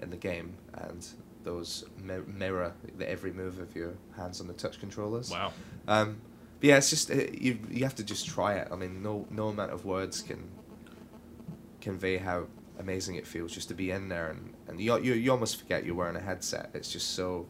in 0.00 0.10
the 0.10 0.16
game, 0.16 0.54
and 0.74 1.06
those 1.44 1.84
mi- 1.98 2.20
mirror 2.26 2.72
the 2.96 3.08
every 3.10 3.32
move 3.32 3.58
of 3.58 3.74
your 3.76 3.92
hands 4.16 4.40
on 4.40 4.46
the 4.46 4.54
touch 4.54 4.80
controllers. 4.80 5.30
Wow. 5.30 5.52
Um, 5.88 6.20
but 6.60 6.68
yeah, 6.68 6.76
it's 6.78 6.88
just 6.90 7.10
uh, 7.10 7.14
you 7.32 7.58
you 7.70 7.84
have 7.84 7.96
to 7.96 8.04
just 8.04 8.26
try 8.26 8.54
it. 8.54 8.68
I 8.72 8.76
mean, 8.76 9.02
no 9.02 9.26
no 9.30 9.48
amount 9.48 9.72
of 9.72 9.84
words 9.84 10.22
can 10.22 10.48
convey 11.80 12.16
how 12.16 12.46
amazing 12.78 13.16
it 13.16 13.26
feels 13.26 13.52
just 13.52 13.68
to 13.68 13.74
be 13.74 13.90
in 13.90 14.08
there, 14.08 14.28
and, 14.30 14.54
and 14.68 14.80
you, 14.80 14.96
you 15.00 15.14
you 15.14 15.30
almost 15.30 15.58
forget 15.60 15.84
you're 15.84 15.94
wearing 15.94 16.16
a 16.16 16.20
headset. 16.20 16.70
It's 16.74 16.90
just 16.90 17.10
so 17.14 17.46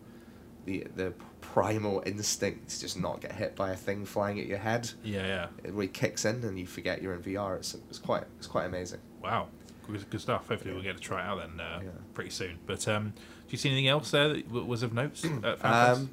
the 0.65 0.87
the 0.97 1.13
primal 1.41 2.03
instinct 2.07 2.69
to 2.71 2.81
just 2.81 2.99
not 2.99 3.21
get 3.21 3.33
hit 3.33 3.55
by 3.57 3.71
a 3.71 3.77
thing 3.77 4.05
flying 4.05 4.39
at 4.41 4.47
your 4.47 4.59
head. 4.59 4.91
Yeah, 5.05 5.27
yeah. 5.27 5.47
It 5.65 5.73
really 5.73 5.89
kicks 5.89 6.25
in, 6.25 6.43
and 6.45 6.59
you 6.59 6.67
forget 6.67 7.03
you're 7.03 7.15
in 7.15 7.23
VR. 7.23 7.57
It's 7.57 7.75
it's 7.89 7.99
quite 7.99 8.25
it's 8.39 8.47
quite 8.47 8.65
amazing. 8.67 9.01
Wow. 9.23 9.49
Good, 9.87 10.09
good 10.11 10.21
stuff. 10.21 10.47
Hopefully, 10.49 10.73
we'll 10.73 10.83
get 10.85 10.97
to 10.97 11.03
try 11.03 11.21
it 11.21 11.27
out 11.27 11.39
then 11.41 11.61
uh, 11.61 11.81
Yeah. 11.83 11.91
pretty 12.15 12.31
soon. 12.31 12.59
But 12.67 12.87
um, 12.87 13.11
do 13.17 13.23
you 13.51 13.59
see 13.59 13.69
anything 13.69 13.89
else 13.89 14.13
there 14.13 14.29
that 14.29 14.49
was 14.51 14.83
of 14.85 14.93
note? 14.93 15.23
at 15.45 15.65
Um, 15.65 16.11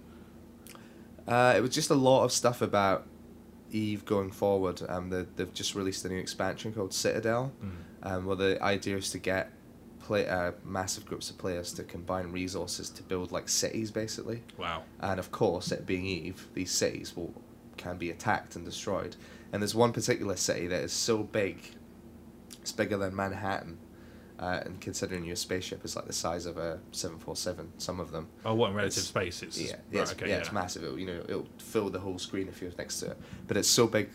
uh, 1.27 1.53
it 1.55 1.61
was 1.61 1.69
just 1.69 1.89
a 1.91 1.95
lot 1.95 2.23
of 2.23 2.31
stuff 2.31 2.61
about 2.61 3.05
Eve 3.71 4.03
going 4.05 4.31
forward. 4.31 4.81
Um, 4.89 5.09
the, 5.11 5.27
they've 5.35 5.53
just 5.53 5.75
released 5.75 6.03
a 6.05 6.09
new 6.09 6.17
expansion 6.17 6.73
called 6.73 6.93
Citadel, 6.93 7.51
Mm. 7.63 7.71
um, 8.03 8.25
where 8.25 8.35
the 8.35 8.61
idea 8.63 8.97
is 8.97 9.11
to 9.11 9.19
get 9.19 9.51
play 10.09 10.27
uh, 10.27 10.53
massive 10.65 11.05
groups 11.05 11.29
of 11.29 11.37
players 11.37 11.71
to 11.71 11.83
combine 11.83 12.31
resources 12.31 12.89
to 12.89 13.03
build 13.03 13.31
like 13.31 13.47
cities, 13.47 13.91
basically. 13.91 14.41
Wow. 14.57 14.81
And 14.99 15.19
of 15.19 15.31
course, 15.31 15.71
it 15.71 15.85
being 15.85 16.07
Eve, 16.07 16.47
these 16.55 16.71
cities 16.71 17.15
will 17.15 17.31
can 17.77 17.97
be 17.99 18.09
attacked 18.09 18.55
and 18.55 18.65
destroyed. 18.65 19.15
And 19.53 19.61
there's 19.61 19.75
one 19.75 19.93
particular 19.93 20.35
city 20.35 20.65
that 20.65 20.81
is 20.81 20.91
so 20.91 21.19
big, 21.21 21.59
it's 22.59 22.71
bigger 22.71 22.97
than 22.97 23.15
Manhattan. 23.15 23.77
Uh, 24.39 24.61
and 24.65 24.81
considering 24.81 25.25
your 25.25 25.35
spaceship 25.35 25.85
is 25.85 25.95
like 25.95 26.07
the 26.07 26.13
size 26.13 26.47
of 26.47 26.57
a 26.57 26.79
747, 26.91 27.73
some 27.77 27.99
of 27.99 28.09
them. 28.11 28.29
Oh, 28.43 28.55
what 28.55 28.71
in 28.71 28.75
relative 28.75 29.03
space? 29.03 29.43
It's 29.43 29.59
Yeah, 29.61 29.73
right, 29.73 29.81
yeah, 29.91 30.01
it's, 30.01 30.11
okay, 30.13 30.29
yeah, 30.29 30.37
it's 30.37 30.51
massive. 30.51 30.83
It'll, 30.85 30.97
you 30.97 31.05
know, 31.05 31.21
it'll 31.27 31.47
fill 31.59 31.89
the 31.91 31.99
whole 31.99 32.17
screen 32.17 32.47
if 32.47 32.61
you're 32.61 32.71
next 32.79 32.99
to 33.01 33.11
it. 33.11 33.17
But 33.47 33.57
it's 33.57 33.69
so 33.69 33.85
big, 33.85 34.09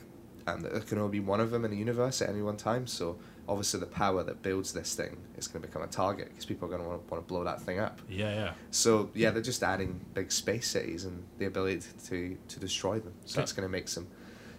um, 0.49 0.63
that 0.63 0.73
there 0.73 0.81
can 0.81 0.99
only 0.99 1.21
be 1.21 1.21
one 1.21 1.41
of 1.41 1.53
them 1.53 1.65
in 1.65 1.71
the 1.71 1.77
universe 1.77 2.21
at 2.21 2.31
any 2.31 2.43
one 2.43 2.57
time. 2.57 2.89
So 2.89 3.19
obviously, 3.49 3.81
the 3.81 3.87
power 3.87 4.23
that 4.23 4.43
builds 4.43 4.73
this 4.73 4.95
thing 4.95 5.17
is 5.37 5.47
going 5.49 5.63
to 5.63 5.69
become 5.69 5.83
a 5.83 5.87
target 5.87 6.29
because 6.29 6.45
people 6.45 6.67
are 6.67 6.77
going 6.77 6.83
to 6.83 6.89
want 6.89 7.09
to 7.09 7.21
blow 7.21 7.45
that 7.45 7.61
thing 7.63 7.79
up. 7.79 8.01
Yeah, 8.09 8.35
yeah. 8.35 8.53
So 8.71 9.11
yeah, 9.15 9.31
they're 9.31 9.43
just 9.43 9.63
adding 9.63 10.01
big 10.15 10.33
space 10.33 10.69
cities 10.69 11.05
and 11.05 11.25
the 11.39 11.47
ability 11.47 11.83
to 12.07 12.37
to 12.49 12.61
destroy 12.61 12.99
them. 13.01 13.13
So 13.25 13.33
Okay. 13.35 13.41
that's 13.43 13.53
going 13.53 13.69
to 13.69 13.73
make 13.73 13.89
some. 13.89 14.07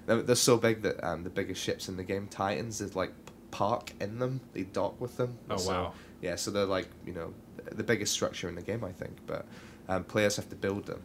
They're, 0.05 0.21
they're 0.21 0.35
so 0.35 0.57
big 0.57 0.81
that 0.83 1.03
um, 1.03 1.23
the 1.23 1.29
biggest 1.31 1.61
ships 1.63 1.89
in 1.89 1.97
the 1.97 2.03
game, 2.03 2.27
Titans, 2.27 2.79
is 2.81 2.95
like 2.95 3.11
park 3.51 3.91
in 3.99 4.19
them. 4.19 4.41
They 4.53 4.63
dock 4.63 4.99
with 5.01 5.17
them. 5.17 5.37
Oh, 5.49 5.57
So, 5.57 5.71
wow. 5.71 5.93
Yeah, 6.21 6.35
so 6.35 6.51
they're 6.51 6.65
like 6.65 6.87
you 7.05 7.13
know 7.13 7.33
the 7.71 7.83
biggest 7.83 8.13
structure 8.13 8.47
in 8.47 8.55
the 8.55 8.61
game, 8.61 8.83
I 8.83 8.91
think. 8.91 9.17
But 9.25 9.45
um, 9.89 10.03
players 10.03 10.35
have 10.35 10.49
to 10.49 10.55
build 10.55 10.85
them, 10.85 11.01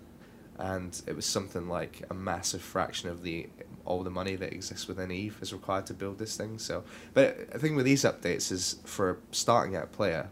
and 0.59 1.01
it 1.07 1.17
was 1.17 1.25
something 1.27 1.69
like 1.69 2.03
a 2.11 2.15
massive 2.15 2.61
fraction 2.63 3.09
of 3.09 3.23
the 3.23 3.49
all 3.91 4.03
the 4.05 4.11
money 4.11 4.37
that 4.37 4.53
exists 4.53 4.87
within 4.87 5.11
Eve 5.11 5.37
is 5.43 5.53
required 5.53 5.87
to 5.87 5.95
build 5.95 6.19
this 6.19 6.37
thing. 6.37 6.59
So, 6.59 6.85
but 7.13 7.51
the 7.51 7.59
thing 7.59 7.75
with 7.75 7.85
these 7.85 8.03
updates 8.05 8.53
is 8.53 8.77
for 8.85 9.19
starting 9.33 9.75
out 9.77 9.91
player, 9.93 10.29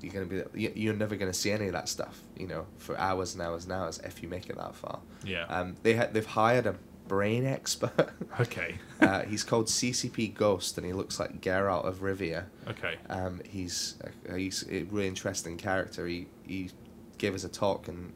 you're 0.00 0.12
gonna 0.12 0.26
be 0.26 0.42
you- 0.60 0.72
you're 0.74 0.94
never 0.94 1.14
gonna 1.16 1.32
see 1.32 1.52
any 1.52 1.66
of 1.66 1.72
that 1.72 1.88
stuff, 1.88 2.22
you 2.36 2.46
know, 2.46 2.66
for 2.78 2.98
hours 2.98 3.34
and 3.34 3.42
hours 3.42 3.64
and 3.64 3.72
hours 3.72 3.98
if 4.04 4.22
you 4.22 4.28
make 4.28 4.48
it 4.50 4.56
that 4.56 4.74
far. 4.74 5.00
Yeah. 5.24 5.44
Um, 5.44 5.76
they 5.82 5.94
ha- 5.94 6.08
they've 6.12 6.26
hired 6.26 6.66
a 6.66 6.74
brain 7.06 7.44
expert. 7.44 8.10
okay. 8.40 8.78
uh, 9.00 9.22
he's 9.22 9.44
called 9.44 9.66
CCP 9.66 10.34
Ghost, 10.34 10.78
and 10.78 10.86
he 10.86 10.92
looks 10.92 11.20
like 11.20 11.40
Geralt 11.40 11.84
of 11.84 11.98
Rivia. 12.00 12.46
Okay. 12.68 12.96
Um, 13.08 13.40
he's 13.48 13.96
uh, 14.04 14.34
he's 14.34 14.64
a 14.70 14.82
really 14.84 15.06
interesting 15.08 15.56
character. 15.58 16.06
He 16.06 16.26
he 16.46 16.70
gave 17.18 17.34
us 17.34 17.44
a 17.44 17.48
talk, 17.48 17.86
and 17.88 18.12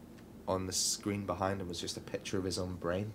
on 0.49 0.67
the 0.67 0.73
screen 0.73 1.27
behind 1.27 1.61
him 1.61 1.69
was 1.69 1.81
just 1.81 1.97
a 1.97 2.01
picture 2.01 2.39
of 2.39 2.45
his 2.45 2.59
own 2.59 2.75
brain, 2.77 3.13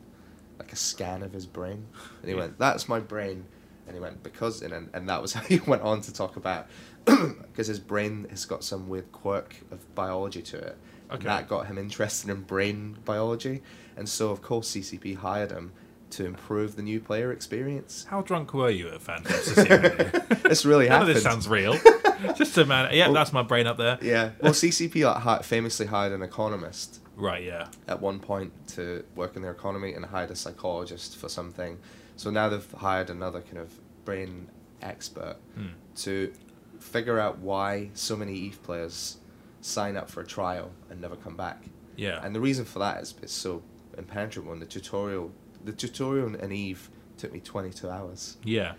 like 0.59 0.71
a 0.73 0.75
scan 0.75 1.23
of 1.23 1.31
his 1.33 1.45
brain. 1.45 1.85
And 2.21 2.29
he 2.29 2.35
went, 2.35 2.59
"That's 2.59 2.87
my 2.87 2.99
brain," 2.99 3.45
and 3.87 3.95
he 3.95 4.01
went 4.01 4.21
because, 4.23 4.61
and 4.61 4.89
and, 4.93 5.09
that 5.09 5.21
was 5.21 5.33
how 5.35 5.41
he 5.41 5.59
went 5.59 5.81
on 5.81 6.01
to 6.01 6.13
talk 6.13 6.35
about 6.35 6.67
because 7.05 7.67
his 7.67 7.79
brain 7.79 8.27
has 8.29 8.45
got 8.45 8.63
some 8.63 8.87
weird 8.89 9.11
quirk 9.11 9.55
of 9.71 9.93
biology 9.95 10.41
to 10.43 10.57
it. 10.57 10.77
And 11.11 11.23
that 11.23 11.47
got 11.47 11.65
him 11.65 11.79
interested 11.79 12.29
in 12.29 12.41
brain 12.41 12.97
biology, 13.03 13.63
and 13.97 14.07
so 14.07 14.29
of 14.29 14.43
course 14.43 14.69
CCP 14.69 15.15
hired 15.17 15.51
him 15.51 15.71
to 16.11 16.25
improve 16.25 16.75
the 16.75 16.81
new 16.83 16.99
player 16.99 17.31
experience. 17.31 18.05
How 18.09 18.21
drunk 18.21 18.53
were 18.53 18.69
you 18.69 18.89
at 18.89 18.99
FanFest 19.01 20.43
this 20.43 20.65
really 20.65 20.87
None 20.87 21.01
of 21.03 21.07
happened. 21.07 21.15
this 21.15 21.23
sounds 21.23 21.47
real. 21.47 21.77
Just 22.35 22.57
a 22.57 22.65
man. 22.65 22.89
Yeah, 22.93 23.05
Well- 23.07 23.13
that's 23.15 23.31
my 23.33 23.43
brain 23.43 23.65
up 23.67 23.77
there. 23.77 23.97
Yeah. 24.01 24.31
Well, 24.41 24.53
CCP 24.53 25.05
like, 25.05 25.25
uh, 25.25 25.39
famously 25.39 25.85
hired 25.85 26.11
an 26.13 26.21
economist 26.21 26.99
Right. 27.19 27.43
Yeah. 27.43 27.67
at 27.87 28.01
one 28.01 28.19
point 28.19 28.51
to 28.75 29.03
work 29.15 29.35
in 29.35 29.41
their 29.41 29.51
economy 29.51 29.93
and 29.93 30.05
hired 30.05 30.31
a 30.31 30.35
psychologist 30.35 31.17
for 31.17 31.27
something. 31.29 31.77
So 32.15 32.29
now 32.29 32.49
they've 32.49 32.71
hired 32.71 33.09
another 33.09 33.41
kind 33.41 33.57
of 33.57 33.69
brain 34.05 34.49
expert 34.81 35.35
Hmm. 35.55 35.67
to 35.97 36.31
figure 36.79 37.19
out 37.19 37.39
why 37.39 37.89
so 37.93 38.15
many 38.15 38.33
EVE 38.33 38.63
players 38.63 39.17
sign 39.61 39.97
up 39.97 40.09
for 40.09 40.21
a 40.21 40.25
trial 40.25 40.71
and 40.89 41.01
never 41.01 41.15
come 41.17 41.35
back. 41.35 41.65
Yeah. 41.97 42.19
And 42.23 42.33
the 42.33 42.39
reason 42.39 42.63
for 42.65 42.79
that 42.79 43.01
is 43.01 43.13
it's 43.21 43.33
so 43.33 43.61
impenetrable. 43.97 44.53
And 44.53 44.61
the 44.61 44.65
tutorial, 44.65 45.31
the 45.65 45.73
tutorial 45.73 46.33
in 46.35 46.51
EVE 46.51 46.89
took 47.17 47.33
me 47.33 47.41
22 47.41 47.89
hours. 47.89 48.37
yeah. 48.43 48.73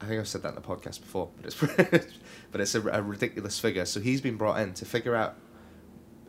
I 0.00 0.04
think 0.04 0.20
I've 0.20 0.28
said 0.28 0.42
that 0.42 0.50
in 0.50 0.54
the 0.54 0.60
podcast 0.60 1.00
before, 1.00 1.30
but 1.36 1.46
it's 1.46 1.56
but 2.52 2.60
it's 2.60 2.74
a, 2.76 2.82
a 2.90 3.02
ridiculous 3.02 3.58
figure. 3.58 3.84
So 3.86 3.98
he's 3.98 4.20
been 4.20 4.36
brought 4.36 4.60
in 4.60 4.72
to 4.74 4.84
figure 4.84 5.16
out 5.16 5.34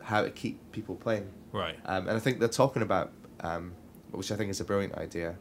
how 0.02 0.22
to 0.22 0.30
keep 0.30 0.58
people 0.72 0.94
playing. 0.96 1.28
Right. 1.52 1.76
Um, 1.84 2.08
and 2.08 2.16
I 2.16 2.20
think 2.20 2.38
they're 2.38 2.48
talking 2.48 2.82
about, 2.82 3.12
um, 3.40 3.72
which 4.10 4.32
I 4.32 4.36
think 4.36 4.50
is 4.50 4.60
a 4.60 4.64
brilliant 4.64 4.94
idea, 4.94 5.36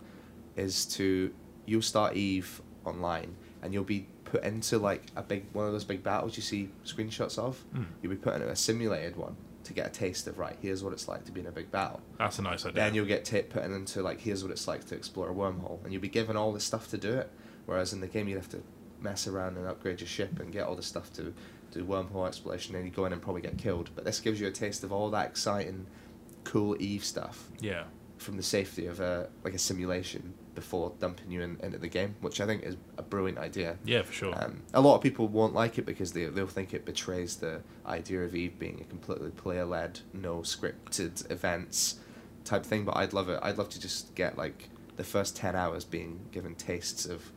is 0.56 0.86
to 0.88 1.34
you'll 1.66 1.82
start 1.82 2.16
Eve 2.16 2.62
online 2.86 3.36
and 3.62 3.74
you'll 3.74 3.84
be 3.84 4.08
put 4.26 4.44
into 4.44 4.78
like 4.78 5.04
a 5.16 5.22
big 5.22 5.46
one 5.54 5.66
of 5.66 5.74
those 5.74 5.84
big 5.84 6.04
battles 6.04 6.36
you 6.36 6.44
see 6.44 6.70
screenshots 6.86 7.38
of. 7.38 7.64
Mm. 7.76 7.86
You'll 8.02 8.12
be 8.12 8.18
put 8.18 8.36
into 8.36 8.50
a 8.50 8.56
simulated 8.56 9.16
one 9.16 9.36
to 9.64 9.74
get 9.74 9.88
a 9.88 9.90
taste 9.90 10.28
of 10.28 10.40
right. 10.40 10.58
Here's 10.62 10.84
what 10.84 10.94
it's 10.94 11.08
like 11.08 11.26
to 11.26 11.32
be 11.32 11.42
in 11.42 11.48
a 11.48 11.52
big 11.52 11.72
battle. 11.72 12.02
That's 12.18 12.40
a 12.40 12.42
nice 12.42 12.66
idea. 12.66 12.76
Then 12.76 12.96
you'll 12.96 13.06
get 13.06 13.26
t- 13.26 13.42
put 13.42 13.64
into 13.64 14.02
like 14.02 14.20
here's 14.22 14.44
what 14.44 14.52
it's 14.52 14.68
like 14.68 14.86
to 14.88 14.96
explore 14.96 15.30
a 15.30 15.34
wormhole, 15.34 15.84
and 15.84 15.94
you'll 15.94 16.02
be 16.02 16.10
given 16.10 16.36
all 16.36 16.52
this 16.52 16.64
stuff 16.64 16.90
to 16.90 16.98
do 16.98 17.14
it. 17.14 17.30
Whereas 17.66 17.94
in 17.94 18.02
the 18.02 18.08
game 18.08 18.28
you'd 18.28 18.38
have 18.38 18.50
to 18.50 18.64
mess 19.00 19.28
around 19.28 19.58
and 19.58 19.68
upgrade 19.68 20.00
your 20.00 20.08
ship 20.08 20.40
and 20.40 20.52
get 20.52 20.66
all 20.66 20.76
the 20.76 20.84
stuff 20.84 21.12
to 21.14 21.34
do 21.72 21.84
wormhole 21.84 22.28
exploration, 22.28 22.76
and 22.76 22.86
you 22.86 22.92
go 22.92 23.06
in 23.06 23.14
and 23.14 23.22
probably 23.22 23.42
get 23.42 23.58
killed. 23.58 23.90
But 23.96 24.06
this 24.06 24.20
gives 24.20 24.40
you 24.40 24.48
a 24.48 24.52
taste 24.52 24.84
of 24.84 24.92
all 24.92 25.10
that 25.12 25.28
exciting, 25.28 25.88
cool 26.44 26.76
Eve 26.80 27.04
stuff 27.04 27.50
yeah. 27.60 27.84
from 28.18 28.38
the 28.38 28.44
safety 28.44 28.86
of 28.86 29.00
a 29.00 29.30
like 29.44 29.54
a 29.54 29.60
simulation 29.60 30.34
before 30.54 30.92
dumping 31.00 31.32
you 31.32 31.42
in, 31.42 31.58
into 31.62 31.78
the 31.78 31.88
game, 31.88 32.16
which 32.22 32.42
I 32.42 32.46
think 32.46 32.64
is 32.64 32.76
a 32.98 33.02
brilliant 33.02 33.40
idea. 33.40 33.78
Yeah, 33.86 34.02
for 34.02 34.14
sure. 34.14 34.44
Um, 34.44 34.64
a 34.74 34.82
lot 34.82 34.96
of 34.96 35.02
people 35.02 35.28
won't 35.28 35.54
like 35.54 35.78
it 35.78 35.86
because 35.86 36.12
they 36.12 36.26
they'll 36.26 36.48
think 36.48 36.74
it 36.74 36.86
betrays 36.86 37.38
the 37.38 37.62
idea 37.86 38.24
of 38.24 38.36
Eve 38.36 38.60
being 38.60 38.80
a 38.82 38.84
completely 38.84 39.32
player 39.32 39.66
led, 39.66 40.00
no 40.14 40.40
scripted 40.40 41.30
events 41.32 42.00
type 42.44 42.66
thing. 42.66 42.86
But 42.86 42.98
I'd 42.98 43.14
love 43.14 43.30
it. 43.30 43.40
I'd 43.42 43.58
love 43.58 43.70
to 43.70 43.80
just 43.80 44.14
get 44.16 44.38
like 44.38 44.70
the 44.98 45.04
first 45.04 45.36
ten 45.36 45.56
hours 45.56 45.86
being 45.86 46.20
given 46.32 46.56
tastes 46.56 47.06
of 47.06 47.32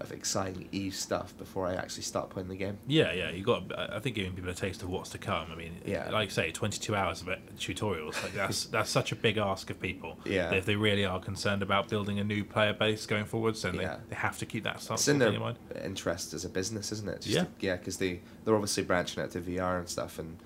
of 0.00 0.12
exciting 0.12 0.68
Eve 0.72 0.94
stuff 0.94 1.36
before 1.36 1.66
I 1.66 1.74
actually 1.74 2.04
start 2.04 2.30
playing 2.30 2.48
the 2.48 2.56
game. 2.56 2.78
Yeah, 2.86 3.12
yeah, 3.12 3.30
you 3.30 3.44
got. 3.44 3.70
I 3.78 3.98
think 3.98 4.16
giving 4.16 4.32
people 4.32 4.50
a 4.50 4.54
taste 4.54 4.82
of 4.82 4.88
what's 4.88 5.10
to 5.10 5.18
come. 5.18 5.48
I 5.52 5.54
mean, 5.54 5.80
Yeah. 5.84 6.08
like 6.10 6.28
you 6.28 6.34
say, 6.34 6.50
twenty-two 6.50 6.94
hours 6.96 7.20
of 7.22 7.28
it, 7.28 7.40
tutorials. 7.56 8.22
Like 8.22 8.32
that's 8.32 8.64
that's 8.74 8.90
such 8.90 9.12
a 9.12 9.16
big 9.16 9.36
ask 9.36 9.68
of 9.70 9.80
people. 9.80 10.18
Yeah. 10.24 10.52
if 10.52 10.64
they 10.64 10.76
really 10.76 11.04
are 11.04 11.20
concerned 11.20 11.62
about 11.62 11.88
building 11.88 12.18
a 12.18 12.24
new 12.24 12.44
player 12.44 12.72
base 12.72 13.04
going 13.06 13.24
forwards, 13.26 13.62
then 13.62 13.74
Yeah. 13.74 13.96
they, 13.96 14.10
they 14.10 14.16
have 14.16 14.38
to 14.38 14.46
keep 14.46 14.64
that 14.64 14.80
stuff 14.80 15.06
in 15.08 15.18
their 15.18 15.38
mind. 15.38 15.58
interest 15.84 16.32
as 16.34 16.44
a 16.44 16.48
business, 16.48 16.92
isn't 16.92 17.08
it? 17.08 17.20
Just 17.22 17.28
Yeah. 17.34 17.42
to- 17.44 17.48
yeah, 17.60 17.76
because 17.76 17.98
they 17.98 18.20
they're 18.44 18.54
obviously 18.54 18.82
branching 18.84 19.22
out 19.22 19.30
to 19.32 19.40
VR 19.40 19.78
and 19.78 19.88
stuff, 19.88 20.18
and 20.18 20.38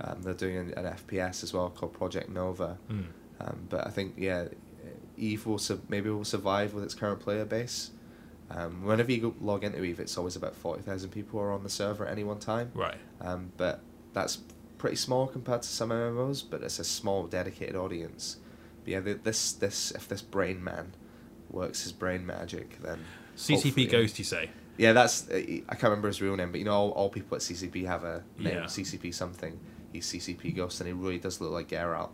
um, 0.00 0.22
they're 0.22 0.34
doing 0.34 0.56
an, 0.58 0.74
an 0.76 0.84
FPS 0.94 1.42
as 1.42 1.52
well 1.52 1.70
called 1.70 1.92
Project 1.94 2.28
Nova. 2.28 2.78
Mm. 2.90 3.04
Um, 3.40 3.66
but 3.68 3.86
I 3.86 3.90
think 3.90 4.14
yeah, 4.18 4.48
Eve 5.16 5.46
will 5.46 5.58
su- 5.58 5.80
maybe 5.88 6.10
will 6.10 6.24
survive 6.24 6.74
with 6.74 6.84
its 6.84 6.94
current 6.94 7.20
player 7.20 7.44
base. 7.44 7.90
Um, 8.50 8.84
whenever 8.84 9.12
you 9.12 9.34
log 9.40 9.62
into 9.64 9.82
Eve, 9.84 10.00
it's 10.00 10.16
always 10.16 10.36
about 10.36 10.54
forty 10.56 10.82
thousand 10.82 11.10
people 11.10 11.38
are 11.40 11.52
on 11.52 11.62
the 11.62 11.68
server 11.70 12.06
at 12.06 12.12
any 12.12 12.24
one 12.24 12.38
time. 12.38 12.70
Right. 12.74 12.96
Um, 13.20 13.52
but 13.56 13.80
that's 14.14 14.38
pretty 14.78 14.96
small 14.96 15.26
compared 15.26 15.62
to 15.62 15.68
some 15.68 15.90
MMOs, 15.90 16.42
but 16.48 16.62
it's 16.62 16.78
a 16.78 16.84
small 16.84 17.26
dedicated 17.26 17.76
audience. 17.76 18.38
But 18.84 18.90
yeah, 18.92 19.00
this 19.22 19.52
this 19.52 19.90
if 19.90 20.08
this 20.08 20.22
brain 20.22 20.62
man 20.64 20.94
works 21.50 21.82
his 21.82 21.92
brain 21.92 22.24
magic, 22.26 22.80
then 22.82 23.00
CCP 23.36 23.90
Ghost, 23.90 24.18
you 24.18 24.24
say? 24.24 24.50
yeah, 24.78 24.92
that's 24.92 25.28
uh, 25.30 25.34
I 25.36 25.74
can't 25.74 25.84
remember 25.84 26.08
his 26.08 26.22
real 26.22 26.36
name, 26.36 26.50
but 26.52 26.58
you 26.58 26.64
know, 26.64 26.72
all, 26.72 26.90
all 26.92 27.10
people 27.10 27.36
at 27.36 27.42
CCP 27.42 27.86
have 27.86 28.04
a 28.04 28.22
name, 28.38 28.54
Yeah. 28.54 28.64
CCP 28.64 29.14
something. 29.14 29.58
He's 29.92 30.06
CCP 30.06 30.54
Ghost, 30.54 30.80
and 30.80 30.86
he 30.86 30.92
really 30.92 31.18
does 31.18 31.40
look 31.40 31.50
like 31.52 31.68
Geralt. 31.68 32.10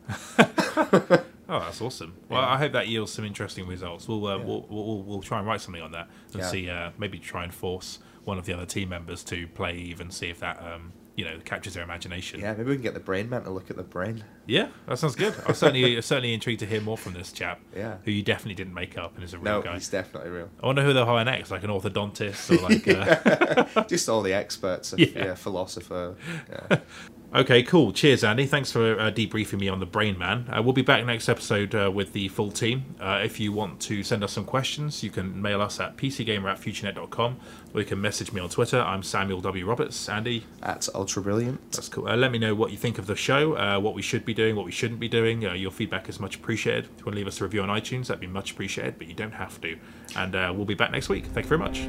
Oh, 1.49 1.61
that's 1.61 1.80
awesome. 1.80 2.14
Well, 2.28 2.40
Yeah. 2.40 2.49
I 2.49 2.57
hope 2.59 2.72
that 2.72 2.88
yields 2.88 3.12
some 3.12 3.24
interesting 3.24 3.66
results. 3.66 4.09
We'll, 4.09 4.26
uh, 4.26 4.38
Yeah. 4.38 4.45
we'll, 4.45 4.66
we'll 4.68 5.03
we'll 5.03 5.22
try 5.22 5.38
and 5.38 5.47
write 5.47 5.61
something 5.61 5.82
on 5.82 5.92
that 5.92 6.09
and 6.32 6.42
Yeah. 6.42 6.49
see 6.49 6.70
uh, 6.70 6.90
maybe 6.99 7.18
try 7.18 7.45
and 7.45 7.53
force 7.53 7.99
one 8.24 8.38
of 8.38 8.47
the 8.47 8.53
other 8.55 8.66
team 8.66 8.88
members 8.88 9.22
to 9.24 9.47
play 9.49 9.74
Eve 9.76 10.01
and 10.01 10.12
see 10.12 10.28
if 10.30 10.40
that 10.40 10.59
um, 10.62 10.92
you 11.16 11.24
know 11.24 11.38
captures 11.45 11.74
their 11.74 11.84
imagination. 11.84 12.40
Yeah, 12.40 12.55
maybe 12.55 12.70
we 12.70 12.76
can 12.76 12.82
get 12.82 12.95
the 12.95 13.01
brain 13.01 13.28
man 13.28 13.45
to 13.45 13.51
look 13.51 13.70
at 13.70 13.76
the 13.76 13.82
brain. 13.82 14.24
Yeah, 14.47 14.68
that 14.86 14.99
sounds 14.99 15.14
good. 15.14 15.34
I'm 15.47 15.55
certainly 15.55 16.01
certainly 16.01 16.32
intrigued 16.32 16.61
to 16.61 16.66
hear 16.66 16.80
more 16.80 16.97
from 16.97 17.12
this 17.12 17.30
chap. 17.30 17.61
Yeah. 17.76 17.97
who 18.05 18.11
you 18.11 18.22
definitely 18.22 18.55
didn't 18.55 18.74
make 18.74 18.97
up 18.97 19.14
and 19.14 19.22
is 19.22 19.34
a 19.34 19.38
real 19.38 19.45
No, 19.57 19.62
guy. 19.62 19.74
he's 19.74 19.88
definitely 19.90 20.30
real. 20.30 20.49
I 20.62 20.66
wonder 20.66 20.82
who 20.82 20.92
they'll 20.95 21.05
hire 21.07 21.24
next, 21.24 21.51
like 21.51 21.62
an 21.62 21.70
orthodontist 21.70 22.51
or 22.51 22.62
like. 22.62 22.88
Uh... 23.76 23.84
Just 23.84 24.09
all 24.09 24.22
the 24.22 24.32
experts, 24.32 24.95
Yeah. 24.99 25.07
yeah, 25.14 25.34
philosopher. 25.34 26.16
Okay, 27.35 27.64
cool. 27.64 27.93
Cheers, 27.93 28.22
Andy. 28.22 28.47
Thanks 28.47 28.70
for 28.70 28.97
uh, 28.97 29.11
debriefing 29.11 29.59
me 29.59 29.68
on 29.68 29.80
the 29.80 29.87
Brain 29.87 30.16
Man. 30.16 30.49
Uh, 30.49 30.62
we'll 30.62 30.72
be 30.72 30.82
back 30.82 31.05
next 31.05 31.28
episode 31.28 31.74
uh, 31.74 31.91
with 31.93 32.12
the 32.12 32.28
full 32.28 32.53
team. 32.53 32.95
Uh, 33.01 33.22
if 33.24 33.41
you 33.41 33.53
want 33.53 33.80
to 33.80 34.05
send 34.05 34.22
us 34.22 34.30
some 34.30 34.45
questions, 34.45 35.03
you 35.03 35.11
can 35.11 35.43
mail 35.43 35.61
us 35.61 35.80
at 35.80 35.97
pcgamer 35.97 36.53
at 36.53 36.61
futurenet.com 36.61 37.37
or 37.74 37.80
you 37.80 37.87
can 37.87 38.01
message 38.01 38.32
me 38.32 38.41
on 38.41 38.49
Twitter. 38.51 38.80
I'm 38.80 39.03
Samuel 39.03 39.41
W. 39.41 39.66
Roberts. 39.66 40.09
Andy, 40.09 40.47
at 40.62 40.89
ultra 40.95 41.22
brilliant. 41.22 41.72
that's 41.72 41.89
cool. 41.89 42.07
Uh, 42.07 42.14
let 42.16 42.30
me 42.30 42.39
know 42.39 42.55
what 42.55 42.70
you 42.70 42.76
think 42.76 42.99
of 42.99 43.09
the 43.09 43.16
show, 43.16 43.57
uh, 43.57 43.80
what 43.80 43.95
we 43.95 44.03
should 44.03 44.24
be 44.24 44.32
doing, 44.32 44.55
what 44.55 44.64
we 44.64 44.70
shouldn't 44.70 45.01
be 45.01 45.09
doing. 45.09 45.45
Uh, 45.45 45.55
your 45.55 45.72
feedback 45.72 46.09
is 46.09 46.20
much 46.20 46.37
appreciated. 46.37 46.85
If 46.85 47.01
you 47.01 47.07
want 47.07 47.14
to 47.14 47.18
leave 47.18 47.26
us 47.26 47.41
a 47.41 47.45
review 47.45 47.62
on 47.62 47.68
iTunes, 47.68 48.07
that'd 48.07 48.20
be 48.20 48.28
much 48.28 48.53
appreciated, 48.53 48.97
but 48.97 49.09
you 49.09 49.14
don't 49.14 49.35
have 49.35 49.61
to. 49.62 49.76
And 50.14 50.37
uh, 50.37 50.53
we'll 50.55 50.66
be 50.66 50.74
back 50.74 50.93
next 50.93 51.09
week. 51.09 51.26
Thank 51.26 51.51
you 51.51 51.57
very 51.57 51.59
much. 51.59 51.89